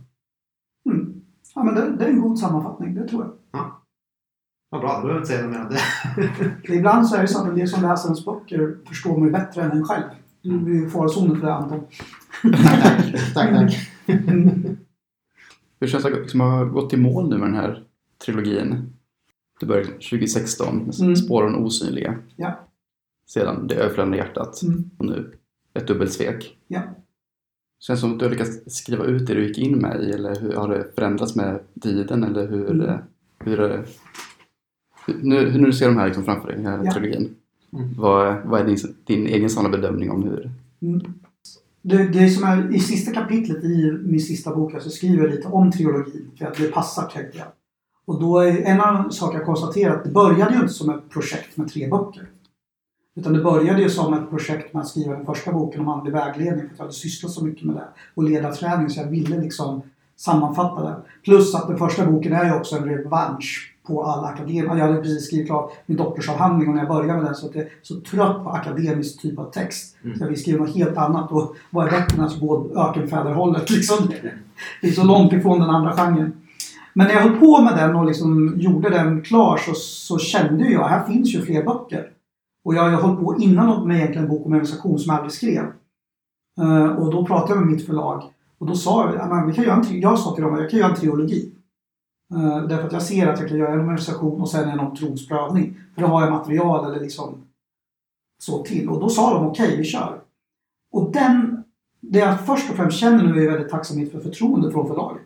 Mm. 0.90 1.22
Ja, 1.56 1.64
men 1.64 1.76
det, 1.76 1.96
det 1.98 2.06
är 2.06 2.10
en 2.10 2.22
god 2.22 2.40
sammanfattning, 2.40 2.96
det 2.96 3.08
tror 3.08 3.24
jag. 3.24 3.34
Vad 4.70 4.82
bra, 4.82 4.96
då 4.96 5.02
behöver 5.02 5.10
jag 5.10 5.20
inte 5.20 5.28
säga 5.28 5.48
något 5.48 5.52
mer 5.52 5.62
om 5.62 5.70
det. 6.66 6.74
Ibland 6.76 7.08
så 7.08 7.16
är 7.16 7.22
det 7.22 7.28
så 7.28 7.48
att 7.48 7.56
del 7.56 7.68
som 7.68 7.84
läser 7.84 8.08
ens 8.08 8.26
böcker 8.26 8.78
förstår 8.86 9.18
mig 9.18 9.32
bättre 9.32 9.62
än 9.62 9.72
en 9.72 9.86
själv. 9.86 10.04
Du 10.42 10.60
blir 10.60 10.76
ju 10.76 10.88
i 10.88 10.90
farozonen 10.90 11.40
för 11.40 11.48
det 11.48 11.54
Anton. 11.54 11.86
tack, 12.64 13.34
tack, 13.34 13.50
tack. 13.54 13.90
Mm. 14.08 14.78
Hur 15.80 15.88
känns 15.88 16.04
det 16.04 16.14
att 16.14 16.20
liksom 16.20 16.40
ha 16.40 16.64
gått 16.64 16.94
i 16.94 16.98
mål 16.98 17.30
nu 17.30 17.38
med 17.38 17.48
den 17.48 17.56
här 17.56 17.84
trilogin? 18.26 18.94
Det 19.60 19.66
började 19.66 19.92
2016 19.92 20.78
med 20.78 21.00
Mm. 21.00 21.16
Spåren 21.16 21.56
osynliga. 21.56 22.18
Ja. 22.36 22.60
Sedan 23.34 23.68
Det 23.68 23.76
överflödande 23.76 24.18
hjärtat. 24.18 24.62
Mm. 24.64 24.90
Och 24.98 25.06
nu 25.06 25.32
ett 25.74 25.88
dubbelsvek. 25.88 26.58
Ja. 26.68 26.82
Känns 27.80 28.00
som 28.00 28.14
att 28.14 28.20
du 28.20 28.26
har 28.26 28.30
lyckats 28.32 28.76
skriva 28.76 29.06
ut 29.06 29.28
det 29.28 29.34
du 29.34 29.48
gick 29.48 29.58
in 29.58 29.78
med 29.78 30.02
i 30.04 30.12
eller 30.12 30.42
hur 30.42 30.54
har 30.54 30.70
det 30.70 30.88
förändrats 30.96 31.36
med 31.36 31.60
tiden 31.82 32.24
eller 32.24 32.48
hur, 32.48 32.72
Mm. 32.72 32.90
eh, 32.90 32.96
hur, 33.40 33.62
eh, 33.62 33.80
hur 35.06 35.20
nu, 35.24 35.50
hur 35.50 35.66
du 35.66 35.74
ser 35.74 35.86
de 35.88 35.98
här 35.98 36.06
liksom 36.08 36.24
framför 36.26 36.48
dig, 36.48 36.56
den 36.58 36.66
här 36.66 36.82
Ja. 36.86 36.92
trilogin. 36.94 37.36
Mm. 37.74 37.94
Vad, 37.98 38.38
vad 38.46 38.62
är 38.62 38.66
din, 38.66 38.78
din 39.06 39.28
egen 39.28 39.50
sådana 39.50 39.70
bedömning 39.70 40.12
om 40.12 40.24
hur? 40.24 40.52
Mm. 40.82 41.02
Det, 41.82 42.08
det 42.08 42.30
som 42.30 42.44
är 42.44 42.76
i 42.76 42.80
sista 42.80 43.12
kapitlet 43.14 43.64
i 43.64 43.92
min 44.04 44.20
sista 44.20 44.56
bok 44.56 44.82
så 44.82 44.90
skriver 44.90 45.24
jag 45.24 45.32
lite 45.36 45.48
om 45.48 45.72
trilogin 45.72 46.32
för 46.38 46.46
att 46.46 46.58
det 46.58 46.72
passar 46.72 47.04
tänkte 47.10 47.38
jag. 47.38 47.48
Och 48.06 48.22
då 48.22 48.40
är 48.40 48.62
en 48.62 48.82
av 48.82 49.10
sakerna 49.10 49.40
jag 49.40 49.46
konstaterar 49.46 49.96
att 49.96 50.04
det 50.04 50.10
började 50.12 50.54
ju 50.56 50.62
inte 50.62 50.74
som 50.74 50.90
ett 50.90 51.10
projekt 51.10 51.58
med 51.58 51.68
tre 51.68 51.90
böcker. 51.90 52.28
Utan 53.16 53.34
det 53.34 53.44
började 53.44 53.82
ju 53.82 53.90
som 53.90 54.14
ett 54.14 54.30
projekt 54.30 54.74
med 54.74 54.82
att 54.82 54.88
skriva 54.88 55.14
den 55.14 55.26
första 55.26 55.52
boken 55.52 55.82
om 55.82 55.88
andlig 55.88 56.14
vägledning 56.14 56.60
för 56.60 56.74
att 56.74 56.78
jag 56.78 56.84
hade 56.84 56.94
sysslat 56.94 57.32
så 57.32 57.46
mycket 57.46 57.64
med 57.64 57.76
det. 57.76 57.88
Och 58.16 58.24
ledarträning 58.24 58.90
så 58.90 59.00
jag 59.00 59.08
ville 59.08 59.38
liksom 59.38 59.82
sammanfatta 60.16 60.84
det. 60.84 60.96
Plus 61.24 61.56
att 61.56 61.68
den 61.68 61.78
första 61.78 62.06
boken 62.06 62.34
är 62.34 62.46
ju 62.46 62.54
också 62.54 62.76
en 62.76 62.86
revansch 62.86 63.74
på 63.88 64.04
alla 64.04 64.28
akademiker. 64.28 64.76
Jag 64.76 64.88
hade 64.88 65.02
precis 65.02 65.26
skrivit 65.26 65.48
klart 65.48 65.72
min 65.86 65.98
doktorsavhandling 65.98 66.70
och 66.70 66.76
när 66.76 66.82
jag 66.82 66.90
började 66.90 67.14
med 67.14 67.26
den 67.26 67.36
så 67.36 67.46
att 67.46 67.56
jag 67.56 67.64
är 67.64 67.70
så 67.82 68.00
trött 68.00 68.44
på 68.44 68.50
akademisk 68.50 69.22
typ 69.22 69.40
av 69.40 69.52
text. 69.52 69.96
Mm. 70.04 70.18
Så 70.18 70.24
jag 70.24 70.30
vill 70.30 70.42
skriva 70.42 70.66
något 70.66 70.76
helt 70.76 70.98
annat 70.98 71.32
och 71.32 71.56
vad 71.70 71.88
är 71.88 71.92
bättre 71.92 72.18
än 72.18 72.24
att 72.24 72.40
gå 72.40 72.72
ökenfäderhållet 72.76 73.70
liksom. 73.70 74.10
Det 74.82 74.88
är 74.88 74.92
så 74.92 75.04
långt 75.04 75.34
ifrån 75.34 75.60
den 75.60 75.70
andra 75.70 75.96
genren. 75.96 76.34
Men 76.94 77.08
när 77.08 77.14
jag 77.14 77.22
höll 77.22 77.40
på 77.40 77.62
med 77.62 77.78
den 77.78 77.96
och 77.96 78.06
liksom 78.06 78.54
gjorde 78.58 78.90
den 78.90 79.22
klar 79.22 79.58
så, 79.58 79.74
så 79.74 80.18
kände 80.18 80.70
jag 80.70 80.88
här 80.88 81.08
finns 81.08 81.36
ju 81.36 81.42
fler 81.42 81.64
böcker. 81.64 82.10
Och 82.66 82.76
jag 82.76 82.82
har 82.90 83.02
hållit 83.02 83.20
på 83.20 83.38
innan 83.40 83.88
med 83.88 83.98
egentligen 83.98 84.24
en 84.24 84.30
bok 84.30 84.46
om 84.46 84.52
organisation 84.52 85.00
som 85.00 85.10
jag 85.10 85.16
aldrig 85.16 85.32
skrev. 85.34 85.66
Eh, 86.62 86.86
och 86.86 87.12
då 87.12 87.26
pratade 87.26 87.54
jag 87.54 87.66
med 87.66 87.76
mitt 87.76 87.86
förlag. 87.86 88.34
Och 88.58 88.68
då 88.68 88.76
sa 88.76 89.06
jag, 89.06 89.16
"Ja, 89.16 89.36
men 89.36 89.48
vi 89.48 89.54
kan 89.54 89.64
göra 89.64 89.76
en, 89.76 90.00
jag 90.00 90.20
sa 90.20 90.36
till 90.36 90.44
dem 90.44 90.54
att 90.54 90.60
jag 90.60 90.70
kan 90.70 90.80
göra 90.80 90.90
en 90.90 90.96
trilogi. 90.96 91.54
Eh, 92.34 92.64
därför 92.64 92.86
att 92.88 92.94
jag 92.94 93.02
ser 93.02 93.28
att 93.28 93.40
jag 93.40 93.50
kan 93.50 93.58
göra 93.58 93.74
en 93.74 93.80
organisation 93.80 94.42
och 94.42 94.50
sen 94.50 94.70
en 94.70 94.80
om 94.80 94.96
trons 94.96 95.28
prövning. 95.28 95.78
För 95.96 96.02
då 96.02 96.08
har 96.08 96.22
jag 96.22 96.32
material 96.32 96.92
eller 96.92 97.00
liksom 97.00 97.36
så 98.42 98.64
till. 98.64 98.90
Och 98.90 99.00
då 99.00 99.10
sa 99.10 99.34
de 99.34 99.48
okej, 99.48 99.78
vi 99.78 99.84
kör. 99.84 100.22
Och 100.92 101.12
den, 101.12 101.64
det 102.02 102.20
jag 102.20 102.46
först 102.46 102.70
och 102.70 102.76
främst 102.76 102.98
känner 102.98 103.24
nu 103.24 103.46
är 103.46 103.52
väldigt 103.52 103.72
tacksamhet 103.72 104.12
för 104.12 104.20
förtroende 104.20 104.72
från 104.72 104.88
förlaget. 104.88 105.26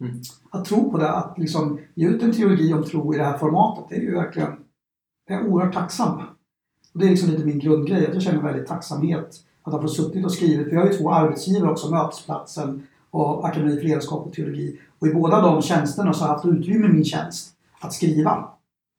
Mm. 0.00 0.16
Att 0.50 0.64
tro 0.64 0.90
på 0.90 0.98
det, 0.98 1.10
att 1.10 1.38
liksom 1.38 1.78
ge 1.94 2.08
ut 2.08 2.22
en 2.22 2.32
teologi 2.32 2.72
om 2.72 2.84
tro 2.84 3.14
i 3.14 3.18
det 3.18 3.24
här 3.24 3.38
formatet, 3.38 3.84
det 3.88 3.96
är 3.96 4.00
ju 4.00 4.14
verkligen, 4.14 4.52
jag 5.28 5.40
är 5.40 5.46
oerhört 5.46 5.74
tacksam. 5.74 6.20
Och 6.92 7.00
det 7.00 7.06
är 7.06 7.10
liksom 7.10 7.30
lite 7.30 7.44
min 7.44 7.58
grundgrej, 7.58 8.06
att 8.06 8.14
jag 8.14 8.22
känner 8.22 8.42
väldigt 8.42 8.66
tacksamhet 8.66 9.44
att 9.62 9.72
ha 9.72 9.82
fått 9.82 9.96
suttit 9.96 10.24
och 10.24 10.32
skrivit. 10.32 10.68
För 10.68 10.74
jag 10.74 10.82
har 10.82 10.90
ju 10.90 10.98
två 10.98 11.12
arbetsgivare 11.12 11.70
också, 11.70 11.90
Mötesplatsen 11.90 12.86
och 13.10 13.48
Akademi 13.48 13.76
för 13.76 13.82
ledarskap 13.82 14.26
och 14.26 14.32
teologi. 14.32 14.80
Och 14.98 15.06
i 15.06 15.14
båda 15.14 15.40
de 15.40 15.62
tjänsterna 15.62 16.12
så 16.12 16.20
har 16.20 16.28
jag 16.28 16.34
haft 16.34 16.46
utrymme 16.46 16.86
i 16.86 16.92
min 16.92 17.04
tjänst 17.04 17.52
att 17.80 17.92
skriva. 17.92 18.48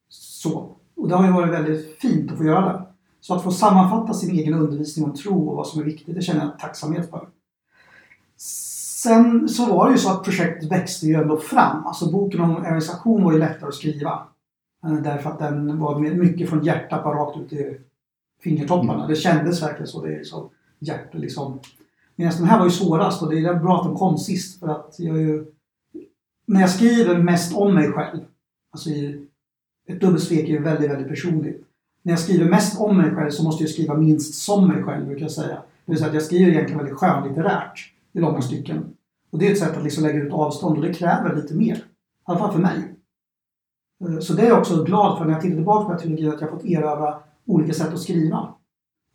Så. 0.08 0.70
Och 0.96 1.08
det 1.08 1.16
har 1.16 1.24
ju 1.24 1.32
varit 1.32 1.52
väldigt 1.52 1.98
fint 2.00 2.32
att 2.32 2.38
få 2.38 2.44
göra 2.44 2.72
det. 2.72 2.82
Så 3.20 3.34
att 3.34 3.42
få 3.42 3.50
sammanfatta 3.50 4.14
sin 4.14 4.30
egen 4.30 4.54
undervisning 4.54 5.04
om 5.04 5.14
tro 5.14 5.48
och 5.48 5.56
vad 5.56 5.66
som 5.66 5.80
är 5.80 5.84
viktigt, 5.84 6.14
det 6.14 6.22
känner 6.22 6.44
jag 6.44 6.58
tacksamhet 6.58 7.10
för. 7.10 7.28
Sen 9.02 9.48
så 9.48 9.66
var 9.66 9.86
det 9.86 9.92
ju 9.92 9.98
så 9.98 10.10
att 10.10 10.24
projektet 10.24 10.72
växte 10.72 11.06
ju 11.06 11.14
ändå 11.14 11.36
fram. 11.36 11.86
Alltså 11.86 12.10
boken 12.10 12.40
om 12.40 12.56
organisation 12.56 13.24
var 13.24 13.32
ju 13.32 13.38
lättare 13.38 13.68
att 13.68 13.74
skriva. 13.74 14.22
Eh, 14.84 15.02
därför 15.02 15.30
att 15.30 15.38
den 15.38 15.78
var 15.78 15.98
mycket 15.98 16.48
från 16.48 16.64
hjärtat 16.64 17.04
bara 17.04 17.18
rakt 17.18 17.38
ut 17.38 17.52
i 17.52 17.78
fingertopparna. 18.42 19.06
Det 19.06 19.16
kändes 19.16 19.62
verkligen 19.62 19.86
så. 19.86 20.04
Det 20.04 20.14
är 20.14 20.24
så 20.24 20.50
hjärt, 20.78 21.14
liksom. 21.14 21.60
Medan 22.16 22.32
den 22.36 22.46
här 22.46 22.58
var 22.58 22.66
ju 22.66 22.70
svårast 22.70 23.22
och 23.22 23.30
det 23.30 23.38
är 23.38 23.54
bra 23.54 23.76
att 23.80 23.86
den 23.86 23.96
kom 23.96 24.18
sist 24.18 24.60
för 24.60 24.68
att 24.68 24.94
jag 24.98 25.18
ju... 25.18 25.44
När 26.46 26.60
jag 26.60 26.70
skriver 26.70 27.18
mest 27.18 27.56
om 27.56 27.74
mig 27.74 27.92
själv, 27.92 28.20
alltså 28.70 28.90
i, 28.90 29.26
ett 29.86 30.00
dubbelsvek 30.00 30.44
är 30.44 30.52
ju 30.52 30.62
väldigt, 30.62 30.90
väldigt 30.90 31.08
personligt. 31.08 31.64
När 32.02 32.12
jag 32.12 32.20
skriver 32.20 32.50
mest 32.50 32.80
om 32.80 32.96
mig 32.96 33.14
själv 33.14 33.30
så 33.30 33.44
måste 33.44 33.62
jag 33.62 33.70
skriva 33.70 33.94
minst 33.94 34.34
som 34.34 34.68
mig 34.68 34.82
själv, 34.82 35.06
brukar 35.06 35.22
jag 35.22 35.30
säga. 35.30 35.62
Det 35.84 35.92
vill 35.92 35.98
säga 35.98 36.08
att 36.08 36.14
jag 36.14 36.22
skriver 36.22 36.50
egentligen 36.50 36.78
väldigt 36.78 36.96
skönlitterärt 36.96 37.92
i 38.12 38.20
långa 38.20 38.42
stycken. 38.42 38.96
Och 39.30 39.38
det 39.38 39.48
är 39.48 39.52
ett 39.52 39.58
sätt 39.58 39.76
att 39.76 39.84
liksom 39.84 40.04
lägga 40.04 40.22
ut 40.22 40.32
avstånd 40.32 40.78
och 40.78 40.84
det 40.84 40.94
kräver 40.94 41.36
lite 41.36 41.54
mer. 41.54 41.76
I 41.76 41.82
alla 42.24 42.38
fall 42.38 42.52
för 42.52 42.58
mig. 42.58 42.89
Eh, 44.04 44.18
Så 44.18 44.32
det 44.32 44.42
är 44.42 44.48
jag 44.48 44.58
också 44.58 44.84
glad 44.84 45.18
för 45.18 45.24
när 45.24 45.32
jag 45.32 45.42
tittar 45.42 45.56
tillbaka 45.56 45.84
på 45.84 45.90
den 45.90 45.98
här 45.98 46.06
trilogin, 46.06 46.28
att 46.34 46.40
jag 46.40 46.50
fått 46.50 46.64
erövra 46.64 47.14
olika 47.46 47.72
sätt 47.72 47.92
att 47.94 48.00
skriva. 48.00 48.48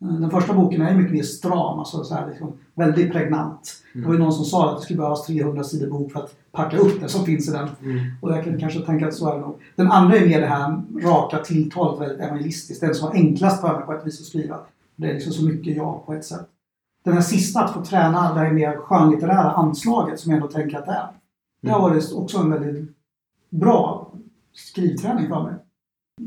Eh, 0.02 0.08
Den 0.08 0.30
första 0.30 0.54
boken 0.54 0.82
är 0.82 0.94
mycket 0.94 1.12
mer 1.12 1.22
stram, 1.22 1.78
alltså 1.78 2.04
så 2.04 2.14
här 2.14 2.28
liksom 2.28 2.52
väldigt 2.74 3.12
pregnant. 3.12 3.72
Det 3.94 4.06
var 4.06 4.12
ju 4.12 4.18
någon 4.18 4.32
som 4.32 4.44
sa 4.44 4.70
att 4.70 4.76
det 4.76 4.82
skulle 4.82 4.96
behövas 4.96 5.26
300 5.26 5.64
sidor 5.64 5.90
bok 5.90 6.12
för 6.12 6.20
att 6.20 6.34
packa 6.52 6.76
upp 6.78 7.00
det 7.00 7.08
som 7.08 7.24
finns 7.24 7.48
i 7.48 7.52
den. 7.52 7.68
Mm. 7.82 7.98
Och 8.22 8.30
jag 8.32 8.44
kan 8.44 8.60
kanske 8.60 8.80
tänka 8.80 9.06
att 9.08 9.14
så 9.14 9.28
är 9.30 9.34
det 9.34 9.40
nog. 9.40 9.56
Den 9.76 9.90
andra 9.90 10.16
är 10.16 10.26
mer 10.26 10.40
det 10.40 10.46
här 10.46 10.82
raka 11.02 11.38
tilltalet, 11.38 12.00
väldigt 12.00 12.20
evangelistiskt. 12.20 12.80
Den 12.80 12.94
som 12.94 13.08
var 13.08 13.14
enklast 13.14 13.60
för 13.60 13.72
mig 13.76 13.86
på 13.86 13.92
ett 13.92 14.06
vis 14.06 14.20
att 14.20 14.26
skriva. 14.26 14.58
Det 14.96 15.10
är 15.10 15.14
liksom 15.14 15.32
så 15.32 15.44
mycket 15.44 15.76
jag 15.76 16.06
på 16.06 16.12
ett 16.14 16.24
sätt. 16.24 16.46
Den 17.04 17.14
här 17.14 17.20
sista, 17.20 17.64
att 17.64 17.74
få 17.74 17.84
träna 17.84 18.34
det 18.34 18.40
här 18.40 18.52
mer 18.52 18.76
skönlitterära 18.76 19.50
anslaget 19.50 20.20
som 20.20 20.30
jag 20.32 20.36
ändå 20.36 20.52
tänker 20.52 20.78
att 20.78 20.86
det 20.86 20.92
är. 20.92 21.08
Det 21.62 21.70
har 21.70 21.80
varit 21.80 22.12
också 22.12 22.38
en 22.38 22.50
väldigt 22.50 22.90
bra 23.50 24.05
skrivträning 24.56 25.28
för 25.28 25.42
mig. 25.42 25.54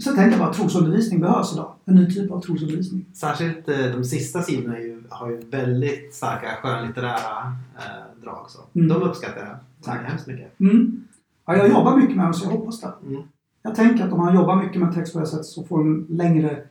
Sen 0.04 0.16
tänker 0.16 0.32
jag 0.32 0.40
bara 0.40 0.50
att 0.50 0.56
trosundervisning 0.56 1.20
behövs 1.20 1.54
idag. 1.54 1.74
En 1.86 1.96
ny 1.96 2.14
typ 2.14 2.32
av 2.32 2.42
trosundervisning. 2.42 3.06
Särskilt 3.14 3.70
eh, 3.70 3.78
de 3.78 4.04
sista 4.04 4.42
sidorna 4.42 4.76
har 5.10 5.30
ju 5.30 5.38
väldigt 5.38 6.14
starka 6.14 6.48
skönlitterära 6.62 7.56
eh, 7.78 8.22
drag. 8.24 8.50
Så. 8.50 8.60
Mm. 8.74 8.88
De 8.88 9.02
uppskattar 9.02 9.46
jag. 9.46 9.58
Tack 9.82 10.10
hemskt 10.10 10.28
mycket. 10.28 10.60
Mm. 10.60 11.04
Ja, 11.46 11.56
jag 11.58 11.70
jobbar 11.70 11.98
mycket 11.98 12.16
med 12.16 12.28
det 12.28 12.34
så 12.34 12.46
jag 12.46 12.52
hoppas 12.52 12.82
det. 12.82 12.94
Mm. 13.08 13.22
jag 13.62 13.76
tänker 13.76 14.06
att 14.06 14.14
om 14.14 14.20
man 14.20 14.36
jobbar 14.36 14.56
mycket 14.56 14.82
med 14.82 14.94
text 14.94 15.14
på 15.14 15.20
det 15.20 15.26
här 15.26 15.32
sättet 15.32 15.46
så 15.46 15.64
får 15.64 15.82
en 15.82 16.06
längre 16.10 16.64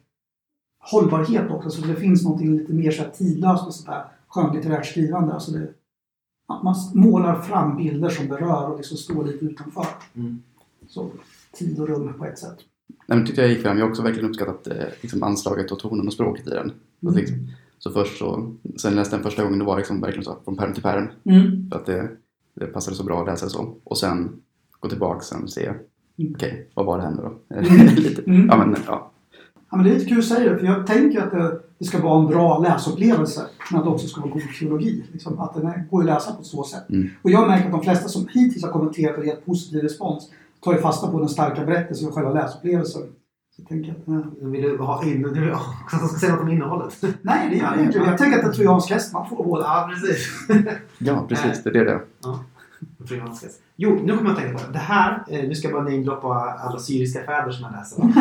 hållbarhet 0.91 1.51
också. 1.51 1.71
Så 1.71 1.87
det 1.87 1.95
finns 1.95 2.25
något 2.25 2.41
lite 2.41 2.73
mer 2.73 2.91
så 2.91 3.03
här 3.03 3.11
tidlöst 3.11 3.65
med 3.65 3.75
sånt 3.75 3.89
här 3.89 4.05
skönlitterärt 4.29 4.87
skrivande. 4.87 5.33
Alltså 5.35 5.51
det, 5.51 5.69
man 6.49 6.75
målar 6.95 7.41
fram 7.41 7.77
bilder 7.77 8.09
som 8.09 8.29
berör 8.29 8.71
och 8.71 8.77
liksom 8.77 8.97
står 8.97 9.25
lite 9.25 9.45
utanför. 9.45 9.87
Mm. 10.15 10.43
Så 10.89 11.11
tid 11.59 11.81
och 11.81 11.89
rum 11.89 12.15
på 12.19 12.25
ett 12.25 12.39
sätt. 12.39 12.57
Nej, 13.07 13.19
men 13.19 13.27
tyckte 13.27 13.41
jag 13.41 13.51
gick 13.51 13.63
fram. 13.63 13.79
Jag 13.79 13.85
har 13.85 13.91
också 13.91 14.03
verkligen 14.03 14.29
uppskattat 14.31 14.67
eh, 14.67 14.75
liksom 15.01 15.23
anslaget 15.23 15.71
och 15.73 15.79
tonen 15.79 16.07
och 16.07 16.13
språket 16.13 16.47
i 16.47 16.51
den. 16.51 16.73
Så, 17.01 17.09
Mm. 17.09 17.21
liksom, 17.21 17.49
så 17.79 17.91
först 17.91 18.19
så, 18.19 18.55
sen 18.81 18.95
läste 18.95 19.17
den 19.17 19.23
första 19.25 19.43
gången, 19.45 19.59
det 19.59 19.65
var 19.65 19.77
liksom 19.77 20.01
verkligen 20.01 20.25
så 20.25 20.37
från 20.45 20.57
pärm 20.57 20.73
till 20.73 20.83
pärm. 20.83 21.09
Mm. 21.25 21.71
För 21.71 21.79
att 21.79 21.87
det, 21.87 22.09
det 22.55 22.67
passade 22.67 22.97
så 22.97 23.05
bra 23.05 23.21
att 23.21 23.27
läsa 23.27 23.49
så. 23.49 23.75
Och 23.85 23.99
sen 23.99 24.41
gå 24.81 24.89
tillbaka 24.89 25.21
sen 25.21 25.43
och 25.43 25.51
se, 25.51 25.73
Mm. 26.19 26.33
okej, 26.35 26.69
vad 26.75 26.87
var 26.87 26.99
det 26.99 27.05
här 27.05 27.11
nu 27.11 27.17
då? 27.23 27.55
Mm. 27.55 27.87
Lite. 27.97 28.23
Mm. 28.23 28.47
Ja, 28.47 28.57
men 28.57 28.77
ja. 28.87 29.11
Ja, 29.71 29.77
men 29.77 29.87
det 29.87 29.91
är 29.93 29.95
lite 29.95 30.09
kul 30.09 30.19
att 30.19 30.25
säga 30.25 30.53
det, 30.53 30.59
för 30.59 30.67
jag 30.67 30.87
tänker 30.87 31.21
att 31.21 31.31
det, 31.31 31.61
det 31.79 31.85
ska 31.85 32.03
vara 32.03 32.21
en 32.21 32.27
bra 32.27 32.59
läsupplevelse, 32.59 33.47
men 33.71 33.79
att 33.79 33.85
det 33.87 33.91
också 33.91 34.07
ska 34.07 34.21
vara 34.21 34.31
god 34.31 34.43
teologi. 34.61 35.05
Liksom, 35.13 35.39
att 35.41 35.55
den 35.55 35.71
går 35.91 36.01
att 36.01 36.07
läsa 36.07 36.33
på 36.33 36.43
så 36.45 36.63
sätt. 36.65 36.89
Mm. 36.91 37.09
Och 37.23 37.31
jag 37.31 37.49
märker 37.49 37.67
att 37.67 37.73
de 37.73 37.83
flesta 37.83 38.09
som 38.09 38.29
hittills 38.33 38.65
har 38.65 38.73
kommenterat 38.73 39.19
och 39.19 39.27
gett 39.27 39.47
positiv 39.47 39.81
respons 39.83 40.31
tar 40.61 40.73
ju 40.73 40.79
fasta 40.79 41.11
på 41.11 41.19
den 41.19 41.29
starka 41.29 41.65
berättelsen 41.65 42.09
och 42.09 42.15
själva 42.15 42.33
läsupplevelsen. 42.33 43.03
Så 43.57 43.63
jag 43.63 43.69
tänker 43.69 43.93
att, 43.93 44.09
eh, 44.09 44.49
vill 44.49 44.63
du 44.63 44.77
ha 44.79 45.05
in... 45.05 45.23
Du 45.23 45.41
vill 45.41 45.49
jag 45.93 46.09
ska 46.09 46.19
säga 46.19 46.33
något 46.33 46.43
om 46.43 46.49
innehållet. 46.49 47.03
nej, 47.23 47.49
det 47.51 47.57
gör 47.57 47.77
jag 47.77 47.85
inte. 47.85 47.99
Jag 47.99 48.19
tänker 48.19 48.39
att 48.39 48.45
en 48.45 48.53
trojansk 48.53 48.91
häst, 48.91 49.13
man 49.13 49.29
får 49.29 49.45
båda. 49.45 49.65
Ja, 49.65 49.91
precis. 49.93 50.29
ja, 50.99 51.27
precis. 51.29 51.63
Det 51.63 51.71
är 51.71 51.85
det 51.85 52.01
häst. 53.43 53.61
Jo, 53.77 53.99
nu 54.05 54.17
kommer 54.17 54.31
jag 54.31 54.39
att 54.39 54.43
tänka 54.43 54.59
på 54.59 54.67
det. 54.67 54.73
Det 54.73 54.79
här, 54.79 55.25
eh, 55.29 55.49
nu 55.49 55.55
ska 55.55 55.69
jag 55.69 55.75
bara 55.75 55.85
namedroppa 55.85 56.59
alla 56.61 56.79
syriska 56.79 57.21
fäder 57.23 57.51
som 57.51 57.65
jag 57.65 57.73
läser. 57.73 58.03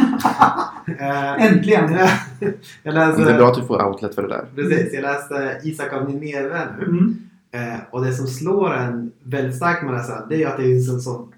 Eh, 0.99 1.45
Äntligen! 1.45 1.93
jag 2.83 2.93
läste... 2.93 3.23
Det 3.23 3.31
är 3.31 3.37
bra 3.37 3.47
att 3.47 3.55
du 3.55 3.61
får 3.61 3.85
outlet 3.85 4.15
för 4.15 4.21
det 4.21 4.27
där. 4.27 4.45
Precis, 4.55 4.93
jag 4.93 5.01
läste 5.01 5.61
Isak 5.63 5.93
av 5.93 6.09
Nineve 6.09 6.67
nu. 6.79 6.85
Mm. 6.85 7.29
Eh, 7.51 7.79
och 7.91 8.05
det 8.05 8.13
som 8.13 8.27
slår 8.27 8.73
en 8.73 9.11
väldigt 9.23 9.55
starkt 9.55 9.83
med 9.83 9.93
det 9.93 9.99
här, 9.99 10.25
det 10.29 10.43
är 10.43 10.47
att 10.47 10.57
det 10.57 10.63
är 10.63 10.75
en 10.75 11.01
sån 11.01 11.31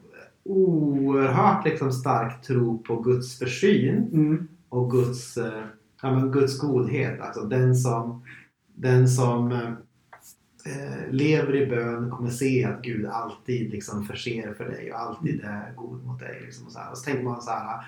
oerhört 0.49 1.65
liksom, 1.65 1.91
stark 1.91 2.41
tro 2.41 2.83
på 2.83 3.01
Guds 3.01 3.39
försyn 3.39 4.09
Mm. 4.13 4.47
och 4.69 4.91
Guds, 4.91 5.37
eh, 5.37 5.63
ja, 6.01 6.15
men 6.15 6.31
Guds 6.31 6.59
godhet. 6.59 7.21
Alltså 7.21 7.41
den 7.41 7.75
som, 7.75 8.23
den 8.75 9.07
som 9.07 9.51
eh, 9.51 9.71
eh, 10.65 11.11
lever 11.11 11.55
i 11.55 11.67
bön 11.67 12.09
kommer 12.09 12.29
se 12.29 12.65
att 12.65 12.81
Gud 12.81 13.05
alltid 13.05 13.71
liksom 13.71 14.05
förser 14.05 14.53
för 14.53 14.65
dig 14.65 14.91
och 14.93 14.99
alltid 14.99 15.41
är 15.43 15.73
god 15.75 16.05
mot 16.05 16.19
dig. 16.19 16.41
Liksom 16.45 16.65
och, 16.65 16.71
så 16.71 16.79
här. 16.79 16.91
och 16.91 16.97
så 16.97 17.03
tänker 17.03 17.23
man 17.23 17.41
så 17.41 17.51
här 17.51 17.85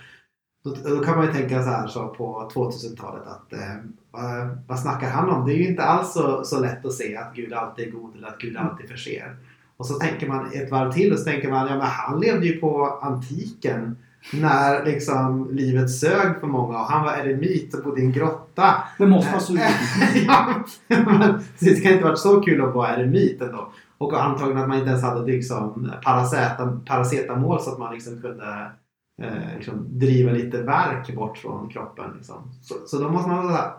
då, 0.64 0.76
då 0.84 1.04
kan 1.04 1.18
man 1.18 1.26
ju 1.26 1.34
tänka 1.34 1.64
så 1.64 1.70
här 1.70 1.88
så 1.88 2.08
på 2.08 2.52
2000-talet 2.54 3.28
att 3.28 3.54
eh, 3.54 3.76
vad, 4.12 4.58
vad 4.68 4.80
snackar 4.80 5.10
han 5.10 5.30
om? 5.30 5.48
Det 5.48 5.54
är 5.54 5.58
ju 5.58 5.68
inte 5.68 5.84
alls 5.84 6.14
så, 6.14 6.44
så 6.44 6.60
lätt 6.60 6.86
att 6.86 6.94
se 6.94 7.16
att 7.18 7.36
Gud 7.36 7.54
alltid 7.54 7.88
är 7.88 7.92
god 7.92 8.16
eller 8.16 8.28
att 8.28 8.40
Gud 8.40 8.58
alltid 8.58 8.90
förser. 8.90 9.36
Och 9.82 9.88
så 9.88 9.94
tänker 9.94 10.28
man 10.28 10.52
ett 10.54 10.72
varv 10.72 10.92
till 10.92 11.14
och 11.14 11.20
så 11.20 11.26
tänker 11.26 11.50
man 11.50 11.68
ja 11.68 11.78
men 11.78 11.88
han 11.88 12.20
levde 12.20 12.46
ju 12.46 12.60
på 12.60 13.00
antiken 13.02 13.98
när 14.34 14.86
liksom 14.86 15.50
livet 15.52 15.92
sög 15.92 16.40
för 16.40 16.48
många 16.48 16.80
och 16.80 16.86
han 16.86 17.06
var 17.06 17.14
eremit 17.14 17.74
och 17.74 17.84
bodde 17.84 18.02
i 18.02 18.06
en 18.06 18.12
grotta. 18.12 18.84
Det 18.98 19.08
måste 19.08 19.32
vara 19.32 19.42
så. 19.42 19.58
ja, 20.28 20.64
men 20.88 21.44
det 21.60 21.84
kan 21.84 21.92
inte 21.92 22.04
varit 22.04 22.20
så 22.20 22.42
kul 22.42 22.62
att 22.62 22.74
vara 22.74 22.96
eremit 22.96 23.42
ändå. 23.42 23.72
Och 23.98 24.24
antagligen 24.24 24.62
att 24.62 24.70
man 24.70 24.78
inte 24.78 24.90
ens 24.90 25.04
hade 25.04 25.32
liksom 25.32 25.92
paraceta, 26.04 26.80
paracetamol 26.86 27.62
så 27.62 27.72
att 27.72 27.80
man 27.80 27.94
liksom 27.94 28.22
kunde 28.22 28.72
eh, 29.22 29.56
liksom 29.56 30.00
driva 30.00 30.32
lite 30.32 30.62
verk 30.62 31.16
bort 31.16 31.38
från 31.38 31.70
kroppen. 31.70 32.06
Liksom. 32.18 32.52
Så, 32.62 32.76
så 32.86 33.04
då 33.04 33.10
måste 33.10 33.30
man 33.30 33.48
vara 33.48 33.72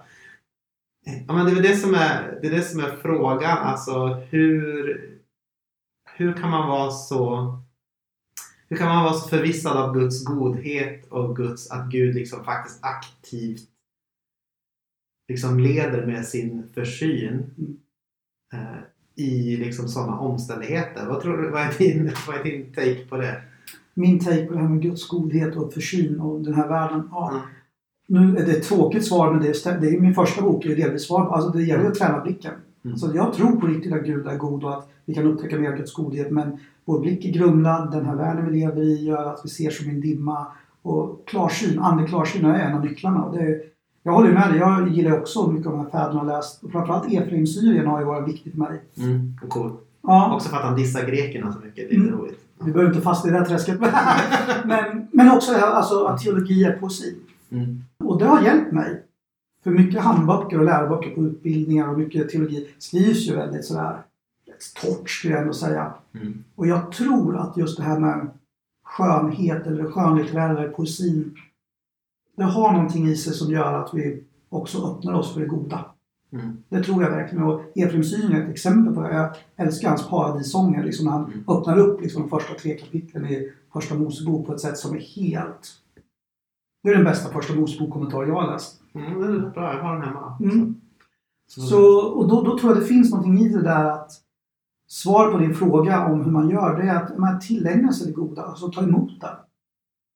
Ja, 1.26 1.34
men 1.34 1.46
det 1.46 1.53
är 1.53 1.62
det 1.62 1.76
som 1.76 1.94
är, 1.94 2.38
det 2.42 2.48
är, 2.48 2.53
det 2.53 2.62
som 2.62 2.80
är 2.80 2.96
frågan. 3.03 3.59
Alltså 3.59 4.07
hur, 4.30 5.12
hur 6.22 6.32
kan 6.32 6.50
man 6.50 6.68
vara 6.68 6.90
så 6.90 7.52
hur 8.68 8.76
kan 8.76 8.88
man 8.88 9.04
vara 9.04 9.14
så 9.14 9.28
förvissad 9.28 9.76
av 9.76 9.94
Guds 9.94 10.24
godhet 10.24 11.06
och 11.08 11.36
Guds, 11.36 11.70
att 11.70 11.90
Gud 11.90 12.14
liksom 12.14 12.44
faktiskt 12.44 12.84
aktivt 12.84 13.68
liksom 15.28 15.60
leder 15.60 16.06
med 16.06 16.26
sin 16.26 16.68
försyn 16.74 17.50
eh, 18.52 18.78
i 19.14 19.56
liksom 19.56 19.88
sådana 19.88 20.18
omständigheter? 20.18 21.06
Vad, 21.06 21.20
tror 21.20 21.36
du, 21.36 21.50
vad, 21.50 21.62
är 21.62 21.78
din, 21.78 22.04
vad 22.26 22.36
är 22.36 22.44
din 22.44 22.72
take 22.72 23.06
på 23.08 23.16
det? 23.16 23.42
Min 23.94 24.18
take 24.18 24.46
på 24.46 24.52
det 24.52 24.60
här 24.60 24.68
med 24.68 24.82
Guds 24.82 25.08
godhet 25.08 25.56
och 25.56 25.72
försyn 25.72 26.20
och 26.20 26.40
den 26.40 26.54
här 26.54 26.68
världen. 26.68 27.08
Ja. 27.10 27.30
Mm. 27.30 27.42
Nu 28.06 28.36
är 28.38 28.46
det 28.46 28.52
ett 28.52 28.68
tråkigt 28.68 29.06
svar, 29.06 29.32
men 29.32 29.42
det 29.42 29.48
är, 29.48 29.80
det 29.80 29.88
är 29.88 30.00
min 30.00 30.14
första 30.14 30.42
bok. 30.42 30.64
Det 30.64 30.72
är 30.72 30.76
delvis 30.76 31.06
svar. 31.06 31.34
Alltså 31.34 31.50
det 31.50 31.62
gäller 31.62 31.84
att 31.84 31.94
träna 31.94 32.20
blicken. 32.20 32.54
Mm. 32.85 32.97
Så 32.97 33.11
jag 33.14 33.33
tror 33.33 33.57
på 33.61 33.66
riktigt 33.66 33.93
att 33.93 34.05
Gud 34.05 34.26
är 34.26 34.37
god 34.37 34.64
och 34.64 34.78
att 34.78 34.89
vi 35.05 35.14
kan 35.14 35.26
upptäcka 35.26 35.57
Guds 35.57 35.93
godhet. 35.95 36.30
Men 36.30 36.59
vår 36.85 37.01
blick 37.01 37.24
är 37.24 37.33
grumlad. 37.33 37.91
Den 37.93 38.07
här 38.07 38.16
världen 38.16 38.51
vi 38.51 38.61
lever 38.61 38.83
i 38.83 39.05
gör 39.05 39.24
att 39.24 39.41
vi 39.45 39.49
ser 39.49 39.70
som 39.70 39.91
en 39.91 40.01
dimma. 40.01 40.47
Och 40.83 41.22
klarsyn, 41.26 41.78
andlig 41.78 42.09
klarsyn 42.09 42.45
är 42.45 42.55
en 42.55 42.74
av 42.74 42.85
nycklarna. 42.85 43.22
Och 43.24 43.37
det 43.37 43.43
är, 43.43 43.61
jag 44.03 44.12
håller 44.12 44.33
med 44.33 44.51
dig. 44.51 44.59
Jag 44.59 44.89
gillar 44.89 45.20
också 45.20 45.51
mycket 45.53 45.66
av 45.66 45.72
de 45.72 45.80
här 45.80 45.91
fäderna 45.91 46.18
har 46.20 46.26
läst. 46.26 46.62
Och 46.64 46.70
framförallt 46.72 47.12
Efraim 47.12 47.47
Syrien 47.47 47.87
har 47.87 48.01
ju 48.01 48.07
varit 48.07 48.28
viktigt 48.28 48.53
för 48.53 48.59
mig. 48.59 48.83
Mm. 48.99 49.37
Cool. 49.49 49.72
Ja, 50.03 50.35
Också 50.35 50.49
för 50.49 50.57
att 50.57 50.62
han 50.64 50.76
dissar 50.76 51.07
grekerna 51.07 51.53
så 51.53 51.59
mycket. 51.59 51.74
Det 51.89 51.95
är 51.95 51.99
lite 51.99 52.09
Mm. 52.09 52.20
roligt. 52.20 52.39
vi 52.64 52.72
behöver 52.72 52.93
inte 52.93 53.03
fastna 53.05 53.30
i 53.30 53.33
det 53.33 53.39
här 53.39 53.47
träsket. 53.47 53.80
men, 54.64 55.09
men 55.12 55.30
också 55.30 55.53
alltså, 55.55 56.05
att 56.05 56.20
teologi 56.22 56.64
är 56.64 56.72
poesi. 56.72 57.16
Mm. 57.51 57.85
Och 58.05 58.18
det 58.18 58.24
har 58.24 58.43
hjälpt 58.43 58.72
mig. 58.72 59.03
För 59.62 59.70
mycket 59.70 60.00
handböcker 60.00 60.58
och 60.58 60.64
läroböcker 60.64 61.10
på 61.14 61.20
utbildningar 61.20 61.88
och 61.88 61.98
mycket 61.98 62.28
teologi 62.28 62.68
skrivs 62.78 63.28
ju 63.28 63.36
väldigt 63.36 63.64
sådär 63.64 64.02
rätt 64.46 64.74
torrt 64.82 65.10
skulle 65.10 65.34
jag 65.34 65.42
ändå 65.42 65.54
säga. 65.54 65.92
Mm. 66.14 66.44
Och 66.54 66.66
jag 66.66 66.92
tror 66.92 67.36
att 67.36 67.56
just 67.56 67.76
det 67.76 67.82
här 67.82 67.98
med 68.00 68.28
skönhet 68.84 69.66
eller 69.66 69.90
skönlitterär 69.90 70.50
eller 70.56 70.68
poesin 70.68 71.34
det 72.36 72.44
har 72.44 72.72
någonting 72.72 73.08
i 73.08 73.16
sig 73.16 73.32
som 73.34 73.50
gör 73.52 73.72
att 73.72 73.94
vi 73.94 74.24
också 74.48 74.78
öppnar 74.90 75.12
oss 75.12 75.34
för 75.34 75.40
det 75.40 75.46
goda. 75.46 75.84
Mm. 76.32 76.56
Det 76.68 76.82
tror 76.82 77.02
jag 77.02 77.10
verkligen. 77.10 77.44
Och 77.44 77.62
Efraim 77.74 78.04
Syn 78.04 78.32
är 78.32 78.42
ett 78.42 78.50
exempel 78.50 78.94
på 78.94 79.02
det. 79.02 79.14
Jag 79.14 79.36
älskar 79.56 79.88
hans 79.88 80.08
paradissånger. 80.08 80.84
Liksom 80.84 81.06
han 81.06 81.24
Mm. 81.24 81.44
öppnar 81.48 81.78
upp 81.78 82.00
liksom, 82.00 82.22
de 82.22 82.28
första 82.28 82.54
tre 82.54 82.74
kapitlen 82.78 83.26
i 83.26 83.52
Första 83.72 83.94
Mosebok 83.94 84.46
på 84.46 84.52
ett 84.54 84.60
sätt 84.60 84.78
som 84.78 84.96
är 84.96 85.00
helt... 85.00 85.70
Det 86.82 86.90
är 86.90 86.94
den 86.94 87.04
bästa 87.04 87.32
Första 87.32 87.54
Mosebok-kommentar 87.54 88.26
jag 88.26 88.34
har 88.34 88.52
läst. 88.52 88.82
Mm, 88.95 89.20
det 89.20 89.26
är 89.26 89.51
bra. 89.51 89.74
Jag 89.74 89.82
har 89.82 89.93
den 89.93 90.03
hemma. 90.03 90.36
Mm. 90.40 90.80
Så, 91.47 91.61
Så, 91.61 92.07
och 92.07 92.28
då, 92.28 92.43
då 92.43 92.59
tror 92.59 92.72
jag 92.72 92.82
det 92.82 92.86
finns 92.86 93.11
någonting 93.11 93.38
i 93.38 93.49
det 93.49 93.62
där 93.62 93.84
att 93.84 94.12
svar 94.86 95.32
på 95.32 95.38
din 95.38 95.55
fråga 95.55 96.07
om 96.07 96.24
hur 96.24 96.32
man 96.32 96.51
gör 96.51 96.76
det 96.76 96.88
är 96.88 96.97
att 96.97 97.18
man 97.18 97.40
tillägnar 97.40 97.93
sig 97.93 98.07
det 98.07 98.12
goda, 98.12 98.43
alltså 98.43 98.70
ta 98.70 98.82
emot 98.82 99.20
det. 99.20 99.36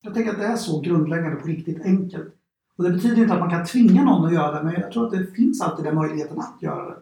Jag 0.03 0.15
tänker 0.15 0.31
att 0.31 0.39
det 0.39 0.47
är 0.47 0.57
så 0.57 0.81
grundläggande 0.81 1.37
på 1.37 1.49
riktigt 1.49 1.83
enkelt. 1.83 2.35
Och 2.77 2.85
det 2.85 2.91
betyder 2.91 3.23
inte 3.23 3.35
att 3.35 3.41
man 3.41 3.51
kan 3.51 3.65
tvinga 3.65 4.05
någon 4.05 4.27
att 4.27 4.33
göra 4.33 4.59
det, 4.59 4.65
men 4.65 4.81
jag 4.81 4.93
tror 4.93 5.07
att 5.07 5.13
det 5.13 5.27
finns 5.27 5.61
alltid 5.61 5.85
den 5.85 5.95
möjligheten 5.95 6.39
att 6.39 6.63
göra 6.63 6.91
det. 6.91 6.97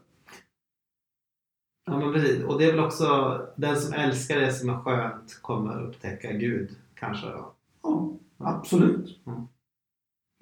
Ja 1.86 1.98
men 1.98 2.12
precis. 2.12 2.44
Och 2.44 2.58
det 2.58 2.64
är 2.64 2.72
väl 2.72 2.84
också 2.84 3.40
den 3.56 3.76
som 3.76 3.92
älskar 3.92 4.40
det 4.40 4.52
som 4.52 4.68
är 4.68 4.78
skönt 4.78 5.38
kommer 5.42 5.82
upptäcka 5.82 6.32
Gud. 6.32 6.76
Kanske 6.94 7.26
då. 7.26 7.52
Ja, 7.82 8.12
absolut. 8.38 9.20
Mm. 9.26 9.40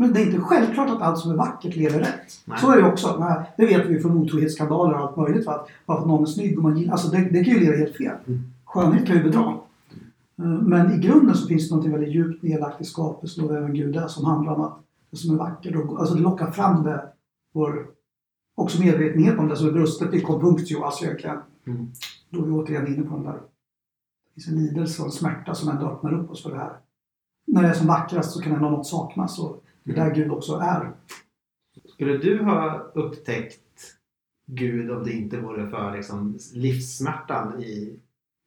Men 0.03 0.13
det 0.13 0.21
är 0.21 0.27
inte 0.27 0.41
självklart 0.41 0.91
att 0.91 1.03
allt 1.03 1.19
som 1.19 1.31
är 1.31 1.37
vackert 1.37 1.77
leder 1.77 1.99
rätt. 1.99 2.41
Nej. 2.45 2.59
Så 2.59 2.71
är 2.71 2.77
det 2.77 2.89
också. 2.89 3.27
Det 3.57 3.67
vet 3.67 3.87
vi 3.87 4.01
från 4.01 4.17
otrohetsskandaler 4.17 4.95
och 4.95 5.01
allt 5.01 5.17
möjligt. 5.17 5.45
För 5.45 5.53
att 5.53 5.69
bara 5.87 5.97
för 5.97 6.03
att 6.03 6.09
någon 6.09 6.23
är 6.23 6.27
snygg 6.27 6.57
och 6.57 6.63
man 6.63 6.77
gillar... 6.77 6.93
Alltså 6.93 7.09
det, 7.09 7.19
det 7.19 7.45
kan 7.45 7.55
ju 7.55 7.61
leda 7.61 7.77
helt 7.77 7.97
fel. 7.97 8.17
Mm. 8.27 8.41
Skönhet 8.65 9.07
kan 9.07 9.17
ju 9.17 9.23
bedra. 9.23 9.59
Eh, 10.39 10.45
Men 10.45 10.93
i 10.93 10.99
grunden 10.99 11.35
så 11.35 11.47
finns 11.47 11.69
det 11.69 11.77
något 11.77 11.87
väldigt 11.87 12.15
djupt 12.15 12.43
nedlagt 12.43 12.81
i 12.81 12.85
skapelsen 12.85 13.45
och 13.45 13.51
vem 13.51 13.75
Gud 13.75 13.97
är 13.97 14.09
som 14.09 14.25
handlar 14.25 14.53
om 14.53 14.61
att 14.61 14.79
det 15.11 15.17
som 15.17 15.35
är 15.35 15.39
vackert, 15.39 15.75
alltså 15.99 16.15
det 16.15 16.21
lockar 16.21 16.51
fram 16.51 16.85
det, 16.85 17.05
vår 17.53 17.87
också 18.55 18.81
medvetenhet 18.81 19.39
om 19.39 19.49
det 19.49 19.57
som 19.57 19.69
är 19.69 19.73
brustet 19.73 20.15
i 20.15 20.21
conpunctio, 20.21 20.83
alltså 20.85 21.05
egentligen. 21.05 21.39
Mm. 21.67 21.91
Då 22.31 22.41
är 22.41 22.47
vi 22.47 22.53
återigen 22.53 22.87
inne 22.87 23.03
på 23.03 23.17
den 23.17 23.25
där. 23.25 23.33
Det 23.33 24.35
finns 24.35 24.49
en 24.49 24.65
lidelse 24.65 25.03
och 25.03 25.07
en 25.07 25.13
smärta 25.13 25.55
som 25.55 25.69
ändå 25.69 25.87
öppnar 25.87 26.15
upp 26.15 26.31
oss 26.31 26.43
för 26.43 26.51
det 26.51 26.59
här. 26.59 26.73
När 27.47 27.63
det 27.63 27.69
är 27.69 27.75
som 27.75 27.87
vackrast 27.87 28.31
så 28.31 28.41
kan 28.41 28.53
ändå 28.53 28.71
något 28.71 28.87
saknas 28.87 29.39
och 29.39 29.62
det 29.85 29.93
är 29.93 29.97
där 29.97 30.15
Gud 30.15 30.31
också 30.31 30.53
är. 30.57 30.91
Skulle 31.85 32.19
du 32.19 32.43
ha 32.43 32.91
upptäckt 32.95 33.61
Gud 34.47 34.91
om 34.91 35.05
det 35.05 35.13
inte 35.13 35.41
vore 35.41 35.69
för 35.69 35.97
liksom, 35.97 36.39
livssmärtan 36.55 37.63
i... 37.63 37.99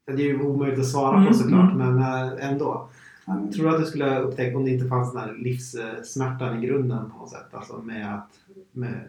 Det 0.07 0.13
är 0.13 0.27
ju 0.27 0.41
omöjligt 0.41 0.79
att 0.79 0.87
svara 0.87 1.17
Mm, 1.17 1.27
på 1.27 1.33
såklart, 1.33 1.73
mm. 1.73 1.95
men 1.95 1.97
äh, 1.97 2.49
ändå. 2.49 2.89
Tror 3.25 3.63
du 3.63 3.69
att 3.69 3.81
du 3.81 3.85
skulle 3.85 4.05
ha 4.05 4.19
upptäckt 4.19 4.55
om 4.55 4.65
det 4.65 4.71
inte 4.71 4.87
fanns 4.87 5.13
den 5.13 5.21
här 5.21 5.33
livssmärtan 5.33 6.63
i 6.63 6.67
grunden 6.67 7.11
på 7.11 7.17
något 7.17 7.29
sätt? 7.29 7.47
Alltså 7.51 7.77
med 7.77 8.15
att, 8.15 8.29
med 8.71 9.07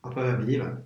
att 0.00 0.16
vara 0.16 0.26
övergiven? 0.26 0.76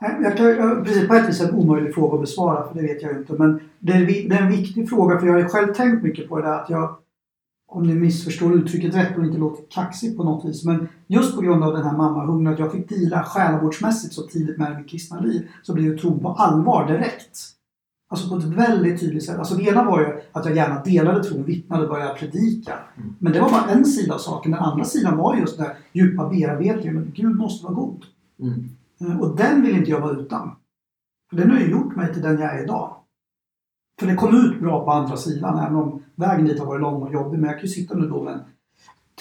Nej, 0.00 0.16
Jag 0.22 0.36
kan, 0.36 0.84
precis, 0.84 1.08
på 1.08 1.14
ett 1.14 1.28
vis 1.28 1.40
en 1.40 1.54
omöjlig 1.54 1.94
fråga 1.94 2.14
att 2.14 2.20
besvara 2.20 2.68
för 2.68 2.74
det 2.74 2.82
vet 2.82 3.02
jag 3.02 3.16
inte. 3.16 3.32
Men 3.32 3.60
det 3.78 3.92
är, 3.92 4.06
det 4.06 4.34
är 4.34 4.42
en 4.42 4.50
viktig 4.50 4.88
fråga 4.88 5.18
för 5.18 5.26
jag 5.26 5.34
har 5.34 5.40
ju 5.40 5.48
själv 5.48 5.74
tänkt 5.74 6.02
mycket 6.02 6.28
på 6.28 6.36
det 6.36 6.46
där 6.46 6.60
att 6.60 6.70
jag 6.70 6.96
om 7.68 7.82
ni 7.86 7.94
missförstår 7.94 8.54
uttrycket 8.54 8.94
rätt 8.94 9.18
och 9.18 9.24
inte 9.24 9.38
låter 9.38 9.64
kaxigt 9.70 10.16
på 10.16 10.24
något 10.24 10.44
vis. 10.44 10.64
Men 10.64 10.88
just 11.06 11.34
på 11.36 11.40
grund 11.42 11.64
av 11.64 11.72
den 11.72 11.82
här 11.84 11.96
mammahungern, 11.96 12.52
att 12.52 12.58
jag 12.58 12.72
fick 12.72 12.88
deala 12.88 13.22
själavårdsmässigt 13.24 14.14
så 14.14 14.22
tidigt 14.22 14.58
med 14.58 14.76
mitt 14.78 14.88
kristna 14.88 15.20
liv, 15.20 15.48
så 15.62 15.74
blev 15.74 15.86
ju 15.86 15.98
tron 15.98 16.20
på 16.20 16.28
allvar 16.28 16.86
direkt. 16.88 17.38
Alltså 18.08 18.28
på 18.28 18.36
ett 18.36 18.44
väldigt 18.44 19.00
tydligt 19.00 19.24
sätt. 19.24 19.38
Alltså 19.38 19.54
det 19.54 19.62
ena 19.62 19.84
var 19.84 20.00
ju 20.00 20.06
att 20.32 20.44
jag 20.44 20.56
gärna 20.56 20.82
delade 20.82 21.24
tron, 21.24 21.44
vittnade 21.44 21.82
och 21.82 21.88
började 21.88 22.14
predika. 22.14 22.72
Men 23.18 23.32
det 23.32 23.40
var 23.40 23.50
bara 23.50 23.70
en 23.70 23.84
sida 23.84 24.14
av 24.14 24.18
saken. 24.18 24.52
Den 24.52 24.60
andra 24.60 24.84
sidan 24.84 25.16
var 25.16 25.36
just 25.36 25.56
den 25.56 25.66
här 25.66 25.76
djupa 25.92 26.28
bearbetningen. 26.28 26.94
Men 26.94 27.12
Gud 27.14 27.36
måste 27.36 27.64
vara 27.64 27.74
god. 27.74 28.04
Mm. 28.40 28.68
Eh, 29.00 29.20
Och 29.20 29.36
den 29.36 29.62
vill 29.62 29.76
inte 29.76 29.90
jag 29.90 30.00
vara 30.00 30.12
utan. 30.12 30.50
För 31.30 31.36
den 31.36 31.50
har 31.50 31.58
ju 31.58 31.70
gjort 31.70 31.96
mig 31.96 32.12
till 32.12 32.22
den 32.22 32.38
jag 32.40 32.54
är 32.58 32.64
idag. 32.64 32.96
För 34.00 34.06
det 34.06 34.14
kom 34.14 34.36
ut 34.36 34.60
bra 34.60 34.84
på 34.84 34.90
andra 34.90 35.16
sidan, 35.16 35.58
även 35.58 35.76
om 35.76 36.02
vägen 36.14 36.46
dit 36.46 36.58
har 36.58 36.66
varit 36.66 36.80
lång 36.80 37.02
och 37.02 37.12
jobbig. 37.12 37.38
Men 37.38 37.50
jag 37.50 37.58
kan 37.58 37.66
ju 37.66 37.72
sitta 37.74 37.94
nu 37.94 38.08
då 38.08 38.22
med 38.22 38.32
en 38.34 38.40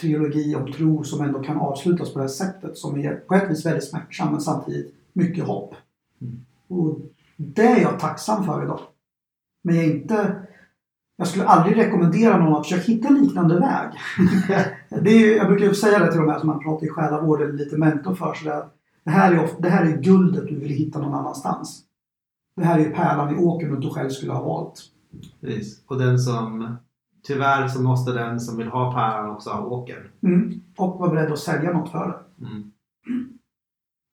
trilogi 0.02 0.56
om 0.56 0.72
tro 0.72 1.04
som 1.04 1.26
ändå 1.26 1.44
kan 1.44 1.58
avslutas 1.58 2.14
på 2.14 2.20
det 2.20 2.24
här 2.24 2.30
sättet. 2.30 2.78
Som 2.78 2.98
är 2.98 3.16
på 3.16 3.36
ett 3.36 3.52
vis 3.52 3.66
väldigt 3.66 3.90
smärtsam, 3.90 4.32
men 4.32 4.42
samtidigt 4.42 4.96
mycket 5.14 5.44
hopp. 5.44 5.76
Mm. 6.22 6.46
Och 6.68 7.00
det 7.38 7.66
är 7.68 7.82
jag 7.82 8.00
tacksam 8.00 8.46
för 8.46 8.64
idag. 8.64 8.80
Men 9.64 9.76
jag 9.76 9.86
inte... 9.86 10.36
Jag 11.18 11.28
skulle 11.28 11.46
aldrig 11.46 11.78
rekommendera 11.78 12.38
någon 12.38 12.56
att 12.56 12.66
försöka 12.68 12.92
hitta 12.92 13.08
en 13.08 13.16
liknande 13.22 13.60
väg. 13.60 13.90
det 15.04 15.10
är, 15.10 15.20
ju- 15.20 15.36
jag 15.36 15.48
brukar 15.48 15.66
ju 15.66 15.74
säga 15.74 16.00
det 16.00 16.12
till 16.12 16.22
de 16.22 16.30
här 16.30 16.40
som 16.40 16.48
man 16.48 16.60
pratar 16.64 16.86
i 16.86 16.90
själavård 16.90 17.42
eller 17.42 17.54
lite 17.54 17.78
mentor 17.78 18.16
för. 18.16 18.34
Så 18.34 18.46
det, 19.04 19.12
här 19.12 19.34
är 19.34 19.44
ofta, 19.44 19.62
det 19.62 19.70
här 19.70 19.86
är 19.86 19.98
guldet 19.98 20.48
du 20.48 20.60
vill 20.60 20.72
hitta 20.72 21.00
någon 21.00 21.14
annanstans. 21.14 21.85
Det 22.56 22.66
här 22.66 22.80
är 22.80 22.90
pärlan 22.90 23.36
i 23.36 23.38
åkern 23.38 23.70
du 23.70 23.76
inte 23.76 23.90
själv 23.90 24.10
skulle 24.10 24.32
ha 24.32 24.44
valt. 24.44 24.82
Precis. 25.42 25.84
Och 25.88 26.00
den 26.00 26.20
som... 26.20 26.76
Tyvärr 27.28 27.68
så 27.68 27.82
måste 27.82 28.12
den 28.12 28.40
som 28.40 28.58
vill 28.58 28.68
ha 28.68 28.94
pärlan 28.94 29.32
också 29.32 29.50
ha 29.50 29.66
åkern. 29.66 30.08
Mm. 30.24 30.62
Och 30.78 31.00
vara 31.00 31.10
beredd 31.10 31.32
att 31.32 31.40
sälja 31.40 31.74
något 31.74 31.92
för 31.92 32.08
det. 32.08 32.46
Mm. 32.46 32.72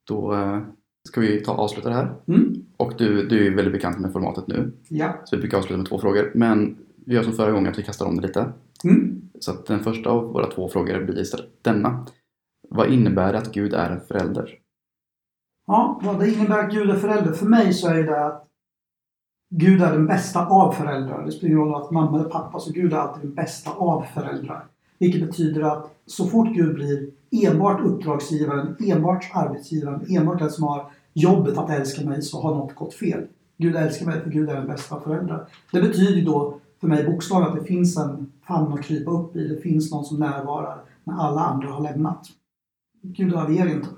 Då 0.09 0.34
eh, 0.34 0.61
ska 1.09 1.20
vi 1.20 1.40
ta 1.40 1.53
och 1.53 1.59
avsluta 1.59 1.88
det 1.88 1.95
här. 1.95 2.14
Mm. 2.26 2.55
Och 2.76 2.93
du, 2.99 3.28
du 3.28 3.47
är 3.47 3.57
väldigt 3.57 3.72
bekant 3.72 3.99
med 3.99 4.12
formatet 4.12 4.47
nu. 4.47 4.72
Ja. 4.88 5.20
Så 5.24 5.36
vi 5.36 5.40
brukar 5.40 5.59
avsluta 5.59 5.76
med 5.76 5.86
två 5.86 5.99
frågor. 5.99 6.32
Men 6.34 6.76
vi 7.07 7.14
gör 7.14 7.22
som 7.22 7.32
förra 7.32 7.53
gången 7.53 7.72
att 7.72 7.78
vi 7.78 7.82
kastar 7.82 8.07
om 8.07 8.16
det 8.16 8.26
lite. 8.26 8.53
Mm. 8.84 9.22
Så 9.40 9.51
att 9.51 9.66
den 9.66 9.80
första 9.80 10.11
av 10.11 10.24
våra 10.24 10.47
två 10.47 10.68
frågor 10.68 11.05
blir 11.05 11.18
istället 11.18 11.49
denna. 11.62 12.07
Vad 12.68 12.88
innebär 12.88 13.32
det 13.32 13.38
att 13.38 13.53
Gud 13.53 13.74
är 13.74 13.90
en 13.90 14.01
förälder? 14.01 14.59
Ja, 15.66 16.00
vad 16.02 16.20
det 16.20 16.30
innebär 16.30 16.58
att 16.58 16.72
Gud 16.72 16.90
är 16.90 16.96
förälder. 16.96 17.32
För 17.32 17.46
mig 17.46 17.72
så 17.72 17.88
är 17.88 18.02
det 18.02 18.26
att 18.26 18.48
Gud 19.50 19.82
är 19.82 19.92
den 19.92 20.06
bästa 20.06 20.46
av 20.46 20.72
föräldrar. 20.72 21.24
Det 21.24 21.32
spelar 21.32 21.54
ingen 21.54 21.64
roll 21.64 21.82
att 21.82 21.90
mamma 21.90 22.20
eller 22.20 22.28
pappa, 22.28 22.60
så 22.60 22.72
Gud 22.72 22.92
är 22.92 22.96
alltid 22.96 23.22
den 23.22 23.34
bästa 23.34 23.70
av 23.70 24.04
föräldrar. 24.14 24.64
Vilket 24.98 25.26
betyder 25.26 25.62
att 25.62 25.90
så 26.06 26.26
fort 26.26 26.48
Gud 26.54 26.74
blir 26.74 27.10
enbart 27.30 27.80
uppdragsgivaren, 27.80 28.76
enbart 28.80 29.30
arbetsgivaren, 29.34 30.06
enbart 30.08 30.38
den 30.38 30.50
som 30.50 30.64
har 30.64 30.90
jobbet 31.12 31.58
att 31.58 31.70
älska 31.70 32.08
mig 32.08 32.22
så 32.22 32.42
har 32.42 32.54
något 32.54 32.74
gått 32.74 32.94
fel. 32.94 33.26
Gud 33.56 33.76
älskar 33.76 34.06
mig 34.06 34.20
för 34.20 34.30
Gud 34.30 34.48
är 34.48 34.54
den 34.54 34.66
bästa 34.66 34.94
av 34.96 35.00
föräldrar. 35.00 35.48
Det 35.72 35.80
betyder 35.80 36.12
ju 36.12 36.24
då 36.24 36.58
för 36.80 36.88
mig 36.88 37.04
bokstavligen 37.04 37.52
att 37.52 37.60
det 37.60 37.66
finns 37.66 37.96
en 37.96 38.32
famn 38.46 38.72
att 38.72 38.82
krypa 38.84 39.10
upp 39.10 39.36
i. 39.36 39.48
Det 39.48 39.60
finns 39.60 39.92
någon 39.92 40.04
som 40.04 40.18
närvarar 40.18 40.78
när 41.04 41.14
alla 41.14 41.40
andra 41.40 41.68
har 41.68 41.80
lämnat. 41.80 42.26
Gud 43.02 43.34
överger 43.34 43.66
inte. 43.66 43.88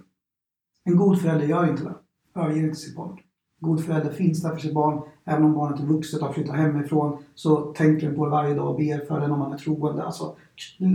En 0.85 0.97
god 0.97 1.21
förälder 1.21 1.47
gör 1.47 1.71
inte 1.71 1.85
det. 1.85 1.95
Överger 2.41 2.63
inte 2.63 2.77
sitt 2.77 2.97
barn. 2.97 3.13
En 3.13 3.69
god 3.69 3.85
förälder 3.85 4.13
finns 4.13 4.43
där 4.43 4.51
för 4.51 4.59
sitt 4.59 4.75
barn. 4.75 5.03
Även 5.25 5.45
om 5.45 5.55
barnet 5.55 5.81
är 5.81 5.85
vuxet 5.87 6.21
och 6.21 6.27
har 6.27 6.35
flyttat 6.35 6.57
hemifrån 6.57 7.25
så 7.35 7.73
tänker 7.73 8.07
den 8.07 8.17
på 8.17 8.25
det 8.25 8.31
varje 8.31 8.55
dag 8.55 8.71
och 8.71 8.77
ber 8.77 9.07
för 9.07 9.21
den 9.21 9.33
om 9.33 9.39
man 9.39 9.53
är 9.53 9.59
troende. 9.59 10.03
Alltså, 10.03 10.37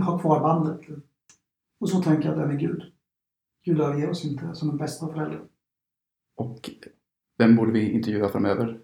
ha 0.06 0.18
kvar 0.18 0.40
bandet. 0.40 0.80
Och 1.80 1.88
så 1.88 2.02
tänker 2.02 2.24
jag 2.24 2.32
att 2.32 2.38
det 2.38 2.42
är 2.42 2.48
med 2.48 2.60
Gud. 2.60 2.82
Gud 3.64 3.80
överger 3.80 4.10
oss 4.10 4.24
inte 4.24 4.54
som 4.54 4.68
den 4.68 4.76
bästa 4.76 5.08
förälder. 5.08 5.40
Och 6.36 6.70
vem 7.38 7.56
borde 7.56 7.72
vi 7.72 7.90
intervjua 7.92 8.28
framöver? 8.28 8.80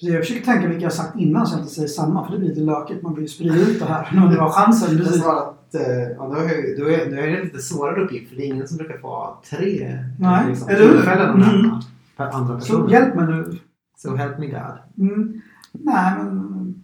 Jag 0.00 0.26
försöker 0.26 0.44
tänka 0.44 0.68
vilka 0.68 0.82
jag 0.82 0.92
sagt 0.92 1.18
innan 1.18 1.46
så 1.46 1.54
jag 1.54 1.62
inte 1.62 1.74
säger 1.74 1.88
samma, 1.88 2.24
för 2.24 2.32
det 2.32 2.38
blir 2.38 2.48
lite 2.48 2.60
lökigt. 2.60 3.02
Man 3.02 3.14
vill 3.14 3.22
ju 3.22 3.28
sprida 3.28 3.54
ut 3.54 3.78
det 3.78 3.84
här 3.84 4.14
när 4.14 4.30
det 4.30 4.36
var 4.40 4.50
chansen. 4.50 4.98
Precis. 4.98 5.24
Eh, 5.74 6.08
ja, 6.16 6.26
då, 6.28 6.34
är, 6.34 6.78
då, 6.78 6.84
är, 6.90 7.10
då 7.10 7.16
är 7.16 7.26
det 7.26 7.36
en 7.36 7.44
lite 7.44 7.58
svårare 7.58 8.00
uppgift 8.04 8.28
för 8.28 8.36
det 8.36 8.42
är 8.42 8.46
ingen 8.46 8.68
som 8.68 8.76
brukar 8.76 8.98
få 8.98 9.36
tre 9.50 9.98
Nej, 10.18 10.48
liksom, 10.48 10.68
tillfällen 10.68 11.30
att 11.30 11.36
Mm. 11.36 11.48
nämna 11.48 11.82
per 12.16 12.26
andra 12.26 12.60
Så 12.60 12.72
person. 12.74 12.90
hjälp 12.90 13.14
mig 13.14 13.26
nu. 13.26 13.58
So 13.96 14.14
help 14.16 14.38
me 14.38 14.46
God. 14.46 15.08
Mm. 15.10 15.40
Nej, 15.72 16.14
men... 16.18 16.74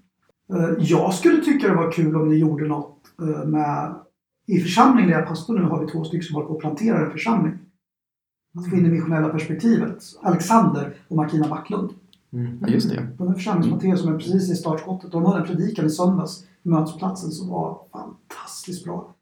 eh, 0.53 0.70
jag 0.78 1.14
skulle 1.14 1.45
tycka 1.45 1.68
det 1.68 1.74
var 1.74 1.93
kul 1.93 2.16
om 2.16 2.28
ni 2.28 2.36
gjorde 2.36 2.66
något 2.66 2.99
eh, 3.22 3.45
med... 3.45 3.95
I 4.47 4.61
församlingen 4.61 5.11
där 5.11 5.18
jag 5.18 5.28
pastor 5.28 5.59
nu 5.59 5.62
har 5.64 5.80
vi 5.84 5.93
två 5.93 6.05
stycken 6.05 6.22
som 6.24 6.34
håller 6.34 6.49
på 6.49 6.55
att 6.55 6.61
plantera 6.61 7.05
en 7.07 7.11
församling. 7.11 7.59
Att 8.59 8.70
få 8.70 8.76
in 8.76 8.84
det 8.84 8.91
missionella 8.91 9.28
perspektivet. 9.28 10.03
Alexander 10.22 10.95
och 11.09 11.16
Martina 11.16 11.49
Backlund. 11.49 11.91
Mm. 12.32 12.59
Ja, 12.61 12.68
just 12.68 12.91
det. 12.91 13.07
De 13.18 13.28
är 13.28 13.32
församlingsplanterare 13.34 13.97
som 13.97 14.14
är 14.14 14.18
precis 14.18 14.51
i 14.51 14.55
startskottet. 14.55 15.12
De 15.12 15.24
hade 15.24 15.41
en 15.41 15.47
predikan 15.47 15.86
i 15.86 15.91
söndags 15.91 16.45
mötesplatsen 16.62 17.30
som 17.30 17.48
var 17.48 17.78
fantastiskt 17.92 18.84
bra. 18.84 19.14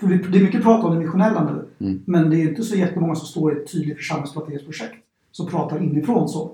För 0.00 0.06
det 0.06 0.38
är 0.38 0.42
mycket 0.42 0.62
prat 0.62 0.84
om 0.84 0.94
det 0.94 1.00
missionella 1.00 1.44
nu. 1.44 1.86
Mm. 1.86 2.02
Men 2.06 2.30
det 2.30 2.36
är 2.36 2.48
inte 2.48 2.62
så 2.62 2.76
jättemånga 2.76 3.14
som 3.14 3.26
står 3.26 3.52
i 3.58 3.62
ett 3.62 3.72
tydligt 3.72 3.96
församlingsplanteringsprojekt. 3.96 4.94
Som 5.32 5.46
pratar 5.46 5.82
inifrån 5.82 6.28
så. 6.28 6.52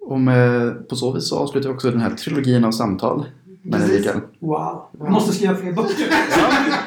Och 0.00 0.20
med, 0.20 0.88
på 0.88 0.96
så 0.96 1.12
vis 1.12 1.28
så 1.28 1.38
avslutar 1.38 1.68
vi 1.68 1.74
också 1.74 1.90
den 1.90 2.00
här 2.00 2.10
trilogin 2.10 2.64
av 2.64 2.70
samtal. 2.70 3.26
Med 3.62 3.80
Precis. 3.80 3.98
Mikael. 3.98 4.20
Wow. 4.38 4.82
Jag 4.98 5.10
måste 5.12 5.32
skriva 5.34 5.54
fler 5.54 5.72
böcker. 5.72 6.06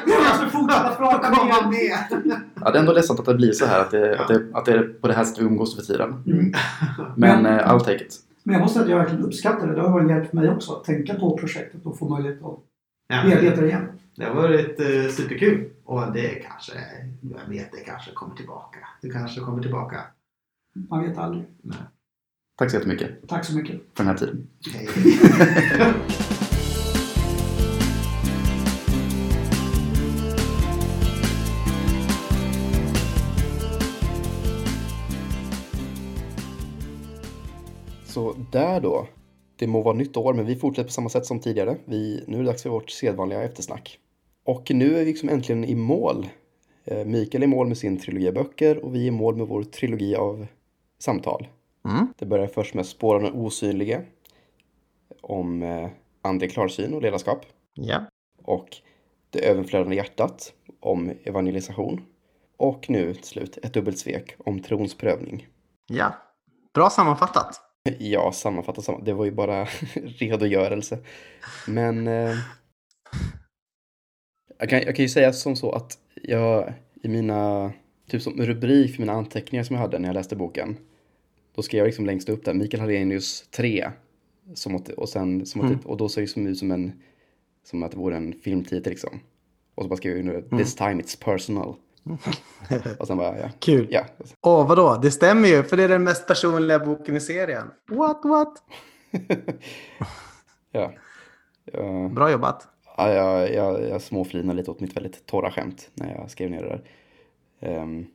Jag 0.06 0.22
måste 0.22 0.56
fortsätta 0.58 0.94
prata 0.94 1.30
mer. 1.30 1.70
med! 1.70 2.42
Ja, 2.60 2.70
det 2.70 2.78
är 2.78 2.80
ändå 2.80 2.92
ledsamt 2.92 3.20
att 3.20 3.26
det 3.26 3.34
blir 3.34 3.52
så 3.52 3.66
här. 3.66 3.80
Att 3.80 3.90
det, 3.90 4.18
att 4.20 4.28
det, 4.28 4.46
att 4.52 4.64
det 4.64 4.72
är 4.72 4.82
på 4.82 5.08
det 5.08 5.14
här 5.14 5.24
sättet 5.24 5.42
vi 5.42 5.46
umgås 5.46 5.76
för 5.76 5.82
tiden. 5.82 6.22
Mm. 6.26 6.52
Men 7.16 7.42
Men- 7.42 7.60
I'll 7.60 7.78
take 7.78 8.04
it. 8.04 8.16
Men 8.46 8.52
jag 8.52 8.60
måste 8.62 8.74
säga 8.74 8.84
att 8.84 8.90
jag 8.90 8.98
verkligen 8.98 9.24
uppskattar 9.24 9.66
det. 9.66 9.74
Det 9.74 9.80
har 9.80 9.90
varit 9.90 10.04
en 10.10 10.16
hjälp 10.16 10.30
för 10.30 10.36
mig 10.36 10.48
också 10.50 10.72
att 10.72 10.84
tänka 10.84 11.14
på 11.14 11.38
projektet 11.38 11.86
och 11.86 11.98
få 11.98 12.08
möjlighet 12.08 12.42
att 12.44 12.58
Ja, 13.08 13.22
bearbeta 13.26 13.60
det 13.60 13.66
igen. 13.66 13.86
det 14.16 14.24
har 14.24 14.34
varit 14.34 14.80
eh, 14.80 15.10
superkul. 15.10 15.70
Och 15.84 16.12
det 16.12 16.28
kanske, 16.28 16.72
jag 17.20 17.48
vet, 17.48 17.72
det 17.72 17.80
kanske 17.80 18.12
kommer 18.12 18.34
tillbaka. 18.36 18.78
Det 19.02 19.10
kanske 19.10 19.40
kommer 19.40 19.62
tillbaka. 19.62 20.00
Man 20.88 21.02
vet 21.08 21.18
aldrig. 21.18 21.44
Nej. 21.62 21.76
Tack 22.58 22.70
så 22.70 22.76
jättemycket 22.76 23.28
Tack 23.28 23.44
så 23.44 23.56
mycket. 23.56 23.80
för 23.94 24.04
den 24.04 24.06
här 24.06 24.16
tiden. 24.16 24.46
Hej. 24.74 24.88
där 38.58 38.80
då. 38.80 39.06
Det 39.56 39.66
må 39.66 39.82
vara 39.82 39.94
nytt 39.96 40.16
år, 40.16 40.34
men 40.34 40.46
vi 40.46 40.56
fortsätter 40.56 40.86
på 40.88 40.92
samma 40.92 41.08
sätt 41.08 41.26
som 41.26 41.40
tidigare. 41.40 41.76
Vi, 41.84 42.24
nu 42.26 42.36
är 42.36 42.40
det 42.42 42.46
dags 42.48 42.62
för 42.62 42.70
vårt 42.70 42.90
sedvanliga 42.90 43.42
eftersnack. 43.42 43.98
Och 44.44 44.70
nu 44.70 44.94
är 44.94 44.98
vi 44.98 45.04
liksom 45.04 45.28
äntligen 45.28 45.64
i 45.64 45.74
mål. 45.74 46.28
Eh, 46.84 47.04
Mikael 47.04 47.42
är 47.42 47.46
i 47.46 47.50
mål 47.50 47.66
med 47.66 47.78
sin 47.78 47.98
trilogi 48.00 48.28
av 48.28 48.34
böcker 48.34 48.84
och 48.84 48.94
vi 48.94 49.02
är 49.02 49.06
i 49.06 49.10
mål 49.10 49.36
med 49.36 49.46
vår 49.46 49.62
trilogi 49.62 50.14
av 50.16 50.46
samtal. 50.98 51.48
Mm. 51.88 52.06
Det 52.18 52.26
börjar 52.26 52.46
först 52.46 52.74
med 52.74 52.86
Spåren 52.86 53.22
den 53.22 53.32
osynlige. 53.34 54.02
Om 55.20 55.62
eh, 55.62 55.88
andlig 56.22 56.52
klarsyn 56.52 56.94
och 56.94 57.02
ledarskap. 57.02 57.46
Ja. 57.74 58.00
Och 58.42 58.68
Det 59.30 59.48
överflödande 59.48 59.96
hjärtat 59.96 60.52
om 60.80 61.12
evangelisation. 61.24 62.00
Och 62.56 62.90
nu 62.90 63.14
till 63.14 63.24
slut 63.24 63.58
Ett 63.62 63.74
dubbelt 63.74 63.98
svek 63.98 64.34
om 64.38 64.60
trons 64.62 64.94
prövning. 64.94 65.48
ja. 65.86 66.14
Bra 66.74 66.90
sammanfattat. 66.90 67.60
Ja, 67.98 68.32
sammanfattat 68.32 68.84
samma. 68.84 69.00
Det 69.00 69.12
var 69.12 69.24
ju 69.24 69.30
bara 69.30 69.64
redogörelse. 69.94 70.98
Men 71.68 72.06
eh, 72.08 72.34
jag, 74.58 74.68
kan, 74.70 74.82
jag 74.82 74.96
kan 74.96 75.04
ju 75.04 75.08
säga 75.08 75.32
som 75.32 75.56
så 75.56 75.72
att 75.72 75.98
jag 76.22 76.72
i 77.02 77.08
mina, 77.08 77.72
typ 78.10 78.22
som 78.22 78.42
rubrik 78.42 78.94
för 78.94 79.00
mina 79.02 79.12
anteckningar 79.12 79.64
som 79.64 79.76
jag 79.76 79.80
hade 79.80 79.98
när 79.98 80.08
jag 80.08 80.14
läste 80.14 80.36
boken. 80.36 80.76
Då 81.54 81.62
skrev 81.62 81.78
jag 81.78 81.86
liksom 81.86 82.06
längst 82.06 82.28
upp 82.28 82.44
där, 82.44 82.54
Mikael 82.54 82.80
Hallenius 82.80 83.48
3. 83.50 83.90
Som 84.54 84.74
att, 84.76 84.88
och, 84.88 85.08
sen, 85.08 85.46
som 85.46 85.60
att, 85.60 85.66
Mm. 85.70 85.80
och 85.80 85.96
då 85.96 86.08
ser 86.08 86.20
det 86.20 86.26
som 86.26 86.46
ut 86.46 86.58
som 86.58 86.70
en, 86.70 86.92
som 87.64 87.82
att 87.82 87.90
det 87.90 87.96
vore 87.96 88.16
en 88.16 88.32
filmtitel 88.32 88.90
liksom. 88.92 89.20
Och 89.74 89.82
så 89.82 89.88
bara 89.88 89.96
skrev 89.96 90.16
jag 90.16 90.24
nu, 90.26 90.58
this 90.58 90.74
time 90.74 91.02
it's 91.02 91.24
personal. 91.24 91.74
Och 92.98 93.06
sen 93.06 93.16
bara, 93.16 93.38
ja. 93.38 93.48
Kul. 93.58 93.88
ja. 93.90 94.04
Åh, 94.40 94.68
vadå? 94.68 94.98
Det 95.02 95.10
stämmer 95.10 95.48
ju, 95.48 95.62
för 95.62 95.76
det 95.76 95.82
är 95.84 95.88
den 95.88 96.04
mest 96.04 96.26
personliga 96.26 96.78
boken 96.78 97.16
i 97.16 97.20
serien. 97.20 97.70
What, 97.88 98.20
what? 98.24 98.62
ja. 100.72 100.92
ja. 101.72 102.08
Bra 102.08 102.30
jobbat. 102.30 102.68
Ja, 102.96 103.12
jag, 103.12 103.54
jag, 103.54 103.88
jag 103.88 104.02
småflinade 104.02 104.56
lite 104.56 104.70
åt 104.70 104.80
mitt 104.80 104.96
väldigt 104.96 105.26
torra 105.26 105.50
skämt 105.50 105.90
när 105.94 106.14
jag 106.14 106.30
skrev 106.30 106.50
ner 106.50 106.62
det 106.62 106.68
där. 106.68 106.82
Ehm, 107.60 108.06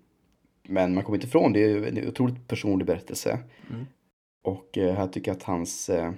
men 0.67 0.93
man 0.93 1.03
kommer 1.03 1.17
inte 1.17 1.27
ifrån, 1.27 1.53
det 1.53 1.63
är 1.63 1.67
ju 1.69 1.87
en 1.87 2.07
otroligt 2.07 2.47
personlig 2.47 2.87
berättelse. 2.87 3.39
Mm. 3.69 3.85
Och 4.43 4.69
här 4.75 5.07
tycker 5.07 5.31
jag 5.31 5.37
att 5.37 5.43
hans 5.43 5.89
eh, 5.89 6.11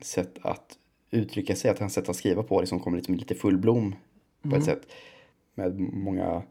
sätt 0.00 0.38
att 0.42 0.76
uttrycka 1.10 1.56
sig, 1.56 1.70
att 1.70 1.78
hans 1.78 1.94
sätt 1.94 2.08
att 2.08 2.16
skriva 2.16 2.42
på 2.42 2.60
liksom 2.60 2.80
kommer 2.80 2.96
liksom 2.96 3.14
lite 3.14 3.34
full 3.34 3.58
blom 3.58 3.94
på 4.42 4.48
Mm. 4.48 4.58
ett 4.58 4.64
sätt. 4.64 4.80
Med 5.54 5.80
många 5.80 6.42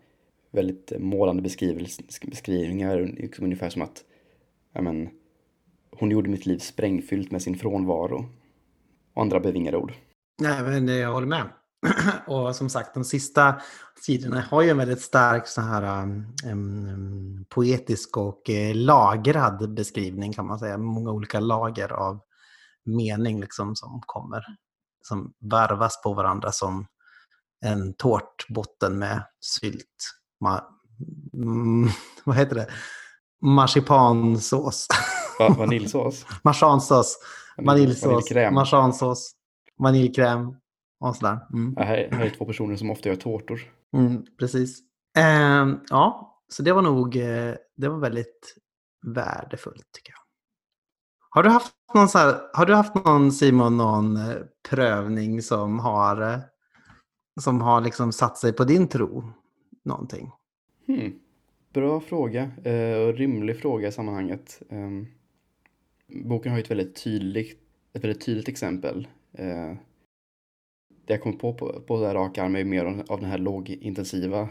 väldigt 0.51 0.93
målande 0.99 1.41
beskrivningar, 1.41 3.15
liksom 3.17 3.45
ungefär 3.45 3.69
som 3.69 3.81
att 3.81 4.03
ja, 4.73 4.81
men, 4.81 5.09
hon 5.91 6.11
gjorde 6.11 6.29
mitt 6.29 6.45
liv 6.45 6.57
sprängfyllt 6.57 7.31
med 7.31 7.41
sin 7.41 7.57
frånvaro. 7.57 8.25
Och 9.13 9.21
andra 9.21 9.39
bevingade 9.39 9.77
ord. 9.77 9.93
Nej, 10.41 10.63
men 10.63 10.89
eh, 10.89 10.95
jag 10.95 11.13
håller 11.13 11.27
med. 11.27 11.49
Och 12.27 12.55
som 12.55 12.69
sagt, 12.69 12.93
de 12.93 13.03
sista 13.03 13.61
sidorna 14.01 14.41
har 14.41 14.61
ju 14.61 14.69
en 14.69 14.77
väldigt 14.77 15.01
stark 15.01 15.47
så 15.47 15.61
här 15.61 16.03
um, 16.45 17.45
poetisk 17.49 18.17
och 18.17 18.49
eh, 18.49 18.75
lagrad 18.75 19.73
beskrivning 19.73 20.33
kan 20.33 20.47
man 20.47 20.59
säga. 20.59 20.77
Många 20.77 21.11
olika 21.11 21.39
lager 21.39 21.91
av 21.93 22.19
mening 22.85 23.41
liksom 23.41 23.75
som 23.75 24.01
kommer. 24.05 24.43
Som 25.01 25.33
varvas 25.39 26.01
på 26.03 26.13
varandra 26.13 26.51
som 26.51 26.87
en 27.65 27.93
tårtbotten 27.93 28.99
med 28.99 29.23
sylt. 29.39 30.18
Ma- 30.45 30.63
mm, 31.33 31.89
vad 32.23 32.35
heter 32.35 32.55
det? 32.55 32.67
Marsipansås. 33.41 34.87
Va- 35.39 35.49
Vaniljsås. 35.57 36.25
Marsansås. 36.43 37.17
Vaniljsås. 37.57 38.31
Marsansås. 38.51 39.31
Vaniljkräm. 39.77 40.55
Och 40.99 41.15
sådär. 41.15 41.39
Mm. 41.53 41.73
Ja, 41.77 41.83
här, 41.83 42.09
här 42.11 42.25
är 42.25 42.29
två 42.29 42.45
personer 42.45 42.75
som 42.75 42.91
ofta 42.91 43.09
gör 43.09 43.15
tårtor. 43.15 43.59
Mm, 43.97 44.25
precis. 44.39 44.79
Ehm, 45.17 45.79
ja, 45.89 46.37
så 46.49 46.63
det 46.63 46.71
var 46.73 46.81
nog 46.81 47.15
eh, 47.15 47.53
det 47.77 47.89
var 47.89 47.97
väldigt 47.99 48.55
värdefullt 49.07 49.85
tycker 49.93 50.11
jag. 50.13 50.19
Har 51.29 51.43
du 51.43 51.49
haft 51.49 51.73
någon, 51.93 52.07
här, 52.13 52.41
har 52.53 52.65
du 52.65 52.75
haft 52.75 52.95
någon 52.95 53.31
Simon, 53.31 53.77
någon 53.77 54.17
eh, 54.17 54.35
prövning 54.69 55.41
som 55.41 55.79
har, 55.79 56.21
eh, 56.33 56.39
som 57.41 57.61
har 57.61 57.81
liksom 57.81 58.11
satt 58.11 58.37
sig 58.37 58.53
på 58.53 58.63
din 58.63 58.87
tro? 58.87 59.33
Någonting? 59.89 60.31
Hmm. 60.87 61.19
Bra 61.73 61.99
fråga 61.99 62.51
eh, 62.63 62.97
och 62.97 63.13
rimlig 63.13 63.57
fråga 63.57 63.87
i 63.87 63.91
sammanhanget. 63.91 64.61
Ehm, 64.69 65.07
boken 66.07 66.51
har 66.51 66.59
ju 66.59 66.63
ett 66.63 66.71
väldigt 66.71 67.03
tydligt, 67.03 67.59
ett 67.93 68.03
väldigt 68.03 68.25
tydligt 68.25 68.47
exempel. 68.47 69.07
Eh, 69.33 69.73
det 71.05 71.13
jag 71.13 71.21
kom 71.21 71.37
på 71.37 71.53
på, 71.53 71.81
på 71.87 72.01
det 72.01 72.13
raka 72.13 72.43
arm 72.43 72.55
är 72.55 72.63
mer 72.63 72.85
av, 72.85 73.03
av 73.07 73.19
den 73.19 73.29
här 73.29 73.37
lågintensiva 73.37 74.49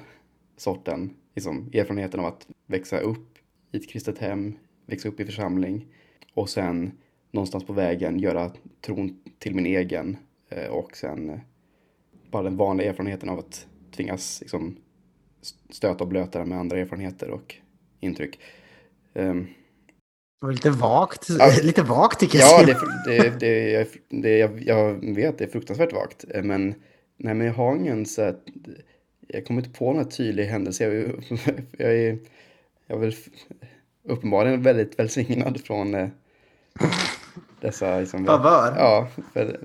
sorten. 0.57 1.15
Liksom, 1.35 1.71
erfarenheten 1.73 2.21
av 2.21 2.27
att 2.27 2.49
växa 2.67 2.99
upp 2.99 3.39
i 3.73 3.77
ett 3.77 3.89
kristet 3.89 4.19
hem, 4.19 4.55
växa 4.87 5.09
upp 5.09 5.21
i 5.21 5.25
församling 5.25 5.87
och 6.35 6.49
sen 6.49 6.93
någonstans 7.31 7.65
på 7.65 7.73
vägen 7.73 8.19
göra 8.19 8.53
tron 8.81 9.21
till 9.39 9.55
min 9.55 9.67
egen 9.67 10.17
eh, 10.49 10.71
och 10.71 10.97
sen 10.97 11.31
eh, 11.31 11.39
bara 12.31 12.43
den 12.43 12.57
vanliga 12.57 12.91
erfarenheten 12.91 13.29
av 13.29 13.39
att 13.39 13.67
tvingas 13.91 14.41
liksom, 14.41 14.77
stöta 15.71 16.05
och 16.05 16.09
blöta 16.09 16.45
med 16.45 16.59
andra 16.59 16.79
erfarenheter 16.79 17.31
och 17.31 17.55
intryck. 18.01 18.39
Ehm, 19.15 19.45
Det 20.41 20.47
var 20.47 20.53
lite 20.53 20.71
vagt, 20.71 21.27
Ja. 21.39 21.51
lite 21.63 21.83
vagt 21.83 22.21
tycker 22.21 22.39
jag. 22.39 22.61
ja, 22.63 22.67
det, 22.67 23.21
det, 23.23 23.41
det, 23.41 23.71
jag, 23.71 23.87
det, 24.09 24.39
jag, 24.39 24.63
jag 24.63 25.15
vet 25.15 25.39
det 25.39 25.45
är 25.45 25.49
fruktansvärt 25.49 25.93
vagt. 25.93 26.25
eh, 26.35 26.43
Men, 26.43 26.75
nej, 27.17 27.35
men 27.35 27.47
jag 27.47 27.55
har 27.55 27.77
ingen 27.77 28.07
så 28.07 28.23
här, 28.23 28.37
jag 29.29 29.47
kommer 29.47 29.61
inte 29.65 29.79
på 29.79 29.93
någon 29.93 30.09
tydlig 30.09 30.45
händelse. 30.47 30.85
Jag, 30.85 31.25
jag 31.79 31.93
är, 31.97 32.19
jag 32.87 32.97
är 32.97 33.01
väl 33.01 33.15
uppenbarligen 34.03 34.63
väldigt 34.63 34.99
välsignad 34.99 35.61
från 35.65 35.95
eh, 35.95 36.09
dessa 37.61 38.01
liksom, 38.01 38.27
Favör. 38.27 38.75
Ja, 38.77 39.09
för, 39.33 39.61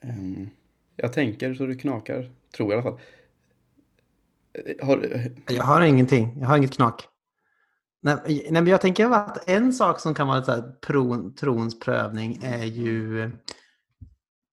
Ehm, 0.00 0.50
jag 0.96 1.12
tänker 1.12 1.54
så 1.54 1.66
det 1.66 1.74
knakar, 1.74 2.30
tror 2.56 2.72
jag 2.72 2.78
i 2.78 2.82
alla 2.82 2.90
fall. 2.90 3.00
Eh, 4.54 4.86
har, 4.86 5.28
Jag 5.48 5.64
har 5.64 5.80
ingenting. 5.80 6.40
Jag 6.40 6.48
har 6.48 6.56
inget 6.56 6.76
knak. 6.76 7.06
Nej, 8.02 8.16
nej, 8.26 8.52
men 8.52 8.66
jag 8.66 8.80
tänker 8.80 9.10
att 9.10 9.48
en 9.48 9.72
sak 9.72 10.00
som 10.00 10.14
kan 10.14 10.28
vara 10.28 10.44
så 10.44 10.52
här, 10.52 10.62
tron, 10.86 11.34
trons 11.34 11.78
prövning 11.80 12.40
är 12.42 12.64
ju 12.64 13.22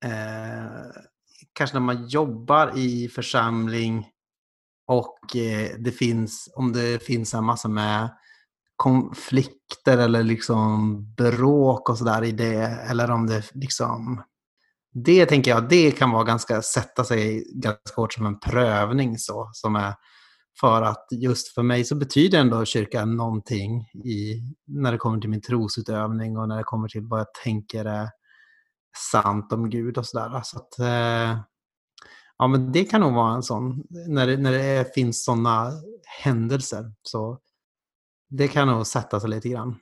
eh, 0.05 0.67
kanske 1.53 1.75
när 1.75 1.85
man 1.85 2.07
jobbar 2.07 2.77
i 2.77 3.09
församling 3.09 4.07
och 4.87 5.35
eh, 5.35 5.69
det 5.79 5.91
finns, 5.91 6.53
om 6.55 6.73
det 6.73 7.03
finns 7.03 7.33
en 7.33 7.45
massa 7.45 7.67
med 7.67 8.09
konflikter 8.75 9.97
eller 9.97 10.23
liksom 10.23 11.03
bråk 11.13 11.89
och 11.89 11.97
sådär 11.97 12.23
i 12.23 12.31
det, 12.31 12.63
eller 12.89 13.11
om 13.11 13.27
det 13.27 13.55
liksom 13.55 14.23
det 15.05 15.25
tänker 15.25 15.51
jag, 15.51 15.69
det 15.69 15.91
kan 15.91 16.11
vara 16.11 16.23
ganska, 16.23 16.61
sätta 16.61 17.03
sig 17.03 17.43
ganska 17.53 17.95
hårt 17.95 18.13
som 18.13 18.25
en 18.25 18.39
prövning 18.39 19.17
så, 19.17 19.49
som 19.53 19.75
är 19.75 19.93
för 20.59 20.81
att 20.81 21.07
just 21.11 21.53
för 21.53 21.63
mig 21.63 21.83
så 21.83 21.95
betyder 21.95 22.39
ändå 22.39 22.65
kyrkan 22.65 23.15
någonting 23.15 23.81
i, 24.03 24.41
när 24.67 24.91
det 24.91 24.97
kommer 24.97 25.19
till 25.19 25.29
min 25.29 25.41
trosutövning 25.41 26.37
och 26.37 26.47
när 26.47 26.57
det 26.57 26.63
kommer 26.63 26.87
till 26.87 27.07
vad 27.07 27.19
jag 27.19 27.33
tänker 27.43 27.85
är 27.85 28.09
sant 29.11 29.53
om 29.53 29.69
Gud 29.69 29.97
och 29.97 30.05
sådär. 30.05 30.41
Så 30.43 30.57
att, 30.57 30.79
eh, 30.79 31.39
ja, 32.37 32.47
men 32.47 32.71
det 32.71 32.83
kan 32.83 33.01
nog 33.01 33.13
vara 33.13 33.35
en 33.35 33.43
sån, 33.43 33.83
när 33.89 34.27
det, 34.27 34.37
när 34.37 34.51
det 34.51 34.93
finns 34.95 35.25
sådana 35.25 35.71
händelser. 36.23 36.93
Så 37.01 37.39
det 38.29 38.47
kan 38.47 38.67
nog 38.67 38.87
sätta 38.87 39.19
sig 39.19 39.29
lite 39.29 39.49
grann. 39.49 39.75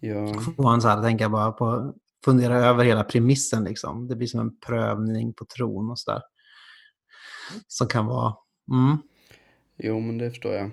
ja, 0.00 0.34
Får 0.56 0.62
man 0.62 0.82
så 0.82 0.88
här, 0.88 1.02
tänka 1.02 1.28
bara 1.28 1.52
på, 1.52 1.94
fundera 2.24 2.56
över 2.56 2.84
hela 2.84 3.04
premissen 3.04 3.64
liksom. 3.64 4.08
Det 4.08 4.16
blir 4.16 4.28
som 4.28 4.40
en 4.40 4.56
prövning 4.56 5.32
på 5.32 5.44
tron 5.44 5.90
och 5.90 5.98
sådär. 5.98 6.22
Som 7.66 7.88
kan 7.88 8.06
vara, 8.06 8.34
mm, 8.70 8.98
Jo, 9.78 10.00
men 10.00 10.18
det 10.18 10.30
förstår 10.30 10.54
jag. 10.54 10.70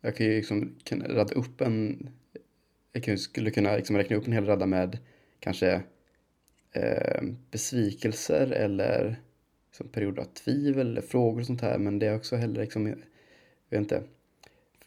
Jag 0.00 0.16
kan 0.16 0.26
ju 0.26 0.36
liksom 0.36 0.76
kunna 0.84 1.08
radda 1.08 1.34
upp 1.34 1.60
en... 1.60 2.10
Jag 2.92 3.04
kan, 3.04 3.18
skulle 3.18 3.50
kunna 3.50 3.76
liksom 3.76 3.96
räkna 3.96 4.16
upp 4.16 4.26
en 4.26 4.32
hel 4.32 4.46
radda 4.46 4.66
med 4.66 4.98
kanske 5.40 5.82
eh, 6.72 7.22
besvikelser 7.50 8.52
eller 8.52 9.20
liksom 9.66 9.88
perioder 9.88 10.22
av 10.22 10.26
tvivel 10.26 10.86
eller 10.90 11.00
frågor 11.02 11.40
och 11.40 11.46
sånt 11.46 11.60
här. 11.60 11.78
Men 11.78 11.98
det 11.98 12.06
är 12.06 12.16
också 12.16 12.36
heller 12.36 12.60
liksom... 12.60 12.86
Jag 12.86 12.96
vet 13.70 13.80
inte. 13.80 14.02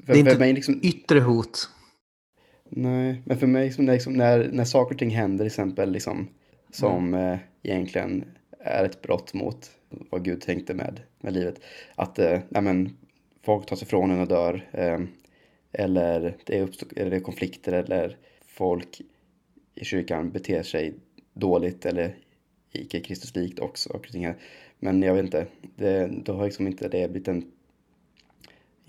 För, 0.05 0.14
Det 0.14 0.20
är 0.20 0.32
inte 0.32 0.53
liksom, 0.53 0.80
yttre 0.84 1.20
hot. 1.20 1.70
Nej, 2.70 3.22
men 3.26 3.38
för 3.38 3.47
mig 3.47 3.65
liksom, 3.65 3.86
när, 3.86 3.93
liksom, 3.93 4.13
när, 4.13 4.49
när 4.51 4.65
saker 4.65 4.95
och 4.95 4.99
ting 4.99 5.09
händer 5.09 5.38
till 5.38 5.47
exempel 5.47 5.91
liksom, 5.91 6.28
som 6.72 7.13
eh, 7.13 7.38
egentligen 7.63 8.26
är 8.59 8.86
ett 8.86 9.01
brott 9.01 9.34
mot 9.34 9.72
vad 10.09 10.24
Gud 10.24 10.41
tänkte 10.41 10.74
med, 10.74 10.99
med 11.20 11.34
livet. 11.34 11.61
Att 11.95 12.20
eh, 12.20 12.39
nej, 12.49 12.61
men, 12.61 12.97
folk 13.43 13.65
tas 13.65 13.84
ifrån 13.84 14.11
en 14.11 14.20
och 14.20 14.28
dör. 14.28 14.70
Eh, 14.72 14.99
eller, 15.72 16.38
det 16.45 16.61
uppstår, 16.61 16.88
eller 16.95 17.09
det 17.09 17.15
är 17.15 17.22
konflikter 17.22 17.72
eller 17.72 18.17
folk 18.45 19.01
i 19.76 19.86
kyrkan 19.86 20.32
beter 20.32 20.63
sig 20.63 20.93
dåligt 21.34 21.86
eller 21.86 22.17
icke 22.72 22.99
Kristuslikt 22.99 23.59
också. 23.59 23.89
Och 23.93 24.07
här. 24.13 24.36
Men 24.80 25.01
jag 25.01 25.13
vet 25.13 25.26
inte, 25.26 25.47
det, 25.76 26.07
då 26.26 26.34
har 26.34 26.45
liksom 26.45 26.67
inte 26.67 26.88
det 26.88 27.11
blivit 27.11 27.28
en 27.28 27.51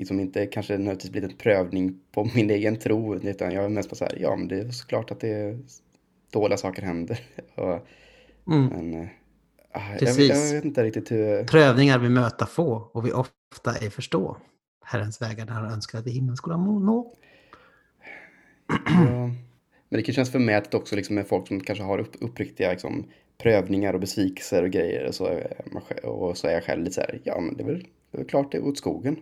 liksom 0.01 0.21
inte 0.21 0.47
kanske 0.47 0.73
nödvändigtvis 0.73 1.11
blivit 1.13 1.31
en 1.31 1.37
prövning 1.37 2.01
på 2.13 2.31
min 2.35 2.51
egen 2.51 2.77
tro, 2.77 3.15
utan 3.15 3.53
jag 3.53 3.65
är 3.65 3.69
mest 3.69 3.91
bara 3.91 3.97
så 3.97 4.05
här, 4.05 4.19
ja 4.21 4.37
men 4.37 4.49
det 4.49 4.59
är 4.61 4.71
såklart 4.71 5.11
att 5.11 5.21
det 5.21 5.29
är 5.29 5.59
dåliga 6.33 6.57
saker 6.57 6.83
händer. 6.83 7.21
Och, 7.55 7.87
Mm. 8.47 8.67
men 8.67 9.03
eh, 9.03 9.09
ah, 9.73 9.91
jag, 9.91 9.99
Precis. 9.99 10.29
jag 10.29 10.55
vet 10.55 10.65
inte 10.65 10.85
riktigt 10.85 11.11
hur... 11.11 11.45
Prövningar 11.45 11.99
vi 11.99 12.09
möta 12.09 12.47
få 12.47 12.91
och 12.93 13.07
vi 13.07 13.13
ofta 13.13 13.77
ej 13.81 13.91
förstå. 13.91 14.37
Herrens 14.85 15.23
vägar 15.23 15.47
där 15.47 15.53
han 15.53 15.73
önskar 15.73 15.99
att 15.99 16.07
vi 16.07 16.11
himlen 16.11 16.37
skulle 16.37 16.57
nå. 16.57 17.15
Ja. 18.87 19.31
Men 19.89 19.99
det 19.99 20.03
kan 20.03 20.15
kännas 20.15 20.31
förmätet 20.31 20.75
också 20.75 20.97
liksom 20.97 21.15
med 21.15 21.27
folk 21.27 21.49
som 21.49 21.61
kanske 21.61 21.85
har 21.85 21.99
upp, 21.99 22.17
uppriktiga 22.21 22.71
liksom, 22.71 23.07
prövningar 23.39 23.95
och 23.95 24.01
besvikelser 24.01 24.63
och 24.63 24.71
grejer. 24.71 25.07
Och 25.07 25.15
så, 25.15 25.41
och 26.03 26.37
så 26.39 26.47
är 26.47 26.53
jag 26.53 26.65
själv 26.65 26.83
lite 26.83 26.95
så 26.95 27.01
här, 27.01 27.21
ja 27.25 27.41
men 27.41 27.57
det 27.57 27.63
är 27.63 27.67
väl, 27.67 27.87
det 28.11 28.17
är 28.17 28.19
väl 28.19 28.29
klart 28.29 28.53
det 28.53 28.59
är 28.59 28.67
åt 28.69 28.79
skogen. 28.79 29.17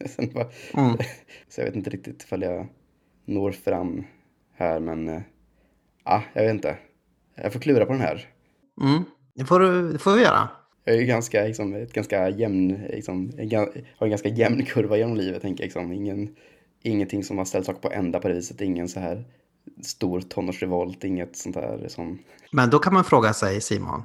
Bara, 0.34 0.48
Mm. 0.74 0.96
Så 1.48 1.60
jag 1.60 1.64
vet 1.66 1.76
inte 1.76 1.90
riktigt 1.90 2.22
ifall 2.22 2.42
jag 2.42 2.66
når 3.24 3.52
fram 3.52 4.04
här, 4.56 4.80
men 4.80 5.08
eh, 5.08 5.20
ja, 6.04 6.22
jag 6.32 6.42
vet 6.42 6.54
inte. 6.54 6.76
Jag 7.34 7.52
får 7.52 7.60
klura 7.60 7.86
på 7.86 7.92
den 7.92 8.00
här. 8.00 8.28
Mm. 8.80 9.02
Det, 9.34 9.44
får 9.44 9.60
du, 9.60 9.92
det 9.92 9.98
får 9.98 10.12
vi 10.12 10.22
göra. 10.22 10.48
Jag 10.84 10.94
är 10.94 11.00
ju 11.00 11.06
ganska, 11.06 11.44
liksom, 11.44 11.74
ett 11.74 11.92
ganska 11.92 12.28
jämn, 12.28 12.80
liksom, 12.90 13.32
en, 13.38 13.50
har 13.56 13.72
en 14.06 14.10
ganska 14.10 14.28
jämn 14.28 14.64
kurva 14.66 14.96
genom 14.96 15.16
livet, 15.16 15.42
tänker 15.42 15.62
jag. 15.62 15.66
Liksom. 15.66 15.92
Ingen, 15.92 16.36
ingenting 16.82 17.24
som 17.24 17.38
har 17.38 17.44
ställt 17.44 17.66
saker 17.66 17.80
på 17.80 17.92
ända 17.92 18.20
på 18.20 18.28
det 18.28 18.34
viset. 18.34 18.60
Ingen 18.60 18.88
så 18.88 19.00
här 19.00 19.24
stor 19.82 20.20
tonårsrevolt, 20.20 21.04
inget 21.04 21.36
sånt 21.36 21.54
där 21.54 21.88
som... 21.88 22.18
Men 22.52 22.70
då 22.70 22.78
kan 22.78 22.94
man 22.94 23.04
fråga 23.04 23.32
sig, 23.32 23.60
Simon, 23.60 24.02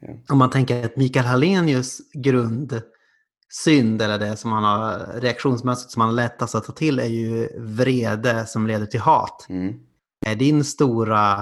Ja. 0.00 0.08
om 0.28 0.38
man 0.38 0.50
tänker 0.50 0.84
att 0.84 0.96
Mikael 0.96 1.26
Hallenius 1.26 1.98
grundsynd, 3.48 4.02
eller 4.02 4.18
det 4.18 4.36
som 4.36 4.52
han 4.52 4.64
har, 4.64 5.20
reaktionsmönstret 5.20 5.90
som 5.90 6.00
han 6.00 6.08
har 6.08 6.16
lättast 6.16 6.54
att 6.54 6.64
ta 6.64 6.72
till, 6.72 6.98
är 6.98 7.06
ju 7.06 7.48
vrede 7.58 8.46
som 8.46 8.66
leder 8.66 8.86
till 8.86 9.00
hat. 9.00 9.46
Mm. 9.48 9.74
Är 10.26 10.36
din 10.36 10.64
stora 10.64 11.32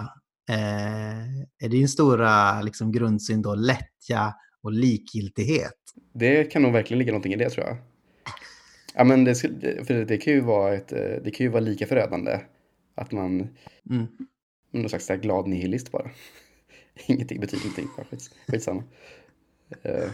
eh, 0.48 1.64
är 1.64 1.68
din 1.68 1.88
stora 1.88 2.62
liksom, 2.62 2.92
grundsyn 2.92 3.42
då 3.42 3.54
lättja 3.54 4.34
och 4.62 4.72
likgiltighet? 4.72 5.72
Det 6.14 6.44
kan 6.44 6.62
nog 6.62 6.72
verkligen 6.72 6.98
ligga 6.98 7.12
någonting 7.12 7.32
i 7.32 7.36
det 7.36 7.50
tror 7.50 7.66
jag. 7.66 7.76
Ja, 8.94 9.04
men 9.04 9.24
det, 9.24 9.34
för 9.86 10.04
det 10.04 10.18
kan 10.18 10.32
ju 10.32 10.40
vara, 10.40 10.74
ett, 10.74 10.92
eh, 10.92 10.98
det 11.24 11.30
kan 11.30 11.44
ju 11.44 11.48
vara 11.50 11.60
lika 11.60 11.86
förödande. 11.86 12.40
Att 12.94 13.12
man, 13.12 13.48
Mm. 13.90 14.06
någon 14.72 14.88
slags 14.88 15.08
glad 15.08 15.46
nihilist 15.48 15.92
bara. 15.92 16.10
Ingenting 17.06 17.40
betyder 17.40 17.64
ingenting, 17.64 17.88
bara 17.96 18.06
skits, 18.06 18.30
skitsamma. 18.48 18.82
Eh, 19.82 20.10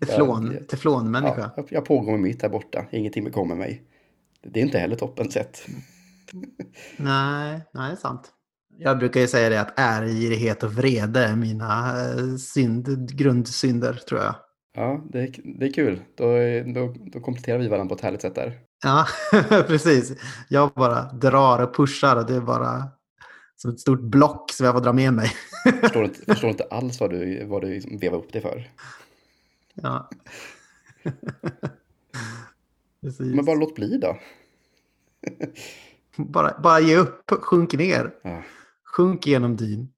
Teflon, 0.00 0.52
Ja, 0.60 0.64
teflonmänniska. 0.68 1.40
ja, 1.40 1.52
jag- 1.56 1.66
jag 1.70 1.84
pågår 1.84 2.12
med 2.12 2.20
mitt 2.20 2.42
här 2.42 2.48
borta, 2.48 2.84
ingenting 2.90 3.24
bekommer 3.24 3.54
mig. 3.54 3.82
Det 4.42 4.60
är 4.60 4.64
inte 4.64 4.78
heller 4.78 4.96
toppen 4.96 5.30
sett. 5.30 5.66
Nej, 6.96 7.60
nej, 7.74 7.88
det 7.90 7.92
är 7.92 7.96
sant. 7.96 8.30
Jag 8.78 8.98
brukar 8.98 9.20
ju 9.20 9.26
säga 9.26 9.48
det 9.48 9.60
att 9.60 9.78
ärgirighet 9.78 10.62
och 10.62 10.72
vrede 10.72 11.24
är 11.24 11.36
mina 11.36 12.00
eh, 12.10 12.36
synd, 12.36 13.16
grundsynder, 13.18 13.92
tror 14.08 14.20
jag. 14.20 14.34
Ja, 14.76 15.04
det 15.12 15.20
är, 15.22 15.34
det 15.58 15.66
är 15.66 15.72
kul. 15.72 16.00
Då, 16.16 16.24
då, 16.74 16.94
då 17.12 17.20
kompletterar 17.20 17.58
vi 17.58 17.68
varandra 17.68 17.88
på 17.88 17.94
ett 17.94 18.00
härligt 18.04 18.22
sätt 18.22 18.34
där. 18.34 18.58
Ja, 18.84 19.06
precis. 19.66 20.12
Jag 20.48 20.70
bara 20.74 21.02
drar 21.12 21.62
och 21.62 21.76
pushar 21.76 22.16
och 22.16 22.26
det 22.26 22.34
är 22.34 22.40
bara 22.40 22.82
som 23.56 23.70
ett 23.70 23.80
stort 23.80 24.00
block 24.02 24.52
som 24.52 24.66
jag 24.66 24.74
får 24.74 24.80
dra 24.82 24.92
med 24.92 25.12
mig. 25.12 25.30
Förstår 25.80 26.04
inte, 26.04 26.24
förstår 26.26 26.50
inte 26.50 26.64
alls 26.70 27.00
vad 27.00 27.10
du, 27.10 27.44
vad 27.46 27.62
du 27.62 27.68
liksom 27.68 27.98
vevar 27.98 28.18
upp 28.18 28.32
det 28.32 28.40
för. 28.40 28.70
Ja. 29.74 30.10
Precis. 33.00 33.34
Men 33.34 33.44
bara 33.44 33.56
låt 33.56 33.74
bli 33.74 33.98
då. 33.98 34.18
bara, 36.16 36.60
bara 36.62 36.80
ge 36.80 36.96
upp, 36.96 37.30
sjunk 37.30 37.72
ner, 37.72 38.14
Ja. 38.22 38.42
sjunk 38.84 39.26
genom 39.26 39.56
dyn. 39.56 39.88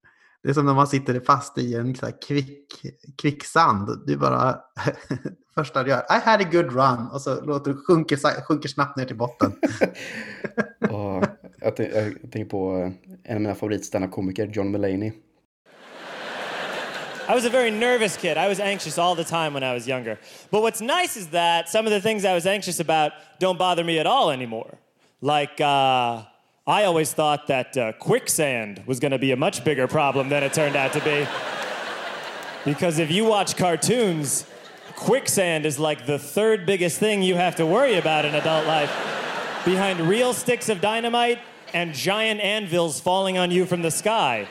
Det 0.43 0.49
är 0.49 0.55
som 0.55 0.67
när 0.67 0.75
man 0.75 0.87
sitter 0.87 1.21
fast 1.21 1.59
i 1.59 1.75
en 1.75 1.95
så 1.95 2.07
här 2.07 2.23
kvick, 2.27 2.83
kvicksand. 3.19 4.03
Du 4.07 4.17
bara, 4.17 4.61
första 5.55 5.83
du 5.83 5.91
gör, 5.91 5.99
I 5.99 6.21
had 6.25 6.41
a 6.41 6.49
good 6.53 6.73
run. 6.73 7.07
Och 7.13 7.21
så 7.21 7.45
låter 7.45 7.73
du 7.73 7.77
sjunker, 7.77 8.17
sjunker 8.43 8.69
snabbt 8.69 8.97
ner 8.97 9.05
till 9.05 9.17
botten. 9.17 9.53
Och 10.81 11.25
jag, 11.61 11.75
jag 11.77 11.77
tänker 11.77 12.45
på 12.45 12.77
eh, 12.77 12.93
en 13.25 13.37
av 13.37 13.41
mina 13.43 13.55
favorit 13.55 14.11
komiker 14.11 14.47
John 14.47 14.71
Mulaney. 14.71 15.13
I 17.29 17.35
was 17.35 17.45
a 17.45 17.51
very 17.51 17.73
nervous 17.73 18.17
kid. 18.17 18.37
I 18.37 18.47
was 18.47 18.61
anxious 18.61 18.99
all 18.99 19.17
the 19.17 19.25
time 19.25 19.53
when 19.53 19.65
I 19.65 19.75
was 19.75 19.89
younger. 19.89 20.19
But 20.53 20.63
what's 20.63 20.81
nice 20.81 21.17
is 21.17 21.29
that 21.29 21.69
some 21.69 21.85
of 21.85 21.93
the 21.93 22.01
things 22.01 22.25
I 22.25 22.35
was 22.35 22.47
anxious 22.47 22.79
about 22.79 23.13
don't 23.41 23.59
bother 23.59 23.83
me 23.83 23.99
at 23.99 24.07
all 24.07 24.31
anymore. 24.31 24.79
Like, 25.21 25.61
uh, 25.61 26.23
I 26.69 26.85
always 26.85 27.13
thought 27.13 27.49
that 27.49 27.77
uh, 27.77 27.93
quicksand 27.95 28.85
was 28.87 29.01
going 29.01 29.11
to 29.11 29.19
be 29.19 29.33
a 29.33 29.37
much 29.37 29.65
bigger 29.65 29.89
problem 29.89 30.29
than 30.29 30.45
it 30.45 30.53
turned 30.53 30.77
out 30.77 30.93
to 30.93 31.01
be. 31.01 31.27
Because 32.65 33.01
if 33.01 33.11
you 33.11 33.25
watch 33.25 33.57
cartoons, 33.57 34.47
quicksand 34.95 35.67
is 35.67 35.81
like 35.81 36.07
the 36.07 36.21
third 36.21 36.65
biggest 36.65 36.99
thing 37.01 37.23
you 37.23 37.35
have 37.35 37.57
to 37.57 37.67
worry 37.67 37.97
about 37.97 38.25
in 38.25 38.37
adult 38.37 38.67
life. 38.67 38.91
Behind 39.65 40.01
real 40.01 40.33
sticks 40.33 40.69
of 40.69 40.81
dynamite 40.81 41.41
and 41.75 41.93
giant 41.93 42.41
anvils 42.41 43.01
falling 43.01 43.37
on 43.37 43.51
you 43.51 43.67
from 43.67 43.83
the 43.83 43.91
sky. 43.91 44.47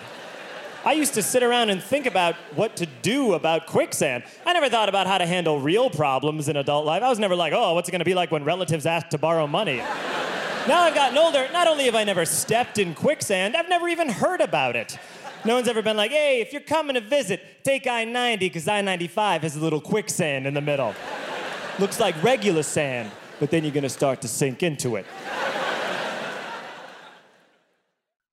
I 0.85 0.93
used 0.93 1.15
to 1.15 1.23
sit 1.23 1.41
around 1.41 1.71
and 1.71 1.81
think 1.81 2.05
about 2.05 2.35
what 2.53 2.75
to 2.77 2.85
do 2.85 3.33
about 3.33 3.65
quicksand. 3.65 4.23
I 4.45 4.53
never 4.53 4.69
thought 4.69 4.87
about 4.87 5.07
how 5.07 5.17
to 5.17 5.25
handle 5.25 5.59
real 5.59 5.89
problems 5.89 6.47
in 6.47 6.57
adult 6.57 6.85
life. 6.85 7.01
I 7.01 7.09
was 7.09 7.17
never 7.17 7.35
like, 7.35 7.53
oh, 7.53 7.73
what's 7.73 7.89
it 7.89 7.91
going 7.91 7.99
to 7.99 8.05
be 8.05 8.13
like 8.13 8.29
when 8.29 8.43
relatives 8.43 8.85
ask 8.85 9.09
to 9.09 9.17
borrow 9.17 9.47
money? 9.47 9.77
now 9.77 10.81
I've 10.81 10.93
gotten 10.93 11.17
older, 11.17 11.49
not 11.51 11.67
only 11.67 11.85
have 11.85 11.95
I 11.95 12.03
never 12.03 12.23
stepped 12.23 12.77
in 12.77 12.93
quicksand, 12.93 13.57
I've 13.57 13.67
never 13.67 13.87
even 13.87 14.09
heard 14.09 14.41
about 14.41 14.75
it. 14.75 14.99
No 15.43 15.55
one's 15.55 15.67
ever 15.67 15.81
been 15.81 15.97
like, 15.97 16.11
hey, 16.11 16.39
if 16.41 16.53
you're 16.53 16.61
coming 16.61 16.93
to 16.93 17.01
visit, 17.01 17.41
take 17.63 17.87
I 17.87 18.03
90 18.05 18.47
because 18.47 18.67
I 18.67 18.81
95 18.81 19.41
has 19.41 19.55
a 19.55 19.59
little 19.59 19.81
quicksand 19.81 20.45
in 20.45 20.53
the 20.53 20.61
middle. 20.61 20.93
Looks 21.79 21.99
like 21.99 22.21
regular 22.23 22.61
sand, 22.61 23.11
but 23.39 23.49
then 23.49 23.63
you're 23.63 23.73
going 23.73 23.83
to 23.83 23.89
start 23.89 24.21
to 24.21 24.27
sink 24.27 24.61
into 24.61 24.97
it. 24.97 25.07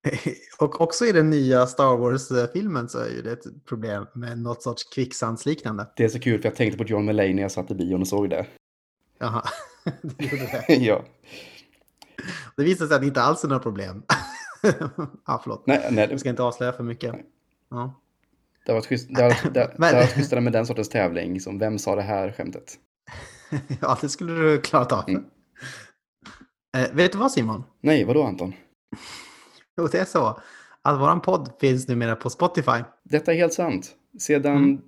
Och 0.59 0.81
också 0.81 1.07
i 1.07 1.13
den 1.13 1.31
nya 1.31 1.67
Star 1.67 1.97
Wars-filmen 1.97 2.89
så 2.89 2.99
är 2.99 3.09
ju 3.09 3.23
det 3.23 3.33
ett 3.33 3.65
problem 3.65 4.07
med 4.15 4.39
något 4.39 4.63
sorts 4.63 4.85
kvicksandsliknande. 4.85 5.87
Det 5.97 6.05
är 6.05 6.09
så 6.09 6.21
kul 6.21 6.41
för 6.43 6.49
jag 6.49 6.57
tänkte 6.57 6.79
på 6.79 6.85
John 6.85 7.05
Mulaney 7.05 7.35
när 7.35 7.43
jag 7.43 7.51
satt 7.53 7.71
i 7.71 7.75
bion 7.75 8.01
och 8.01 8.09
såg 8.09 8.31
det. 8.31 8.47
Jaha, 9.19 9.43
du 10.03 10.25
gjorde 10.25 10.65
det. 10.69 10.75
ja. 10.75 11.05
Det 12.57 12.65
visar 12.65 12.87
sig 12.87 12.95
att 12.95 13.01
det 13.03 13.07
inte 13.07 13.23
alls 13.23 13.45
är 13.45 13.49
några 13.49 13.63
problem. 13.63 14.03
ja, 15.27 15.41
förlåt. 15.43 15.67
Nej, 15.67 15.89
nej, 15.91 16.09
Jag 16.11 16.21
ska 16.21 16.29
inte 16.29 16.43
avslöja 16.43 16.73
för 16.73 16.85
mycket. 16.85 17.15
Ja. 17.71 18.01
det 18.67 18.73
har 18.73 18.77
varit 18.81 18.87
schysst- 18.89 19.15
det 19.15 19.23
har- 19.23 19.31
det- 19.31 19.51
det 19.61 19.75
Men- 19.79 19.95
har 19.95 20.01
varit 20.01 20.13
schysstare 20.13 20.41
med 20.41 20.53
den 20.53 20.67
sortens 20.67 20.89
tävling. 20.89 21.41
Som 21.41 21.59
vem 21.59 21.79
sa 21.79 21.97
det 21.97 22.03
här 22.03 22.33
skämtet? 22.33 22.75
ja, 23.81 23.99
det 24.01 24.09
skulle 24.09 24.33
du 24.33 24.61
klarat 24.61 24.93
av. 24.93 25.09
Mm. 25.09 25.25
Eh, 26.77 26.93
vet 26.93 27.13
du 27.13 27.19
vad 27.19 27.33
Simon? 27.33 27.65
Nej, 27.81 28.05
vadå 28.05 28.23
Anton? 28.23 28.53
Jo, 29.77 29.87
det 29.93 29.99
är 29.99 30.05
så 30.05 30.41
att 30.83 31.01
våran 31.01 31.21
podd 31.21 31.51
finns 31.61 31.89
numera 31.89 32.17
på 32.17 32.31
Spotify. 32.31 32.79
Detta 33.03 33.33
är 33.33 33.37
helt 33.37 33.53
sant. 33.55 33.91
Sedan 34.19 34.83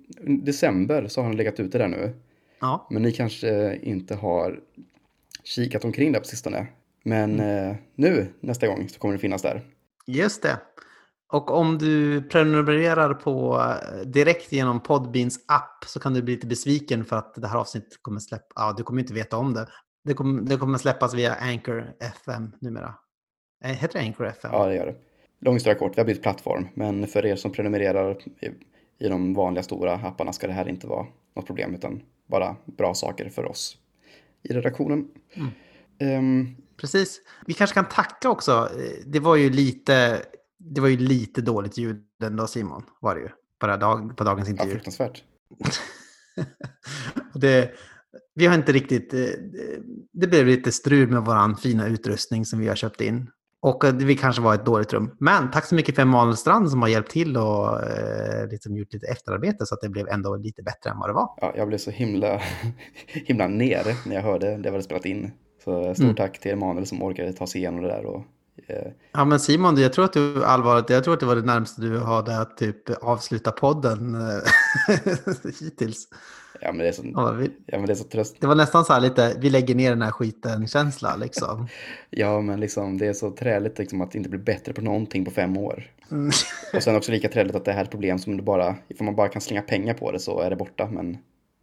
december 0.45 1.07
så 1.07 1.21
har 1.21 1.27
den 1.27 1.37
legat 1.37 1.59
ute 1.59 1.77
där 1.77 1.87
nu. 1.87 2.13
Ja, 2.59 2.87
Men 2.91 3.01
ni 3.01 3.11
kanske 3.11 3.75
inte 3.75 4.15
har 4.15 4.59
kikat 5.43 5.85
omkring 5.85 6.11
där 6.11 6.19
på 6.19 6.25
sistone. 6.25 6.67
Men 7.03 7.39
eh, 7.39 7.75
nu, 7.95 8.27
nästa 8.39 8.67
gång, 8.67 8.89
så 8.89 8.99
kommer 8.99 9.13
det 9.13 9.19
finnas 9.19 9.41
där. 9.41 9.61
just 10.07 10.43
det. 10.43 10.59
Och 11.31 11.51
om 11.51 11.77
du 11.77 12.21
prenumererar 12.21 13.13
på 13.13 13.59
eh, 13.59 14.07
direkt 14.07 14.51
genom 14.51 14.79
Podbeans 14.79 15.39
app 15.47 15.85
så 15.85 15.99
kan 15.99 16.13
du 16.13 16.21
bli 16.21 16.33
lite 16.33 16.47
besviken 16.47 17.05
för 17.05 17.15
att 17.15 17.33
det 17.35 17.47
här 17.47 17.57
avsnittet 17.59 18.01
kommer 18.01 18.19
släppa. 18.19 18.53
Ja, 18.55 18.73
du 18.77 18.83
kommer 18.83 19.01
inte 19.01 19.13
veta 19.13 19.37
om 19.37 19.53
det. 19.53 19.67
Det 20.03 20.13
kommer, 20.13 20.41
det 20.41 20.57
kommer 20.57 20.77
släppas 20.77 21.13
via 21.13 21.35
Anchor 21.35 21.93
FM 21.99 22.51
numera. 22.61 22.95
Eh, 23.63 23.71
Heter 23.71 23.99
det 23.99 24.05
Anchor 24.05 24.27
FM? 24.27 24.49
Ja, 24.53 24.65
det 24.65 24.75
gör 24.75 24.85
det. 24.85 24.95
Lång 25.39 25.53
historia 25.53 25.79
kort, 25.79 25.97
vi 25.97 26.01
har 26.01 26.05
bytt 26.05 26.21
plattform. 26.21 26.67
Men 26.73 27.07
för 27.07 27.25
er 27.25 27.35
som 27.35 27.51
prenumererar 27.51 28.17
i, 28.41 28.45
i 29.05 29.07
de 29.09 29.33
vanliga 29.33 29.63
stora 29.63 29.93
apparna 29.93 30.33
ska 30.33 30.47
det 30.47 30.53
här 30.53 30.69
inte 30.69 30.87
vara 30.87 31.05
något 31.35 31.45
problem. 31.45 31.75
Utan 31.75 32.01
bara 32.27 32.55
bra 32.65 32.93
saker 32.93 33.29
för 33.29 33.45
oss 33.45 33.77
i 34.43 34.53
redaktionen. 34.53 35.07
Ehm, 35.99 36.55
Precis. 36.77 37.21
Vi 37.45 37.53
kanske 37.53 37.73
kan 37.73 37.89
tacka 37.89 38.29
också. 38.29 38.51
Eh, 38.51 39.03
Det 39.05 39.19
var 39.19 39.35
ju 39.35 39.49
lite, 39.49 40.21
det 40.57 40.81
var 40.81 40.87
ju 40.87 40.97
lite 40.97 41.41
dåligt 41.41 41.77
ljud 41.77 42.03
ändå 42.23 42.47
Simon, 42.47 42.83
var 42.99 43.15
det 43.15 43.21
ju. 43.21 43.29
På, 43.59 43.67
dag, 43.67 44.17
på 44.17 44.23
dagens 44.23 44.47
ja, 44.47 44.51
intervju. 44.51 44.71
fruktansvärt. 44.71 45.23
Och 47.33 47.39
det, 47.39 47.71
vi 48.33 48.45
har 48.45 48.55
inte 48.55 48.71
riktigt... 48.71 49.13
eh, 49.13 49.19
Det 50.11 50.27
blev 50.27 50.45
lite 50.45 50.71
strul 50.71 51.07
med 51.11 51.21
vår 51.25 51.55
fina 51.55 51.87
utrustning 51.87 52.45
som 52.45 52.59
vi 52.59 52.67
har 52.67 52.75
köpt 52.75 53.01
in. 53.01 53.29
Och 53.65 53.85
eh, 53.85 53.93
det 53.93 54.15
kanske 54.15 54.41
var 54.41 54.53
ett 54.53 54.65
dåligt 54.65 54.93
rum. 54.93 55.11
Men 55.19 55.51
tack 55.51 55.65
så 55.65 55.75
mycket 55.75 55.95
för 55.95 56.01
Emanuel 56.01 56.37
Strand 56.37 56.71
som 56.71 56.81
har 56.81 56.89
hjälpt 56.89 57.11
till 57.11 57.37
och 57.37 57.83
eh, 57.83 58.47
liksom 58.51 58.77
gjort 58.77 58.93
lite 58.93 59.07
efterarbete 59.07 59.65
så 59.65 59.75
att 59.75 59.81
det 59.81 59.89
blev 59.89 60.07
ändå 60.07 60.35
lite 60.35 60.63
bättre 60.63 60.89
än 60.89 60.99
vad 60.99 61.09
det 61.09 61.13
var. 61.13 61.29
Ja, 61.41 61.53
jag 61.55 61.67
blev 61.67 61.77
så 61.77 61.91
himla, 61.91 62.41
himla 63.07 63.47
nere 63.47 63.95
när 64.05 64.15
jag 64.15 64.21
hörde 64.23 64.47
det 64.49 64.57
vi 64.63 64.69
hade 64.69 64.83
spelat 64.83 65.05
in. 65.05 65.31
Så 65.63 65.93
stort 65.93 66.03
Mm. 66.03 66.15
tack 66.15 66.39
till 66.39 66.51
Emanuel 66.51 66.85
som 66.85 67.03
orkade 67.03 67.33
ta 67.33 67.47
sig 67.47 67.61
igenom 67.61 67.81
det 67.81 67.87
där. 67.87 68.05
Och, 68.05 68.23
eh, 68.67 68.91
Ja 69.11 69.25
men 69.25 69.39
Simon, 69.39 69.77
jag 69.77 69.93
tror 69.93 70.05
att 70.05 70.13
du 70.13 70.45
allvarligt, 70.45 70.89
jag 70.89 71.03
tror 71.03 71.13
att 71.13 71.19
det 71.19 71.25
var 71.25 71.35
det 71.35 71.41
närmaste 71.41 71.81
du 71.81 71.99
hade 71.99 72.37
att 72.41 72.57
typ 72.57 72.89
avsluta 73.03 73.51
podden 73.51 74.15
eh, 74.15 74.41
hittills. 75.61 76.07
Ja, 76.65 76.71
men 76.71 76.77
det 76.77 76.87
är 76.87 76.91
så, 76.91 77.03
Ja, 77.13 77.31
vi, 77.31 77.51
ja, 77.65 77.77
men 77.77 77.85
det 77.85 77.93
är 77.93 77.95
så 77.95 78.03
tröst. 78.03 78.35
det 78.39 78.47
var 78.47 78.55
nästan 78.55 78.85
så 78.85 78.93
här 78.93 79.01
lite, 79.01 79.35
vi 79.39 79.49
lägger 79.49 79.75
ner 79.75 79.89
den 79.89 80.01
här 80.01 80.11
skiten-känsla 80.11 81.15
liksom. 81.15 81.67
Ja, 82.09 82.41
men 82.41 82.59
liksom, 82.59 82.97
det 82.97 83.07
är 83.07 83.13
så 83.13 83.31
träligt 83.31 83.77
liksom, 83.77 84.01
att 84.01 84.15
inte 84.15 84.29
bli 84.29 84.39
bättre 84.39 84.73
på 84.73 84.81
någonting 84.81 85.25
på 85.25 85.31
fem 85.31 85.57
år. 85.57 85.91
Mm. 86.11 86.31
Och 86.73 86.83
sen 86.83 86.95
också 86.97 87.11
lika 87.11 87.29
träligt 87.29 87.55
att 87.55 87.65
det 87.65 87.71
här 87.71 87.79
är 87.79 87.83
ett 87.83 87.91
problem 87.91 88.19
som 88.19 88.37
du 88.37 88.43
bara, 88.43 88.75
ifall 88.87 89.05
man 89.05 89.15
bara 89.15 89.27
kan 89.27 89.41
slänga 89.41 89.61
pengar 89.61 89.93
på 89.93 90.11
det 90.11 90.19
så 90.19 90.39
är 90.39 90.49
det 90.49 90.55
borta. 90.55 90.89
Men 90.91 91.17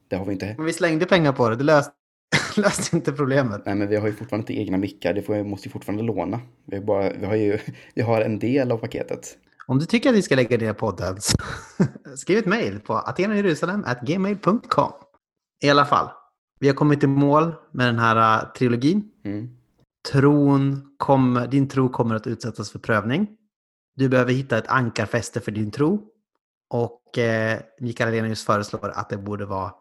det 0.09 0.17
har 0.17 0.25
vi 0.25 0.33
inte. 0.33 0.55
Men 0.57 0.67
vi 0.67 0.73
slängde 0.73 1.07
pengar 1.07 1.33
på 1.33 1.49
det, 1.49 1.57
det 1.57 1.65
löste, 1.65 1.93
löste 2.57 2.97
inte 2.97 3.13
problemet. 3.13 3.63
Nej, 3.67 3.75
men 3.75 3.89
vi 3.89 3.97
har 3.97 4.07
ju 4.07 4.15
fortfarande 4.15 4.53
inte 4.53 4.63
egna 4.63 4.79
mickar. 4.79 5.15
Det 5.15 5.23
får, 5.23 5.45
måste 5.45 5.69
ju 5.69 5.73
fortfarande 5.73 6.03
låna. 6.03 6.41
Vi 6.65 6.81
bara, 6.81 7.11
vi 7.13 7.27
har 7.27 7.35
ju 7.37 7.59
vi 7.95 8.03
har 8.03 8.21
en 8.21 8.39
del 8.39 8.73
av 8.73 8.77
paketet. 8.79 9.39
Om 9.67 9.79
du 9.79 9.87
tycker 9.87 10.11
att 10.11 10.17
vi 10.17 10.23
ska 10.23 10.37
lägga 10.37 10.59
ner 10.59 10.73
podden, 10.73 11.19
skriv 12.17 12.39
ett 12.39 12.47
mejl 12.47 12.81
på 12.81 12.95
atenajerusalem.gmail.com. 12.95 14.93
I 15.63 15.71
alla 15.71 15.85
fall, 15.85 16.11
vi 16.61 16.69
har 16.69 16.75
kommit 16.75 17.05
i 17.05 17.07
mål 17.07 17.55
med 17.73 17.87
den 17.87 17.99
här 17.99 18.45
uh, 18.45 18.53
trilogin. 18.53 19.11
Mm. 19.25 19.49
Tron 20.13 20.95
kommer, 20.97 21.47
din 21.47 21.69
tro 21.69 21.89
kommer 21.89 22.15
att 22.15 22.27
utsättas 22.27 22.71
för 22.71 22.79
prövning. 22.79 23.27
Du 23.97 24.09
behöver 24.09 24.33
hitta 24.33 24.59
ett 24.59 24.69
ankarfäste 24.69 25.41
för 25.41 25.53
din 25.53 25.71
tro. 25.71 26.09
Och 26.71 27.19
eh, 27.19 27.61
Mikael 27.81 28.09
Alenius 28.09 28.45
föreslår 28.45 28.91
att 28.95 29.09
det 29.09 29.17
borde 29.17 29.47
vara 29.47 29.73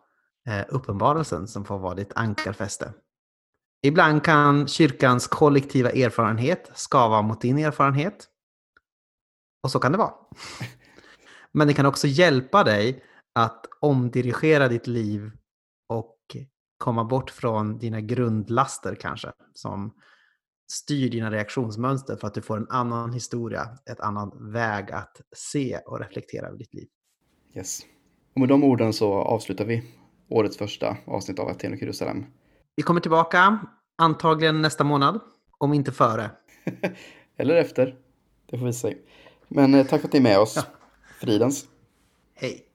eh, 0.47 0.65
uppenbarelsen 0.69 1.47
som 1.47 1.65
får 1.65 1.79
vara 1.79 1.95
ditt 1.95 2.11
ankarfäste. 2.15 2.93
Ibland 3.83 4.23
kan 4.23 4.67
kyrkans 4.67 5.27
kollektiva 5.27 5.89
erfarenhet 5.89 6.71
skava 6.75 7.21
mot 7.21 7.41
din 7.41 7.57
erfarenhet. 7.57 8.27
Och 9.63 9.71
så 9.71 9.79
kan 9.79 9.91
det 9.91 9.97
vara. 9.97 10.13
Men 11.51 11.67
det 11.67 11.73
kan 11.73 11.85
också 11.85 12.07
hjälpa 12.07 12.63
dig 12.63 13.03
att 13.35 13.65
omdirigera 13.81 14.67
ditt 14.67 14.87
liv 14.87 15.31
och 15.87 16.17
komma 16.77 17.03
bort 17.03 17.29
från 17.29 17.77
dina 17.77 18.01
grundlaster 18.01 18.95
kanske, 18.95 19.31
som 19.53 19.93
styr 20.71 21.09
dina 21.09 21.31
reaktionsmönster 21.31 22.15
för 22.15 22.27
att 22.27 22.33
du 22.33 22.41
får 22.41 22.57
en 22.57 22.67
annan 22.69 23.13
historia, 23.13 23.77
ett 23.91 23.99
annan 23.99 24.51
väg 24.51 24.91
att 24.91 25.21
se 25.35 25.77
och 25.85 25.99
reflektera 25.99 26.47
över 26.47 26.57
ditt 26.57 26.73
liv. 26.73 26.87
Yes. 27.55 27.79
Och 28.33 28.39
med 28.39 28.49
de 28.49 28.63
orden 28.63 28.93
så 28.93 29.13
avslutar 29.13 29.65
vi 29.65 29.83
årets 30.29 30.57
första 30.57 30.97
avsnitt 31.07 31.39
av 31.39 31.47
Aten 31.47 31.73
och 31.73 31.81
Jerusalem. 31.81 32.25
Vi 32.75 32.83
kommer 32.83 33.01
tillbaka 33.01 33.59
antagligen 33.97 34.61
nästa 34.61 34.83
månad, 34.83 35.19
om 35.57 35.73
inte 35.73 35.91
före. 35.91 36.31
Eller 37.37 37.55
efter. 37.55 37.95
Det 38.49 38.57
får 38.57 38.65
vi 38.65 38.73
se. 38.73 38.97
Men 39.53 39.73
eh, 39.73 39.85
tack 39.85 40.01
för 40.01 40.07
att 40.07 40.13
ni 40.13 40.19
är 40.19 40.23
med 40.23 40.39
oss. 40.39 40.53
Ja. 40.55 40.63
Fridens. 41.19 41.65
Hej! 42.35 42.65